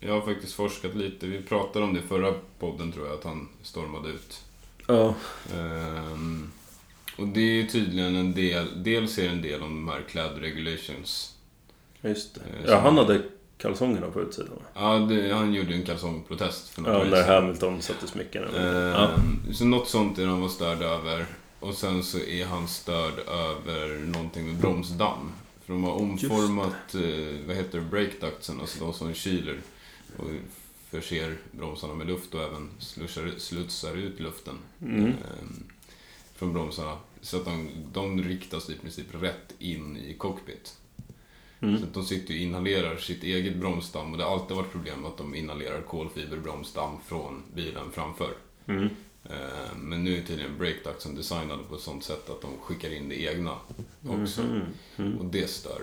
Jag 0.00 0.12
har 0.12 0.20
faktiskt 0.20 0.52
forskat 0.54 0.94
lite. 0.94 1.26
Vi 1.26 1.42
pratade 1.42 1.84
om 1.84 1.94
det 1.94 2.00
i 2.00 2.02
förra 2.02 2.34
podden 2.58 2.92
tror 2.92 3.06
jag, 3.06 3.14
att 3.18 3.24
han 3.24 3.48
stormade 3.62 4.08
ut. 4.08 4.44
Ja. 4.88 5.14
Ehm, 5.54 6.50
och 7.18 7.28
det 7.28 7.40
är 7.40 7.52
ju 7.62 7.66
tydligen 7.66 8.16
en 8.16 8.34
del, 8.34 8.82
dels 8.82 9.18
är 9.18 9.22
det 9.22 9.28
en 9.28 9.42
del 9.42 9.62
om 9.62 9.68
de 9.86 9.88
här 9.88 10.02
kläd 10.08 10.38
regulations. 10.38 11.36
Just 12.02 12.34
det. 12.34 12.40
Eh, 12.40 12.70
Ja, 12.70 12.78
han 12.80 12.98
hade 12.98 13.22
kalsongerna 13.58 14.10
på 14.10 14.20
utsidan. 14.20 14.58
Ja, 14.74 14.98
det, 14.98 15.32
han 15.34 15.54
gjorde 15.54 15.68
ju 15.70 15.74
en 15.74 15.86
kalsongprotest 15.86 16.68
för 16.68 16.82
några 16.82 16.98
Ja, 16.98 17.04
när. 17.10 17.40
Hamilton 17.40 17.82
satte 17.82 18.06
smycken. 18.06 18.42
Ja. 18.54 18.60
Ehm, 18.60 19.52
Så 19.54 19.64
något 19.64 19.88
sånt 19.88 20.18
är 20.18 20.26
han 20.26 20.40
var 20.40 20.48
störd 20.48 20.82
över. 20.82 21.26
Och 21.60 21.74
sen 21.74 22.02
så 22.04 22.18
är 22.18 22.44
han 22.46 22.68
störd 22.68 23.18
över 23.28 23.98
någonting 24.06 24.46
med 24.46 24.56
bromsdamm. 24.56 25.32
För 25.64 25.72
de 25.72 25.84
har 25.84 25.92
omformat, 25.92 26.94
eh, 26.94 27.46
vad 27.46 27.56
heter 27.56 27.78
det, 27.78 27.84
breakductsen, 27.84 28.60
alltså 28.60 28.84
de 28.84 28.92
som 28.92 29.14
kyler 29.14 29.58
och 30.16 30.24
förser 30.90 31.36
bromsarna 31.50 31.94
med 31.94 32.06
luft 32.06 32.34
och 32.34 32.42
även 32.42 32.70
slussar, 32.78 33.30
slutsar 33.38 33.94
ut 33.96 34.20
luften 34.20 34.58
Mm. 34.82 35.04
ehm, 35.06 35.64
från 36.34 36.52
bromsarna. 36.52 36.96
Så 37.20 37.36
att 37.36 37.44
de, 37.44 37.68
de 37.92 38.22
riktas 38.24 38.70
i 38.70 38.74
princip 38.74 39.06
rätt 39.20 39.54
in 39.58 39.96
i 39.96 40.14
cockpit. 40.14 40.76
Mm. 41.60 41.80
Så 41.80 41.86
de 41.92 42.04
sitter 42.04 42.34
och 42.34 42.40
inhalerar 42.40 42.96
sitt 42.96 43.22
eget 43.22 43.56
bromsdamm 43.56 44.12
och 44.12 44.18
det 44.18 44.24
har 44.24 44.32
alltid 44.32 44.56
varit 44.56 44.72
problem 44.72 45.04
att 45.04 45.16
de 45.18 45.34
inhalerar 45.34 45.82
kolfiberbromsdamm 45.82 46.96
från 47.06 47.42
bilen 47.54 47.90
framför. 47.92 48.30
Mm. 48.66 48.88
Eh, 49.24 49.76
Men 49.76 50.04
nu 50.04 50.18
är 50.18 50.22
tydligen 50.22 50.58
breakductsen 50.58 51.14
designade 51.14 51.62
på 51.68 51.74
ett 51.74 51.80
sånt 51.80 52.04
sätt 52.04 52.30
att 52.30 52.40
de 52.42 52.50
skickar 52.60 52.90
in 52.92 53.08
det 53.08 53.22
egna 53.22 53.56
också. 54.08 54.42
Mhm. 54.42 54.62
Mm. 54.96 55.18
Och 55.18 55.24
det 55.24 55.50
stör 55.50 55.82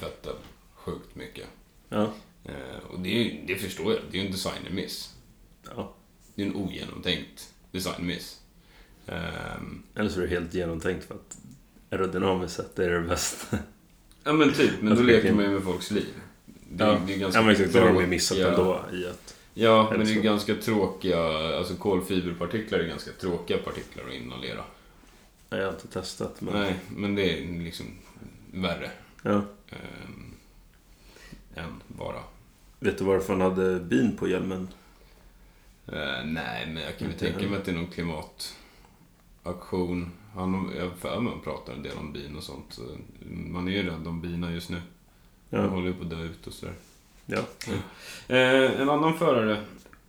Vettel 0.00 0.34
sjukt 0.74 1.14
mycket. 1.14 1.46
Ja. 1.88 2.02
Eh, 2.44 2.78
Och 2.90 3.00
det, 3.00 3.08
är, 3.08 3.46
det 3.46 3.56
förstår 3.56 3.92
jag, 3.92 4.02
det 4.10 4.18
är 4.18 4.20
ju 4.22 4.26
en 4.26 4.32
designmiss. 4.32 5.14
ja. 5.76 5.94
Det 6.34 6.42
är 6.42 6.46
en 6.46 6.56
ogenomtänkt 6.56 7.54
designmiss. 7.70 8.40
Ehm, 9.06 9.82
Eller 9.94 10.10
så 10.10 10.20
är 10.20 10.22
det 10.24 10.30
helt 10.30 10.54
genomtänkt 10.54 11.04
för 11.04 11.14
att 11.14 11.38
aerodynamiskt 11.90 12.56
sett 12.56 12.78
är 12.78 12.90
det 12.90 13.00
det 13.02 13.08
bästa. 13.08 13.58
Ja 14.24 14.32
men 14.32 14.52
typ, 14.52 14.72
men 14.80 14.94
då 14.94 15.00
Jag 15.00 15.06
leker 15.06 15.32
man 15.32 15.44
ju 15.44 15.50
med 15.50 15.62
folks 15.62 15.90
liv. 15.90 16.14
Det, 16.70 16.84
är- 16.84 16.88
ja. 16.88 16.98
det 17.06 17.14
är 17.14 17.18
ganska 17.18 17.38
ja, 17.38 17.42
men 17.42 17.52
exakt. 17.52 17.72
Det 17.72 17.80
har 17.80 17.86
de 17.92 18.00
ju 18.00 18.06
missat 18.06 18.38
ändå 18.38 18.84
i 18.92 19.06
att... 19.06 19.34
Ja, 19.54 19.88
men 19.96 20.06
det 20.06 20.12
är 20.12 20.20
ganska 20.22 20.54
tråkiga, 20.54 21.18
alltså 21.58 21.74
kolfiberpartiklar 21.76 22.78
är 22.78 22.84
ganska 22.88 23.10
tråkiga 23.12 23.58
partiklar 23.58 24.04
att 24.08 24.14
inhalera. 24.14 24.64
Jag 25.50 25.64
har 25.64 25.72
inte 25.72 25.88
testat 25.88 26.40
men... 26.40 26.54
Nej, 26.54 26.74
men 26.96 27.14
det 27.14 27.38
är 27.38 27.62
liksom 27.64 27.86
värre. 28.52 28.90
Ja. 29.22 29.32
ehm, 29.70 30.34
än 31.54 31.82
bara. 31.88 32.20
Vet 32.80 32.98
du 32.98 33.04
varför 33.04 33.32
han 33.32 33.40
hade 33.42 33.80
bin 33.80 34.16
på 34.16 34.28
hjälmen? 34.28 34.68
Eh, 35.86 36.24
nej, 36.24 36.66
men 36.66 36.76
jag 36.82 36.98
kan 36.98 37.08
väl 37.08 37.18
tänka 37.18 37.48
mig 37.48 37.58
att 37.58 37.64
det 37.64 37.70
är 37.70 37.74
någon 37.74 37.86
klimataktion. 39.42 40.10
Han, 40.34 40.70
jag 40.78 40.92
för 40.92 41.20
mig 41.20 41.32
han 41.32 41.40
pratar 41.42 41.72
en 41.72 41.82
del 41.82 41.96
om 41.98 42.12
bin 42.12 42.36
och 42.36 42.42
sånt. 42.42 42.64
Så 42.68 42.82
man 43.28 43.68
är 43.68 43.72
ju 43.72 43.82
rädd 43.82 44.06
om 44.06 44.20
bina 44.20 44.52
just 44.52 44.70
nu. 44.70 44.82
De 45.50 45.56
Ja. 45.56 45.66
håller 45.66 45.86
ju 45.86 45.94
på 45.94 46.02
att 46.02 46.10
dö 46.10 46.22
ut 46.22 46.46
och 46.46 46.52
sådär. 46.52 46.74
ja. 47.26 47.38
Eh, 48.28 48.80
en 48.80 48.90
annan 48.90 49.14
förare 49.18 49.60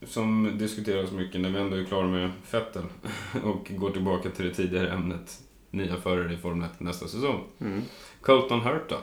som 0.07 0.57
diskuteras 0.57 1.11
mycket 1.11 1.41
när 1.41 1.49
vi 1.49 1.59
ändå 1.59 1.75
är 1.77 1.83
klara 1.83 2.07
med 2.07 2.31
Vettel 2.51 2.83
och 3.43 3.71
går 3.77 3.89
tillbaka 3.91 4.29
till 4.29 4.45
det 4.45 4.53
tidigare 4.53 4.89
ämnet. 4.91 5.41
Nya 5.71 5.95
förare 5.97 6.33
i 6.33 6.37
Formel 6.37 6.69
1 6.73 6.79
nästa 6.79 7.07
säsong. 7.07 7.43
Mm. 7.59 7.81
Colton 8.21 8.61
Herta. 8.61 8.97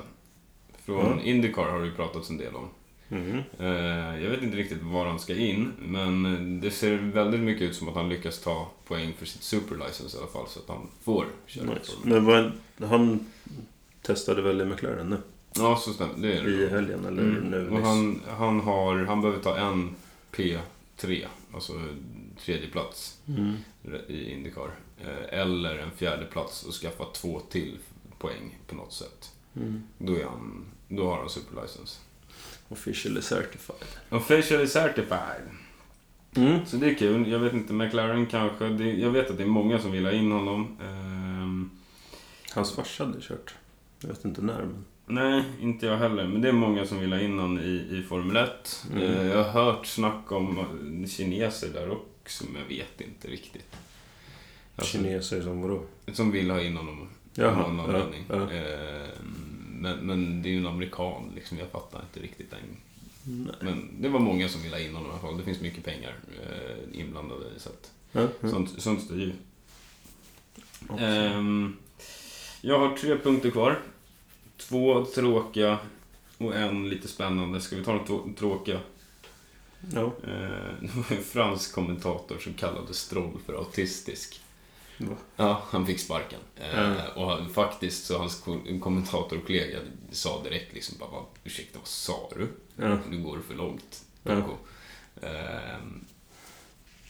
Från 0.85 1.19
Ja. 1.19 1.23
Indycar 1.23 1.71
har 1.71 1.81
det 1.81 1.91
pratats 1.91 2.31
en 2.31 2.37
del 2.39 2.55
om. 2.55 2.69
Mm. 3.13 3.39
Eh, 3.59 4.23
Jag 4.23 4.31
vet 4.31 4.43
inte 4.43 4.57
riktigt 4.57 4.83
var 4.83 5.07
han 5.07 5.19
ska 5.19 5.35
in, 5.37 5.73
men 5.79 6.61
det 6.61 6.71
ser 6.71 6.97
väldigt 6.97 7.41
mycket 7.41 7.63
ut 7.63 7.77
som 7.77 7.89
att 7.89 7.95
han 7.95 8.09
lyckas 8.09 8.39
ta 8.41 8.71
poäng 8.87 9.13
för 9.19 9.27
sitt 9.27 9.43
superlicense 9.43 10.17
i 10.17 10.21
alla 10.21 10.31
fall, 10.31 10.49
så 10.49 10.61
att 10.61 10.69
han 10.69 10.89
får 11.03 11.27
köra 11.47 11.65
Nice. 11.65 11.93
Formel 11.93 12.17
1. 12.19 12.25
Men 12.25 12.25
vad, 12.79 12.89
han 12.91 13.27
testade 14.03 14.43
väl 14.43 14.61
i 14.61 14.65
McLaren 14.65 15.09
nu? 15.09 15.17
Ja, 15.57 15.77
så 15.77 15.93
stämmer 15.93 16.15
det. 16.19 16.33
Är 16.39 16.43
det 16.45 16.51
I 16.51 16.69
helgen 16.69 17.05
eller 17.05 17.23
Mm. 17.23 17.45
nu 17.51 17.69
Och 17.71 17.79
han, 17.87 18.21
han, 18.29 18.61
har, 18.61 18.97
han 19.05 19.21
behöver 19.23 19.43
ta 19.43 19.57
en 19.57 19.95
P3, 20.33 21.27
alltså 21.55 21.73
tredje 22.45 22.69
plats 22.69 23.19
Mm. 23.29 23.53
i 24.09 24.33
Indycar. 24.33 24.71
Eh, 25.01 25.41
Eller 25.41 25.79
en 25.79 25.91
fjärde 25.91 26.25
plats 26.25 26.63
och 26.65 26.73
skaffa 26.75 27.05
två 27.05 27.41
till 27.51 27.79
poäng 28.19 28.59
på 28.67 28.75
något 28.75 28.93
sätt. 28.93 29.33
Mm. 29.57 29.83
Då, 29.99 30.13
är 30.15 30.25
han, 30.25 30.65
då 30.89 31.07
har 31.11 31.17
han 31.19 31.29
superlicense. 31.31 31.99
Officially 32.73 33.23
certified. 33.23 33.89
Officially 34.11 34.67
certified. 34.67 35.43
Mm. 36.37 36.67
Så 36.67 36.77
det 36.77 36.91
är 36.91 36.95
kul. 36.95 37.31
Jag 37.31 37.39
vet 37.39 37.53
inte, 37.53 37.73
McLaren 37.73 38.27
kanske. 38.27 38.69
Det, 38.69 38.93
jag 38.93 39.11
vet 39.11 39.31
att 39.31 39.37
det 39.37 39.43
är 39.43 39.49
många 39.49 39.79
som 39.79 39.93
vill 39.93 40.05
ha 40.05 40.13
in 40.13 40.33
honom. 40.33 40.79
Ehm, 40.83 41.71
Hans 42.55 42.73
farsa 42.75 43.05
hade 43.05 43.21
kört. 43.21 43.55
Jag 44.01 44.09
vet 44.09 44.25
inte 44.25 44.43
när 44.43 44.59
men... 44.59 44.85
nej, 45.07 45.45
inte 45.61 45.87
jag 45.87 45.97
heller. 45.97 46.27
Men 46.27 46.41
det 46.41 46.49
är 46.49 46.53
många 46.53 46.87
som 46.87 46.99
vill 46.99 47.13
ha 47.13 47.21
in 47.21 47.39
honom 47.39 47.59
i, 47.59 47.99
i 47.99 48.03
Formel 48.09 48.37
1. 48.37 48.87
Mm. 48.93 49.03
Eh, 49.03 49.27
jag 49.27 49.45
har 49.45 49.65
hört 49.65 49.87
snack 49.87 50.33
om 50.33 50.67
kineser 51.09 51.69
där 51.69 51.91
också, 51.91 52.45
men 52.53 52.63
jag 52.63 52.69
vet 52.69 53.01
inte 53.01 53.29
riktigt. 53.29 53.77
Alltså, 54.77 54.93
Kineser 54.93 55.43
som 55.43 55.63
vadå? 55.63 55.83
som 56.13 56.31
vill 56.31 56.51
ha 56.51 56.61
in 56.61 56.77
honom 56.77 57.01
av 57.01 57.09
Jaha, 57.35 57.73
någon 57.73 57.95
ja, 57.95 58.05
ja. 58.29 58.51
Ehm, 58.51 59.62
men, 59.83 59.99
men 59.99 60.43
det 60.43 60.49
är 60.49 60.51
ju 60.51 60.59
en 60.59 60.67
amerikan, 60.67 61.33
liksom. 61.35 61.59
Jag 61.59 61.69
fattar 61.69 62.01
inte 62.01 62.21
riktigt 62.21 62.51
den. 62.51 62.61
Nej. 63.25 63.55
Men 63.61 64.03
det 64.03 64.09
var 64.09 64.21
många 64.21 64.49
som 64.49 64.63
ville 64.63 64.77
ha 64.77 64.81
in 64.81 64.95
honom 64.95 65.11
i 65.11 65.13
alla 65.13 65.21
fall. 65.21 65.39
Det 65.39 65.45
finns 65.45 65.61
mycket 65.61 65.85
pengar 65.85 66.15
eh, 66.43 67.01
inblandade 67.01 67.45
i 67.57 67.61
så 67.61 67.69
att 67.69 67.93
ja. 68.13 68.29
sånt, 68.51 68.83
sånt 68.83 69.03
styr 69.03 69.21
ju. 69.21 69.33
Okej. 70.89 71.27
Ehm, 71.27 71.77
jag 72.61 72.79
har 72.79 72.97
tre 72.97 73.19
punkter 73.19 73.51
kvar. 73.51 73.79
Två 74.57 75.05
tråkiga 75.05 75.79
och 76.39 76.57
en 76.57 76.89
lite 76.89 77.09
spännande. 77.09 77.61
Ska 77.61 77.77
vi 77.77 77.85
ta 77.85 78.05
de 78.07 78.35
tråkiga? 78.35 78.81
Ja. 79.95 80.05
Eh, 80.05 80.11
det 80.81 80.95
var 80.95 81.17
en 81.17 81.25
fransk 81.25 81.75
kommentator 81.75 82.39
som 82.39 82.55
kallade 82.55 82.95
Stroll 82.95 83.39
för 83.47 83.55
autistisk. 83.55 84.42
Ja, 85.37 85.63
han 85.71 85.87
fick 85.87 86.01
sparken. 86.01 86.41
Eh, 86.57 86.81
Ja. 86.81 86.95
Och 87.15 87.31
han, 87.31 87.49
faktiskt 87.51 88.07
så 88.07 88.19
hans 88.19 88.41
ko- 88.41 88.79
kommentatorkollega 88.81 89.79
sa 90.11 90.43
direkt 90.43 90.75
liksom 90.75 90.97
bara, 90.99 91.11
"Vad- 91.11 91.25
ursäkta 91.45 91.79
vad 91.79 91.89
sa 91.89 92.29
du? 92.37 92.49
Ja. 92.77 92.99
Nu 93.11 93.19
går 93.23 93.37
du 93.37 93.43
för 93.43 93.55
långt. 93.55 94.03
Ja. 94.23 94.37
Coco." 94.41 94.55
Ehm, 95.23 96.05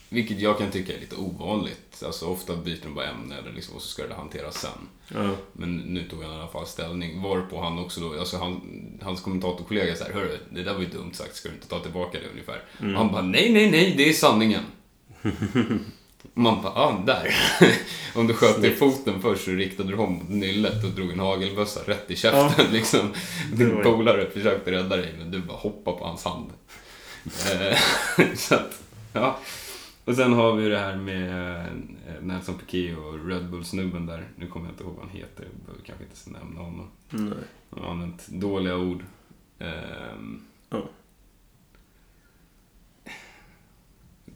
vilket 0.09 0.39
jag 0.39 0.57
kan 0.57 0.71
tycka 0.71 0.95
är 0.95 0.99
lite 0.99 1.15
ovanligt. 1.15 2.03
Alltså 2.05 2.25
ofta 2.25 2.55
byter 2.55 2.79
de 2.83 2.95
bara 2.95 3.05
ämne 3.07 3.35
eller 3.37 3.51
liksom, 3.53 3.75
och 3.75 3.81
så 3.81 3.87
ska 3.87 4.07
det 4.07 4.13
hanteras 4.15 4.55
sen. 4.61 4.87
Ja. 5.07 5.35
Men 5.53 5.77
nu 5.77 6.03
tog 6.09 6.23
han 6.23 6.31
i 6.33 6.35
alla 6.35 6.47
fall 6.47 6.67
ställning. 6.67 7.21
Varpå 7.21 7.61
han 7.61 7.79
också 7.79 8.01
då, 8.01 8.19
alltså 8.19 8.37
han, 8.37 8.61
hans 9.01 9.21
kommentatorkollega 9.21 9.95
så 9.95 10.03
här, 10.03 10.13
hörru, 10.13 10.37
det 10.49 10.63
där 10.63 10.73
var 10.73 10.81
ju 10.81 10.87
dumt 10.87 11.13
sagt, 11.13 11.35
ska 11.35 11.49
du 11.49 11.55
inte 11.55 11.67
ta 11.67 11.79
tillbaka 11.79 12.19
det 12.19 12.29
ungefär? 12.31 12.63
Mm. 12.79 12.95
Han 12.95 13.11
bara, 13.11 13.21
nej, 13.21 13.53
nej, 13.53 13.71
nej, 13.71 13.93
det 13.97 14.09
är 14.09 14.13
sanningen. 14.13 14.63
Man 16.33 16.61
bara, 16.61 16.73
ah, 16.73 17.03
där. 17.05 17.35
Om 18.15 18.27
du 18.27 18.33
sköt 18.33 18.63
i 18.63 18.69
foten 18.69 19.21
först 19.21 19.45
så 19.45 19.51
riktade 19.51 19.89
du 19.89 19.97
om 19.97 20.13
mot 20.13 20.29
nyllet 20.29 20.83
och 20.83 20.89
drog 20.89 21.11
en 21.11 21.19
hagelbössa 21.19 21.79
rätt 21.85 22.11
i 22.11 22.15
käften 22.15 22.65
liksom. 22.71 23.13
Det 23.53 23.65
Din 23.65 23.83
polare 23.83 24.29
försökte 24.29 24.71
rädda 24.71 24.97
dig, 24.97 25.13
men 25.17 25.31
du 25.31 25.39
bara 25.39 25.57
hoppade 25.57 25.97
på 25.97 26.05
hans 26.05 26.25
hand. 26.25 26.49
Eh, 27.25 27.77
så 28.35 28.55
att, 28.55 28.81
ja. 29.13 29.39
Och 30.05 30.15
sen 30.15 30.33
har 30.33 30.53
vi 30.53 30.69
det 30.69 30.79
här 30.79 30.95
med 30.95 31.57
eh, 32.07 32.21
Nelson 32.21 32.55
Piquet 32.55 32.97
och 32.97 33.27
Red 33.27 33.49
Bull-snubben 33.49 34.05
där. 34.05 34.27
Nu 34.35 34.47
kommer 34.47 34.65
jag 34.65 34.73
inte 34.73 34.83
ihåg 34.83 34.93
vad 34.95 35.05
han 35.05 35.15
heter, 35.17 35.43
jag 35.43 35.65
behöver 35.65 35.83
kanske 35.85 36.03
inte 36.03 36.39
nämna 36.39 36.61
honom. 36.61 36.87
Nej. 37.09 37.33
Han 37.69 37.83
har 37.83 37.91
använt 37.91 38.27
dåliga 38.27 38.77
ord. 38.77 39.03
Ehm, 39.59 40.41
Ja. 40.69 40.83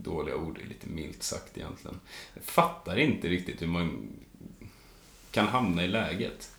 Dåliga 0.08 0.36
ord 0.36 0.60
är 0.64 0.68
lite 0.68 0.88
milt 0.89 1.24
sagt 1.24 1.58
egentligen. 1.58 1.99
Jag 2.34 2.43
fattar 2.43 2.97
inte 2.97 3.28
riktigt 3.28 3.62
hur 3.62 3.68
man 3.68 4.08
kan 5.32 5.47
hamna 5.47 5.86
i 5.86 5.88
läget. 5.88 6.51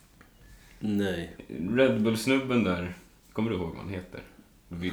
Nej. 0.78 1.36
Red 1.70 2.02
Bull-snubben 2.02 2.64
där, 2.64 2.94
kommer 3.32 3.50
du 3.50 3.56
ihåg 3.56 3.68
vad 3.68 3.78
han 3.78 3.88
heter? 3.88 4.20
Vi- 4.68 4.92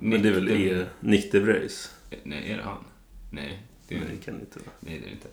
Men 0.00 0.22
det 0.22 0.28
är 0.28 0.32
väl 0.32 0.50
E. 0.50 0.86
Nick 1.00 1.32
DeVries? 1.32 1.94
De- 2.10 2.16
Nej, 2.24 2.50
är 2.52 2.56
det 2.56 2.62
han? 2.62 2.84
Nej, 3.30 3.62
det 3.88 3.94
är 3.94 3.98
Nej, 4.00 4.08
det 4.18 4.24
kan 4.24 4.34
det 4.34 4.40
inte 4.40 4.58
vara. 4.58 4.70
Nej, 4.80 4.98
det 5.00 5.06
är 5.06 5.08
det 5.08 5.12
inte. 5.12 5.28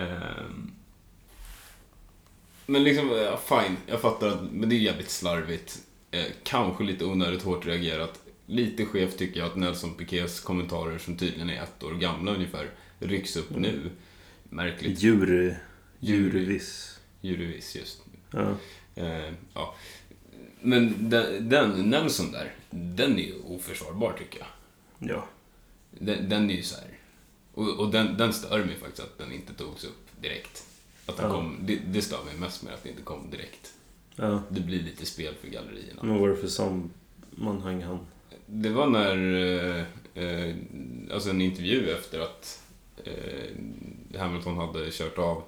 Ehm, 0.00 0.70
men 2.66 2.84
liksom, 2.84 3.08
ja, 3.10 3.36
fine. 3.48 3.76
Jag 3.86 4.00
fattar 4.00 4.28
att, 4.28 4.52
men 4.52 4.68
det 4.68 4.74
är 4.74 4.78
jävligt 4.78 5.10
slarvigt. 5.10 5.82
Eh, 6.10 6.24
kanske 6.42 6.84
lite 6.84 7.04
onödigt 7.04 7.42
hårt 7.42 7.66
reagerat. 7.66 8.20
Lite 8.46 8.84
skevt 8.86 9.18
tycker 9.18 9.40
jag 9.40 9.46
att 9.50 9.56
Nelson 9.56 9.94
Piquets 9.94 10.40
kommentarer, 10.40 10.98
som 10.98 11.16
tydligen 11.16 11.50
är 11.50 11.62
ett 11.62 11.82
år 11.82 11.92
gamla 11.94 12.34
ungefär, 12.34 12.70
rycks 12.98 13.36
upp 13.36 13.50
Mm. 13.50 13.62
nu. 13.62 13.90
Märkligt. 14.44 15.02
Jury... 15.02 15.54
Juryviss. 16.00 16.98
Juryvis, 17.20 17.76
just. 17.76 18.02
Ja. 18.30 18.54
Eh, 18.94 19.32
ja. 19.54 19.74
Men 20.60 21.10
den, 21.10 21.48
den, 21.48 21.70
Nelson 21.90 22.32
där, 22.32 22.52
den 22.70 23.18
är 23.18 23.22
ju 23.22 23.34
oförsvarbar 23.46 24.12
tycker 24.18 24.38
jag. 24.38 24.48
Ja. 25.10 25.24
Den, 25.90 26.28
den 26.28 26.50
är 26.50 26.54
ju 26.54 26.62
så 26.62 26.74
här. 26.76 26.88
Och, 27.54 27.68
och 27.80 27.90
den, 27.90 28.16
den 28.16 28.32
stör 28.32 28.64
mig 28.64 28.76
faktiskt 28.76 29.00
att 29.02 29.18
den 29.18 29.32
inte 29.32 29.54
togs 29.54 29.84
upp 29.84 30.08
direkt. 30.20 30.66
Att 31.06 31.16
den 31.16 31.26
Ja. 31.26 31.32
kom, 31.34 31.56
det, 31.60 31.76
det 31.76 32.02
stör 32.02 32.24
mig 32.24 32.34
mest 32.38 32.62
med 32.62 32.74
att 32.74 32.82
det 32.82 32.88
inte 32.88 33.02
kom 33.02 33.30
direkt. 33.30 33.72
Ja. 34.16 34.42
Det 34.48 34.60
blir 34.60 34.82
lite 34.82 35.06
spel 35.06 35.34
för 35.40 35.48
gallerierna. 35.48 36.00
Men 36.02 36.10
vad 36.10 36.20
var 36.20 36.28
det 36.28 36.36
för 36.36 36.48
sammanhang 36.48 37.82
han... 37.82 37.98
Det 38.54 38.70
var 38.70 38.86
när, 38.86 39.34
eh, 39.34 39.84
eh, 40.24 40.54
alltså 41.12 41.30
en 41.30 41.40
intervju 41.40 41.90
efter 41.90 42.20
att 42.20 42.62
eh, 43.04 44.20
Hamilton 44.20 44.56
hade 44.56 44.90
kört 44.90 45.18
av 45.18 45.42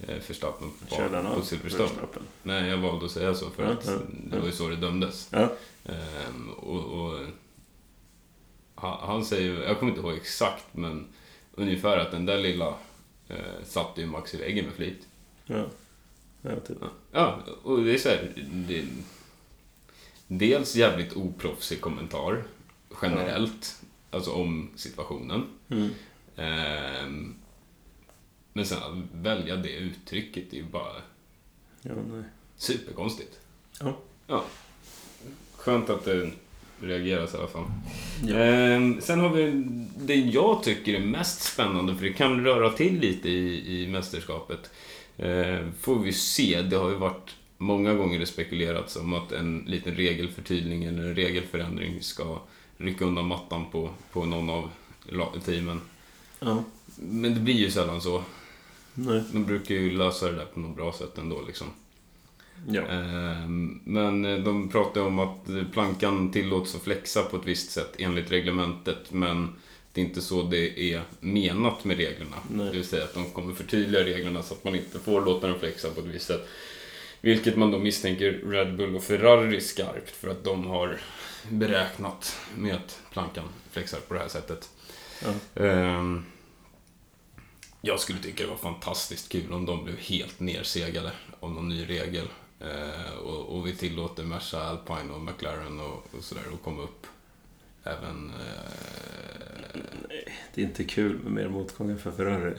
eh, 0.00 0.16
Verstappen 0.28 0.70
Körde 0.90 1.16
han 1.16 1.26
på, 1.26 1.40
på 1.40 1.46
Silverstone. 1.46 1.90
Nej, 2.42 2.68
jag 2.68 2.78
valde 2.78 3.06
att 3.06 3.12
säga 3.12 3.34
så 3.34 3.50
för 3.50 3.62
Ja, 3.62 3.70
att 3.70 3.86
ja, 3.86 3.98
det 4.30 4.38
var 4.38 4.46
ju 4.46 4.52
så 4.52 4.68
det 4.68 4.76
dömdes. 4.76 5.28
Ja. 5.32 5.52
Ehm, 5.84 6.50
och, 6.50 6.84
och 6.84 7.20
han, 8.74 9.08
han 9.08 9.24
säger, 9.24 9.62
jag 9.62 9.78
kommer 9.78 9.92
inte 9.92 10.02
ihåg 10.06 10.16
exakt, 10.16 10.64
men 10.72 11.06
ungefär 11.54 11.98
att 11.98 12.10
den 12.10 12.26
där 12.26 12.38
lilla 12.38 12.74
eh, 13.28 13.64
satte 13.64 14.00
ju 14.00 14.06
Max 14.06 14.34
i 14.34 14.36
väggen 14.36 14.64
med 14.64 14.74
flit. 14.74 15.08
Ja. 15.46 15.64
Ja, 16.42 16.60
typ. 16.66 16.78
Ja, 17.12 17.38
och 17.62 17.84
det 17.84 17.94
är 17.94 17.98
så 17.98 18.08
här, 18.08 18.32
det, 18.52 18.84
dels 20.26 20.76
jävligt 20.76 21.12
oproffsig 21.16 21.80
kommentar 21.80 22.44
generellt, 23.02 23.82
alltså 24.10 24.30
om 24.32 24.70
situationen. 24.76 25.44
Mm. 25.68 25.88
Ehm, 26.36 27.34
men 28.52 28.66
sen 28.66 28.78
att 28.78 29.22
välja 29.22 29.56
det 29.56 29.72
uttrycket 29.72 30.52
är 30.52 30.56
ju 30.56 30.62
bara 30.64 30.92
Ja, 31.82 31.92
nej. 32.12 32.22
superkonstigt. 32.56 33.38
Ja. 33.80 33.96
Ja. 34.26 34.44
Skönt 35.56 35.90
att 35.90 36.04
det 36.04 36.30
reageras 36.80 37.34
i 37.34 37.36
alla 37.36 37.46
fall. 37.46 37.64
Ja. 38.26 38.36
Ehm, 38.36 39.00
sen 39.00 39.20
har 39.20 39.28
vi 39.28 39.50
det 39.98 40.14
jag 40.14 40.62
tycker 40.62 40.94
är 40.94 41.00
mest 41.00 41.42
spännande, 41.42 41.94
för 41.96 42.02
det 42.04 42.12
kan 42.12 42.44
röra 42.44 42.70
till 42.70 43.00
lite 43.00 43.28
i, 43.28 43.82
i 43.82 43.86
mästerskapet. 43.88 44.70
Ehm, 45.18 45.72
får 45.80 45.98
vi 45.98 46.12
se, 46.12 46.62
det 46.62 46.76
har 46.76 46.90
ju 46.90 46.96
varit 46.96 47.34
många 47.58 47.94
gånger 47.94 48.18
det 48.18 48.26
spekulerats 48.26 48.96
om 48.96 49.14
att 49.14 49.32
en 49.32 49.64
liten 49.66 49.94
regelförtydning 49.94 50.84
eller 50.84 51.02
en 51.02 51.14
regelförändring 51.14 52.02
ska 52.02 52.40
rycka 52.76 53.04
undan 53.04 53.26
mattan 53.26 53.70
på, 53.72 53.90
på 54.12 54.24
någon 54.24 54.50
av 54.50 54.70
teamen. 55.44 55.80
Ja. 56.40 56.64
Men 56.96 57.34
det 57.34 57.40
blir 57.40 57.54
ju 57.54 57.70
sällan 57.70 58.00
så. 58.00 58.22
Nej. 58.94 59.22
De 59.32 59.44
brukar 59.44 59.74
ju 59.74 59.90
lösa 59.90 60.26
det 60.26 60.36
där 60.36 60.44
på 60.44 60.60
något 60.60 60.76
bra 60.76 60.92
sätt 60.92 61.18
ändå 61.18 61.42
liksom. 61.46 61.66
Ja. 62.68 62.82
Ehm, 62.82 63.80
Men 63.84 64.24
eh, 64.24 64.38
de 64.38 64.68
pratar 64.68 65.00
om 65.00 65.18
att 65.18 65.72
plankan 65.72 66.32
tillåts 66.32 66.74
att 66.74 66.82
flexa 66.82 67.22
på 67.22 67.36
ett 67.36 67.46
visst 67.46 67.70
sätt 67.70 67.94
enligt 67.98 68.32
reglementet, 68.32 69.12
men 69.12 69.48
det 69.92 70.00
är 70.00 70.04
inte 70.04 70.22
så 70.22 70.42
det 70.42 70.92
är 70.92 71.02
menat 71.20 71.84
med 71.84 71.96
reglerna. 71.96 72.36
Nej. 72.50 72.66
Det 72.66 72.72
vill 72.72 72.86
säga 72.86 73.04
att 73.04 73.14
de 73.14 73.30
kommer 73.30 73.54
förtydliga 73.54 74.04
reglerna 74.04 74.42
så 74.42 74.54
att 74.54 74.64
man 74.64 74.74
inte 74.74 74.98
får 74.98 75.24
låta 75.24 75.46
den 75.46 75.58
flexa 75.58 75.90
på 75.90 76.00
ett 76.00 76.06
visst 76.06 76.26
sätt. 76.26 76.48
Vilket 77.26 77.56
man 77.56 77.70
då 77.70 77.78
misstänker 77.78 78.32
Red 78.32 78.76
Bull 78.76 78.96
och 78.96 79.02
Ferrari 79.02 79.60
skarpt 79.60 80.10
för 80.10 80.28
att 80.28 80.44
de 80.44 80.66
har 80.66 80.98
beräknat 81.50 82.40
med 82.56 82.74
att 82.74 83.00
plankan 83.12 83.44
flexar 83.70 83.98
på 84.08 84.14
det 84.14 84.20
här 84.20 84.28
sättet. 84.28 84.70
Ehm, 85.54 86.24
jag 87.80 88.00
skulle 88.00 88.18
tycka 88.18 88.42
det 88.42 88.48
var 88.50 88.56
fantastiskt 88.56 89.32
kul 89.32 89.52
om 89.52 89.66
de 89.66 89.84
blev 89.84 89.96
helt 89.98 90.40
nersegade 90.40 91.12
av 91.40 91.50
någon 91.50 91.68
ny 91.68 91.84
regel. 91.84 92.28
Eh, 92.60 93.16
och, 93.16 93.56
och 93.56 93.66
vi 93.66 93.76
tillåter 93.76 94.24
Merca, 94.24 94.60
Alpine 94.60 95.12
och 95.12 95.20
McLaren 95.20 95.80
och, 95.80 96.06
och 96.18 96.24
sådär 96.24 96.42
att 96.54 96.62
komma 96.62 96.82
upp. 96.82 97.06
Även... 97.84 98.30
Eh, 98.30 99.80
Det 100.54 100.60
är 100.62 100.66
inte 100.66 100.84
kul 100.84 101.18
med 101.18 101.32
mer 101.32 101.48
motgångar 101.48 101.96
för 101.96 102.10
Ferrari. 102.10 102.54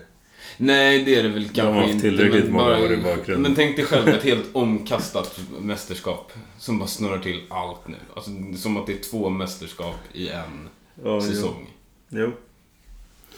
Nej, 0.58 1.04
det 1.04 1.16
är 1.16 1.24
det 1.24 1.30
väl 1.30 1.44
kanske 1.44 1.62
har 1.62 1.74
haft 1.74 1.90
inte. 1.90 2.02
tillräckligt 2.02 2.44
men 2.44 2.54
många 2.54 2.78
år 2.78 2.94
i 2.94 2.98
bakgrunden. 2.98 3.42
Men 3.42 3.56
tänk 3.56 3.76
dig 3.76 3.86
själv 3.86 4.08
ett 4.08 4.24
helt 4.32 4.46
omkastat 4.54 5.40
mästerskap 5.62 6.32
som 6.60 6.80
bara 6.80 6.88
snurrar 6.88 7.20
till 7.20 7.42
allt 7.50 7.88
nu. 7.88 7.96
Alltså, 8.14 8.32
som 8.58 8.78
att 8.78 8.88
det 8.88 8.94
är 8.94 9.10
två 9.12 9.30
mästerskap 9.30 9.96
i 10.14 10.30
en 10.30 10.70
Ja, 11.04 11.22
säsong. 11.22 11.68
Jo. 12.10 12.20
jo. 12.20 12.32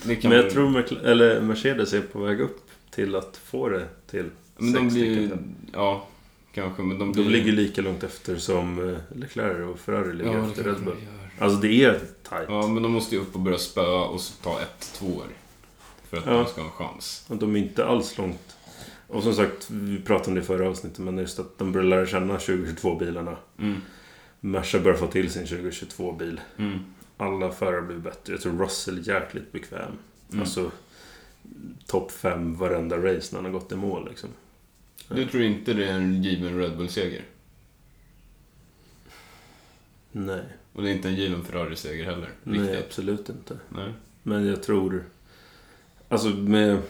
Men 0.04 0.18
jag 0.22 0.30
väl- 0.30 0.52
tror 0.52 0.70
McL- 0.70 1.06
eller 1.06 1.42
Mercedes 1.42 1.94
är 1.94 2.02
på 2.02 2.20
väg 2.20 2.40
upp 2.42 2.70
till 2.92 3.16
att 3.16 3.40
få 3.46 3.70
det 3.70 3.88
till 4.12 4.26
Men 4.58 4.74
de 4.74 4.80
sex 4.82 4.94
blir 4.94 5.06
ju... 5.06 5.16
stycken. 5.28 5.56
Ja, 5.74 6.08
kanske. 6.54 6.82
Men 6.84 7.00
de 7.00 7.12
blir 7.12 7.24
De 7.24 7.30
ligger 7.30 7.52
lika 7.52 7.82
långt 7.82 8.04
efter 8.04 8.36
som 8.38 8.90
eh, 8.90 9.18
Leclerc 9.18 9.70
och 9.74 9.80
Ferrari 9.80 10.14
ligger 10.14 10.34
Ja, 10.38 10.48
efter 10.50 10.64
Red 10.64 10.76
Bull. 10.84 10.96
de. 11.40 11.44
Alltså 11.44 11.60
det 11.60 11.84
är 11.84 11.92
tight. 12.30 12.46
Ja, 12.48 12.68
men 12.68 12.84
de 12.84 12.92
måste 12.92 13.16
ju 13.16 13.22
upp 13.22 13.36
och 13.36 13.42
börja 13.42 13.58
spöa 13.58 14.04
och 14.04 14.22
ta 14.44 14.62
ett, 14.62 14.94
två 15.00 15.06
år. 15.08 15.24
För 16.10 16.18
att 16.18 16.26
Ja. 16.26 16.32
de 16.34 16.46
ska 16.46 16.62
ha 16.62 16.68
en 16.68 16.74
chans. 16.76 17.26
Och 17.28 17.38
de 17.38 17.56
är 17.56 17.60
inte 17.60 17.86
alls 17.86 18.18
långt. 18.18 18.56
Och 19.08 19.24
som 19.24 19.34
sagt, 19.34 19.70
vi 19.72 20.02
pratade 20.02 20.28
om 20.30 20.36
det 20.36 20.42
i 20.42 20.44
förra 20.44 20.70
avsnittet, 20.70 21.00
men 21.00 21.18
just 21.18 21.40
att 21.40 21.58
de 21.58 21.72
börjar 21.72 21.88
lära 21.88 22.06
känna 22.06 22.38
2022-bilarna. 22.38 23.38
Mm. 23.60 23.82
Merca 24.40 24.80
börjar 24.80 24.98
få 24.98 25.08
till 25.08 25.32
sin 25.32 25.46
2022-bil. 25.46 26.42
Mm. 26.58 26.80
Alla 27.18 27.52
förare 27.52 27.82
blir 27.82 27.98
bättre. 27.98 28.34
Jag 28.34 28.42
tror 28.42 28.58
Russell 28.60 28.98
är 28.98 29.14
jäkligt 29.14 29.52
bekväm. 29.52 29.92
Mm. 30.30 30.42
Alltså, 30.42 30.72
topp 31.88 32.12
fem 32.12 32.56
varenda 32.56 32.98
race 32.98 33.36
när 33.36 33.42
han 33.42 33.46
har 33.54 33.60
gått 33.60 33.72
i 33.72 33.76
mål 33.76 34.08
liksom. 34.10 34.30
Du 35.08 35.28
tror 35.28 35.44
inte 35.44 35.74
det 35.74 35.86
är 35.90 35.94
en 35.94 36.24
given 36.24 36.58
Red 36.60 36.78
Bull-seger? 36.78 37.24
Nej, 40.12 40.44
Och 40.74 40.82
det 40.84 40.90
är 40.90 40.94
inte 40.94 41.08
en 41.08 41.16
given 41.16 41.44
Ferrari-seger 41.44 42.06
heller? 42.06 42.30
nej 42.44 42.60
Riktigt? 42.60 42.86
absolut 42.86 43.30
inte. 43.30 43.58
Nej. 43.70 43.94
Men 44.24 44.48
jag 44.48 44.64
tror... 44.64 45.04
Alltså 46.10 46.28
med... 46.30 46.82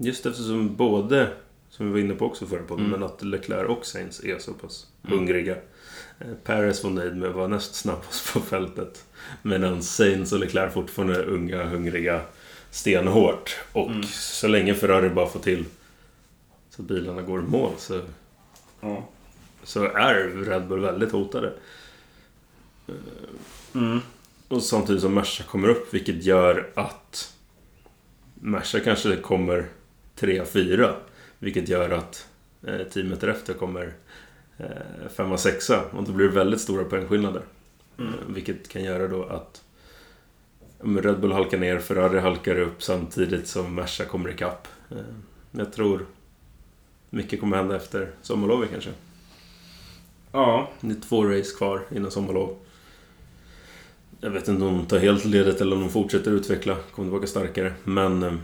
Just 0.00 0.26
eftersom 0.26 0.76
både 0.76 1.32
som 1.70 1.86
vi 1.86 1.92
var 1.92 1.98
inne 1.98 2.14
på 2.14 2.26
också 2.26 2.46
förra 2.46 2.62
podden, 2.62 2.86
Mm. 2.86 3.00
men 3.00 3.08
att 3.10 3.22
Leclerc 3.22 3.68
och 3.68 3.86
Sainz 3.86 4.24
är 4.24 4.38
så 4.38 4.52
pass 4.52 4.86
Mm. 5.06 5.18
hungriga. 5.18 5.56
Eh, 6.18 6.34
Perez 6.44 6.84
var 6.84 6.90
nöjd 6.90 7.16
med 7.16 7.28
att 7.28 7.34
vara 7.34 7.46
näst 7.48 7.74
snabbast 7.74 8.32
på 8.32 8.40
fältet. 8.40 9.04
Medan 9.42 9.82
Sainz 9.82 10.32
och 10.32 10.38
Leclerc 10.38 10.72
fortfarande 10.74 11.14
är 11.16 11.24
unga, 11.24 11.64
hungriga, 11.64 12.20
stenhårt. 12.70 13.56
Och 13.72 13.90
Mm. 13.90 14.02
så 14.02 14.48
länge 14.48 14.74
Ferrari 14.74 15.10
bara 15.10 15.26
får 15.28 15.40
till 15.40 15.64
så 16.70 16.82
att 16.82 16.88
bilarna 16.88 17.22
går 17.22 17.40
i 17.40 17.42
mål 17.42 17.72
så, 17.78 18.00
Ja. 18.80 19.08
så 19.62 19.84
är 19.84 20.44
Red 20.44 20.66
Bull 20.68 20.80
väldigt 20.80 21.12
hotade. 21.12 21.52
Mm. 23.74 24.00
Och 24.48 24.62
samtidigt 24.62 25.02
som 25.02 25.14
Merca 25.14 25.42
kommer 25.44 25.68
upp, 25.68 25.94
vilket 25.94 26.24
gör 26.24 26.70
att 26.74 27.35
Merca 28.40 28.80
kanske 28.80 29.16
kommer 29.16 29.66
3-4. 30.18 30.94
Vilket 31.38 31.68
gör 31.68 31.90
att 31.90 32.28
eh, 32.66 32.82
teamet 32.82 33.20
därefter 33.20 33.54
kommer 33.54 33.92
eh, 34.58 34.66
5-6. 35.16 35.90
Och 35.90 36.04
då 36.04 36.12
blir 36.12 36.26
det 36.26 36.34
väldigt 36.34 36.60
stora 36.60 36.84
poängskillnader. 36.84 37.42
Mm. 37.98 38.12
Eh, 38.12 38.20
vilket 38.28 38.68
kan 38.68 38.84
göra 38.84 39.08
då 39.08 39.24
att 39.24 39.62
Red 40.80 41.20
Bull 41.20 41.32
halkar 41.32 41.58
ner, 41.58 41.78
Ferrari 41.78 42.18
halkar 42.18 42.58
upp 42.58 42.82
samtidigt 42.82 43.48
som 43.48 43.74
Merca 43.74 44.04
kommer 44.04 44.30
ikapp. 44.30 44.68
Eh, 44.90 44.96
jag 45.50 45.72
tror 45.72 46.06
mycket 47.10 47.40
kommer 47.40 47.56
hända 47.56 47.76
efter 47.76 48.10
sommarlovet 48.22 48.70
kanske. 48.70 48.90
Ja. 50.32 50.70
Det 50.80 50.90
är 50.90 51.00
två 51.00 51.24
race 51.24 51.56
kvar 51.56 51.82
innan 51.94 52.10
sommarlov. 52.10 52.56
Jag 54.26 54.30
vet 54.30 54.48
inte 54.48 54.64
om 54.64 54.76
de 54.76 54.86
tar 54.86 54.98
helt 54.98 55.24
ledigt 55.24 55.60
eller 55.60 55.76
om 55.76 55.82
de 55.82 55.90
fortsätter 55.90 56.30
utveckla. 56.30 56.76
Kommer 56.76 57.08
tillbaka 57.08 57.26
starkare. 57.26 57.74
Men... 57.84 58.22
eh, 58.22 58.34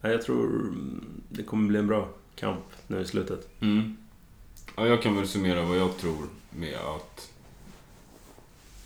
Nej, 0.00 0.12
jag 0.12 0.22
tror 0.22 0.72
det 1.28 1.42
kommer 1.42 1.68
bli 1.68 1.78
en 1.78 1.86
bra 1.86 2.08
kamp 2.34 2.64
nu 2.86 3.00
i 3.00 3.04
slutet. 3.04 3.48
Mm. 3.60 3.96
Ja, 4.76 4.86
jag 4.86 5.02
kan 5.02 5.16
väl 5.16 5.28
summera 5.28 5.64
vad 5.64 5.78
jag 5.78 5.98
tror 5.98 6.26
med 6.50 6.74
att 6.74 7.30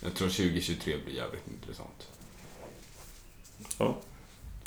jag 0.03 0.13
tror 0.13 0.27
2023 0.27 0.95
blir 1.05 1.15
jävligt 1.15 1.47
intressant. 1.47 2.07
Ja. 3.77 3.97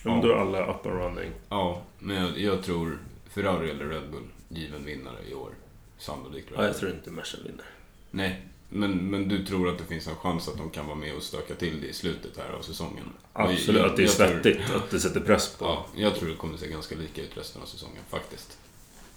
Om 0.05 0.21
då 0.21 0.29
är 0.29 0.37
alla 0.37 0.75
up 0.75 0.87
and 0.87 0.95
running. 0.95 1.33
Ja, 1.49 1.83
men 1.99 2.17
jag, 2.17 2.39
jag 2.39 2.63
tror 2.63 2.99
Ferrari 3.29 3.71
eller 3.71 3.85
Red 3.85 4.11
Bull 4.11 4.27
given 4.49 4.85
vinnare 4.85 5.19
i 5.31 5.35
år. 5.35 5.51
Sannolikt 5.99 6.49
Ja, 6.57 6.65
jag 6.65 6.77
tror 6.77 6.91
inte 6.93 7.11
Merca 7.11 7.39
vinner. 7.45 7.65
Nej, 8.11 8.47
men, 8.71 9.11
men 9.11 9.29
du 9.29 9.45
tror 9.45 9.69
att 9.69 9.79
det 9.79 9.85
finns 9.85 10.07
en 10.07 10.17
chans 10.17 10.49
att 10.49 10.57
de 10.57 10.71
kan 10.71 10.87
vara 10.87 10.97
med 10.97 11.15
och 11.15 11.23
stöka 11.23 11.55
till 11.55 11.81
det 11.81 11.87
i 11.87 11.93
slutet 11.93 12.37
här 12.37 12.53
av 12.59 12.63
säsongen? 12.63 13.05
Absolut, 13.33 13.81
Jag- 13.81 13.91
att 13.91 13.97
det 13.97 14.03
är 14.03 14.07
jag 14.07 14.17
tror- 14.17 14.27
svettigt. 14.29 14.71
Att 14.75 14.91
det 14.91 15.01
sätter 15.01 15.21
press 15.21 15.57
på. 15.59 15.65
Ja, 15.65 15.87
jag 15.97 16.15
tror 16.15 16.29
det 16.29 16.35
kommer 16.37 16.57
se 16.59 16.69
ganska 16.69 16.95
lika 16.97 17.23
ut 17.23 17.31
resten 17.37 17.63
av 17.63 17.67
säsongen 17.67 18.03
faktiskt. 18.11 18.59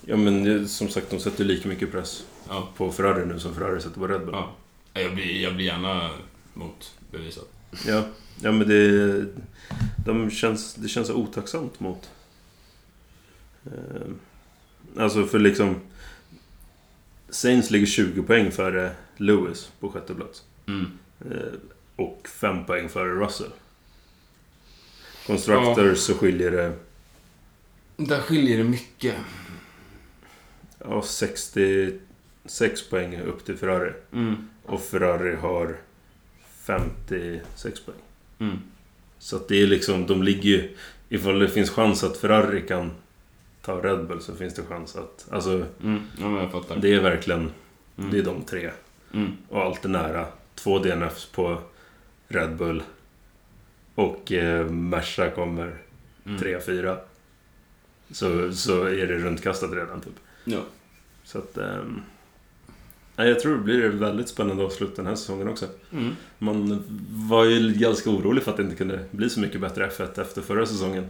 Ja, 0.05 0.17
men 0.17 0.67
som 0.67 0.89
sagt, 0.89 1.09
de 1.09 1.19
sätter 1.19 1.43
lika 1.43 1.67
mycket 1.69 1.91
press 1.91 2.23
Ja, 2.49 2.69
på 2.77 2.91
Ferrari 2.91 3.25
nu 3.25 3.39
som 3.39 3.55
Ferrari 3.55 3.81
sätter 3.81 3.99
på 3.99 4.07
Red 4.07 4.21
Bull. 4.21 4.29
ja. 4.33 4.51
Jag, 4.93 5.15
blir, 5.15 5.41
jag 5.43 5.55
blir 5.55 5.65
gärna 5.65 6.09
motbevisad. 6.53 7.43
Ja, 7.87 8.03
ja 8.41 8.51
men 8.51 8.67
det... 8.67 9.25
De 10.05 10.31
känns, 10.31 10.73
det 10.73 10.87
känns 10.87 11.09
otacksamt 11.09 11.79
mot... 11.79 12.09
Eh, 13.65 14.11
alltså 15.03 15.25
för 15.25 15.39
liksom... 15.39 15.75
Saints 17.29 17.71
ligger 17.71 17.85
20 17.85 18.23
poäng 18.23 18.51
före 18.51 18.91
Lewis 19.17 19.71
på 19.79 19.89
sjätte 19.89 20.15
plats. 20.15 20.43
Mm. 20.67 20.85
Eh, 21.31 21.53
och 21.95 22.27
5 22.27 22.65
poäng 22.65 22.89
före 22.89 23.09
Russell. 23.25 23.49
Constructors 25.27 25.97
så 25.97 26.13
skiljer 26.13 26.51
det 26.51 26.73
Där 27.97 28.21
skiljer 28.21 28.57
det 28.57 28.63
mycket. 28.63 29.15
ja, 30.79 31.01
66 31.01 32.89
poäng 32.89 33.21
upp 33.21 33.45
till 33.45 33.57
Ferrari. 33.57 33.93
Mm. 34.13 34.35
Och 34.65 34.81
Ferrari 34.81 35.35
har 35.35 35.77
56 36.65 37.79
poäng. 37.85 37.97
Mm. 38.39 38.57
Så 39.19 39.35
att 39.35 39.47
det 39.47 39.61
är 39.61 39.67
liksom, 39.67 40.07
de 40.07 40.23
ligger 40.23 40.49
ju... 40.49 40.75
Ifall 41.09 41.39
det 41.39 41.49
finns 41.49 41.69
chans 41.69 42.03
att 42.03 42.17
Ferrari 42.17 42.61
kan 42.67 42.91
ta 43.61 43.81
Red 43.81 44.07
Bull 44.07 44.21
så 44.21 44.35
finns 44.35 44.53
det 44.53 44.63
chans 44.63 44.95
att... 44.95 45.25
Alltså, 45.31 45.65
Mm. 45.83 46.01
Ja, 46.19 46.29
men 46.29 46.35
jag 46.35 46.51
fattar. 46.51 46.75
det 46.77 46.93
är 46.93 47.01
verkligen... 47.01 47.51
Mm. 47.97 48.11
Det 48.11 48.17
är 48.17 48.23
de 48.23 48.41
tre. 48.43 48.71
Mm. 49.13 49.31
Och 49.49 49.61
allt 49.61 49.85
är 49.85 49.89
nära. 49.89 50.25
Två 50.55 50.79
DNFs 50.79 51.25
på 51.25 51.61
Red 52.27 52.55
Bull. 52.55 52.83
Och 53.95 54.31
eh, 54.31 54.69
Merca 54.69 55.29
kommer 55.31 55.77
Mm. 56.25 56.41
3-4. 56.41 56.97
Så, 58.11 58.53
så 58.53 58.83
är 58.83 59.07
det 59.07 59.17
runtkastat 59.19 59.71
redan 59.73 60.01
typ. 60.01 60.13
Ja. 60.45 60.59
Så 61.23 61.37
att... 61.37 61.57
ehm, 61.57 62.01
jag 63.15 63.39
tror 63.39 63.57
det 63.57 63.63
blir 63.63 63.89
väldigt 63.89 64.29
spännande 64.29 64.63
avslut 64.63 64.95
den 64.95 65.05
här 65.05 65.15
säsongen 65.15 65.47
också. 65.47 65.65
Mm. 65.91 66.15
Man 66.37 66.83
var 67.29 67.45
ju 67.45 67.73
ganska 67.73 68.09
orolig 68.09 68.43
för 68.43 68.51
att 68.51 68.57
det 68.57 68.63
inte 68.63 68.75
kunde 68.75 69.05
bli 69.11 69.29
så 69.29 69.39
mycket 69.39 69.61
bättre 69.61 69.89
F1 69.89 70.21
efter 70.21 70.41
förra 70.41 70.65
säsongen. 70.65 71.05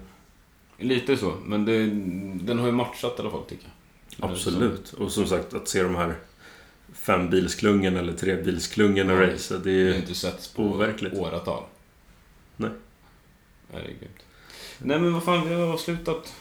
Lite 0.78 1.18
så, 1.18 1.34
men 1.46 1.66
det, 1.66 1.86
den 2.46 2.60
har 2.60 2.66
ju 2.66 2.72
matchat 2.72 3.16
i 3.18 3.22
alla 3.22 3.32
fall 3.32 3.44
tycker 3.44 3.68
jag. 4.18 4.32
Absolut. 4.32 4.94
Och 4.94 5.12
som 5.12 5.26
sagt, 5.26 5.54
att 5.54 5.68
se 5.68 5.84
de 5.84 5.96
här 5.96 6.16
fembilsklungan 6.94 7.98
eller 7.98 8.14
trebilsklungorna 8.14 9.14
Ja. 9.14 9.22
racea, 9.34 9.58
det 9.58 9.64
Det 9.64 9.72
är 9.82 9.86
har 9.86 9.94
ju... 9.94 10.00
inte 10.00 10.14
setts 10.16 10.48
på 10.54 10.64
overkligt. 10.64 11.14
åratal. 11.14 11.64
Nej. 12.56 12.70
Nej, 13.74 13.82
det 13.84 13.88
är 13.90 14.00
grymt. 14.00 14.26
Nej, 14.78 15.00
men 15.00 15.14
vad 15.14 15.24
fan, 15.24 15.50
vi 15.50 15.56
har 15.56 15.68
avslutat. 15.74 16.34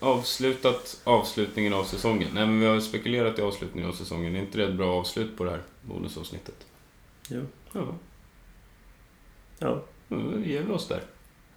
Avslutat 0.00 1.00
avslutningen 1.04 1.74
av 1.74 1.84
säsongen. 1.84 2.28
Nej, 2.34 2.46
men 2.46 2.60
vi 2.60 2.66
har 2.66 2.80
spekulerat 2.80 3.38
i 3.38 3.42
avslutningen 3.42 3.88
av 3.88 3.92
säsongen. 3.94 4.36
Är 4.36 4.40
inte 4.40 4.58
det 4.58 4.64
ett 4.64 4.74
bra 4.74 5.00
avslut 5.00 5.36
på 5.36 5.44
det 5.44 5.50
här 5.50 5.62
bonusavsnittet? 5.82 6.66
Jo. 7.28 7.42
Ja, 7.72 7.94
Ja, 9.58 9.84
då 10.08 10.16
ger 10.44 10.62
vi 10.62 10.72
oss 10.72 10.88
där. 10.88 11.02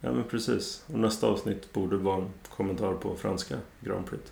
ja 0.01 0.11
men 0.11 0.23
precis. 0.23 0.83
Och 0.87 0.99
nästa 0.99 1.27
avsnitt 1.27 1.73
borde 1.73 1.97
vara 1.97 2.17
en 2.17 2.29
kommentar 2.55 2.93
på 2.93 3.15
franska 3.15 3.57
Grand 3.81 4.05
Prix. 4.09 4.23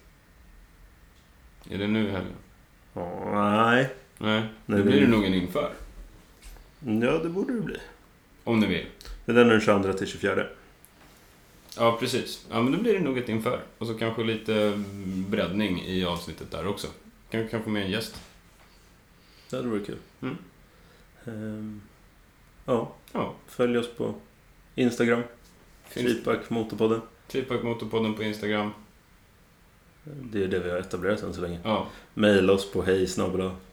Är 1.69 1.77
det 1.77 1.87
nu 1.87 2.07
i 2.07 2.11
helgen? 2.11 2.33
Nej. 3.33 3.89
Nej, 4.17 4.43
det- 4.65 4.83
blir 4.83 5.01
det 5.01 5.07
nog 5.07 5.25
en 5.25 5.33
inför. 5.33 5.73
Ja, 6.79 7.11
det 7.23 7.29
borde 7.29 7.53
det 7.53 7.61
bli. 7.61 7.77
Om 8.43 8.59
ni 8.59 8.67
vill. 8.67 8.85
Det 9.25 9.31
är 9.31 9.35
den 9.35 9.47
den 9.47 9.61
22 9.61 9.93
till 9.93 10.07
24. 10.07 10.45
Ja, 11.77 11.97
precis. 11.99 12.45
Ja, 12.51 12.61
men 12.61 12.71
då 12.73 12.79
blir 12.79 12.93
det 12.93 12.99
nog 12.99 13.17
ett 13.17 13.29
inför. 13.29 13.61
Och 13.77 13.87
så 13.87 13.93
kanske 13.93 14.23
lite 14.23 14.73
breddning 15.29 15.81
i 15.85 16.05
avsnittet 16.05 16.51
där 16.51 16.67
också. 16.67 16.87
Kanske 17.29 17.51
kan 17.51 17.63
få 17.63 17.69
med 17.69 17.83
en 17.85 17.91
gäst. 17.91 18.21
Det 19.49 19.55
hade 19.55 19.69
varit 19.69 19.85
kul. 19.85 19.97
Mm. 20.21 20.37
Ehm, 21.25 21.81
ja, 22.65 22.91
Ja, 23.13 23.33
följ 23.47 23.77
oss 23.77 23.89
på 23.97 24.13
Instagram. 24.75 25.23
Feedback 25.87 26.49
Motorpodden. 26.49 27.01
Tripack 27.27 27.63
Motorpodden 27.63 28.13
på 28.13 28.23
Instagram. 28.23 28.71
Det 30.13 30.43
är 30.43 30.47
det 30.47 30.59
vi 30.59 30.69
har 30.69 30.77
etablerat 30.77 31.23
än 31.23 31.33
så 31.33 31.41
länge. 31.41 31.59
Ja, 31.63 31.87
Maila 32.13 32.53
oss 32.53 32.71
på 32.71 32.81
hej 32.83 33.07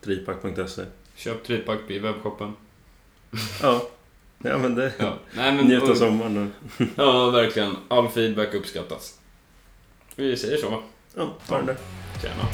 tripack.se. 0.00 0.82
köp 1.16 1.44
Tripack 1.44 1.80
i 1.88 1.98
webbshoppen. 1.98 2.52
Ja. 3.62 3.82
ja, 4.38 4.58
men 4.58 4.74
det... 4.74 4.92
Ja, 4.98 5.18
nej, 5.36 5.52
men, 5.54 5.66
Njut 5.66 5.82
av 5.82 5.94
sommaren. 5.94 6.52
och- 6.78 6.86
Ja, 6.96 7.30
verkligen. 7.30 7.76
All 7.88 8.08
feedback 8.08 8.54
uppskattas. 8.54 9.18
Vi 10.16 10.36
säger 10.36 10.56
så. 10.56 10.82
Ja, 11.14 11.34
den 11.56 11.66
där. 11.66 11.76
Tjena. 12.22 12.44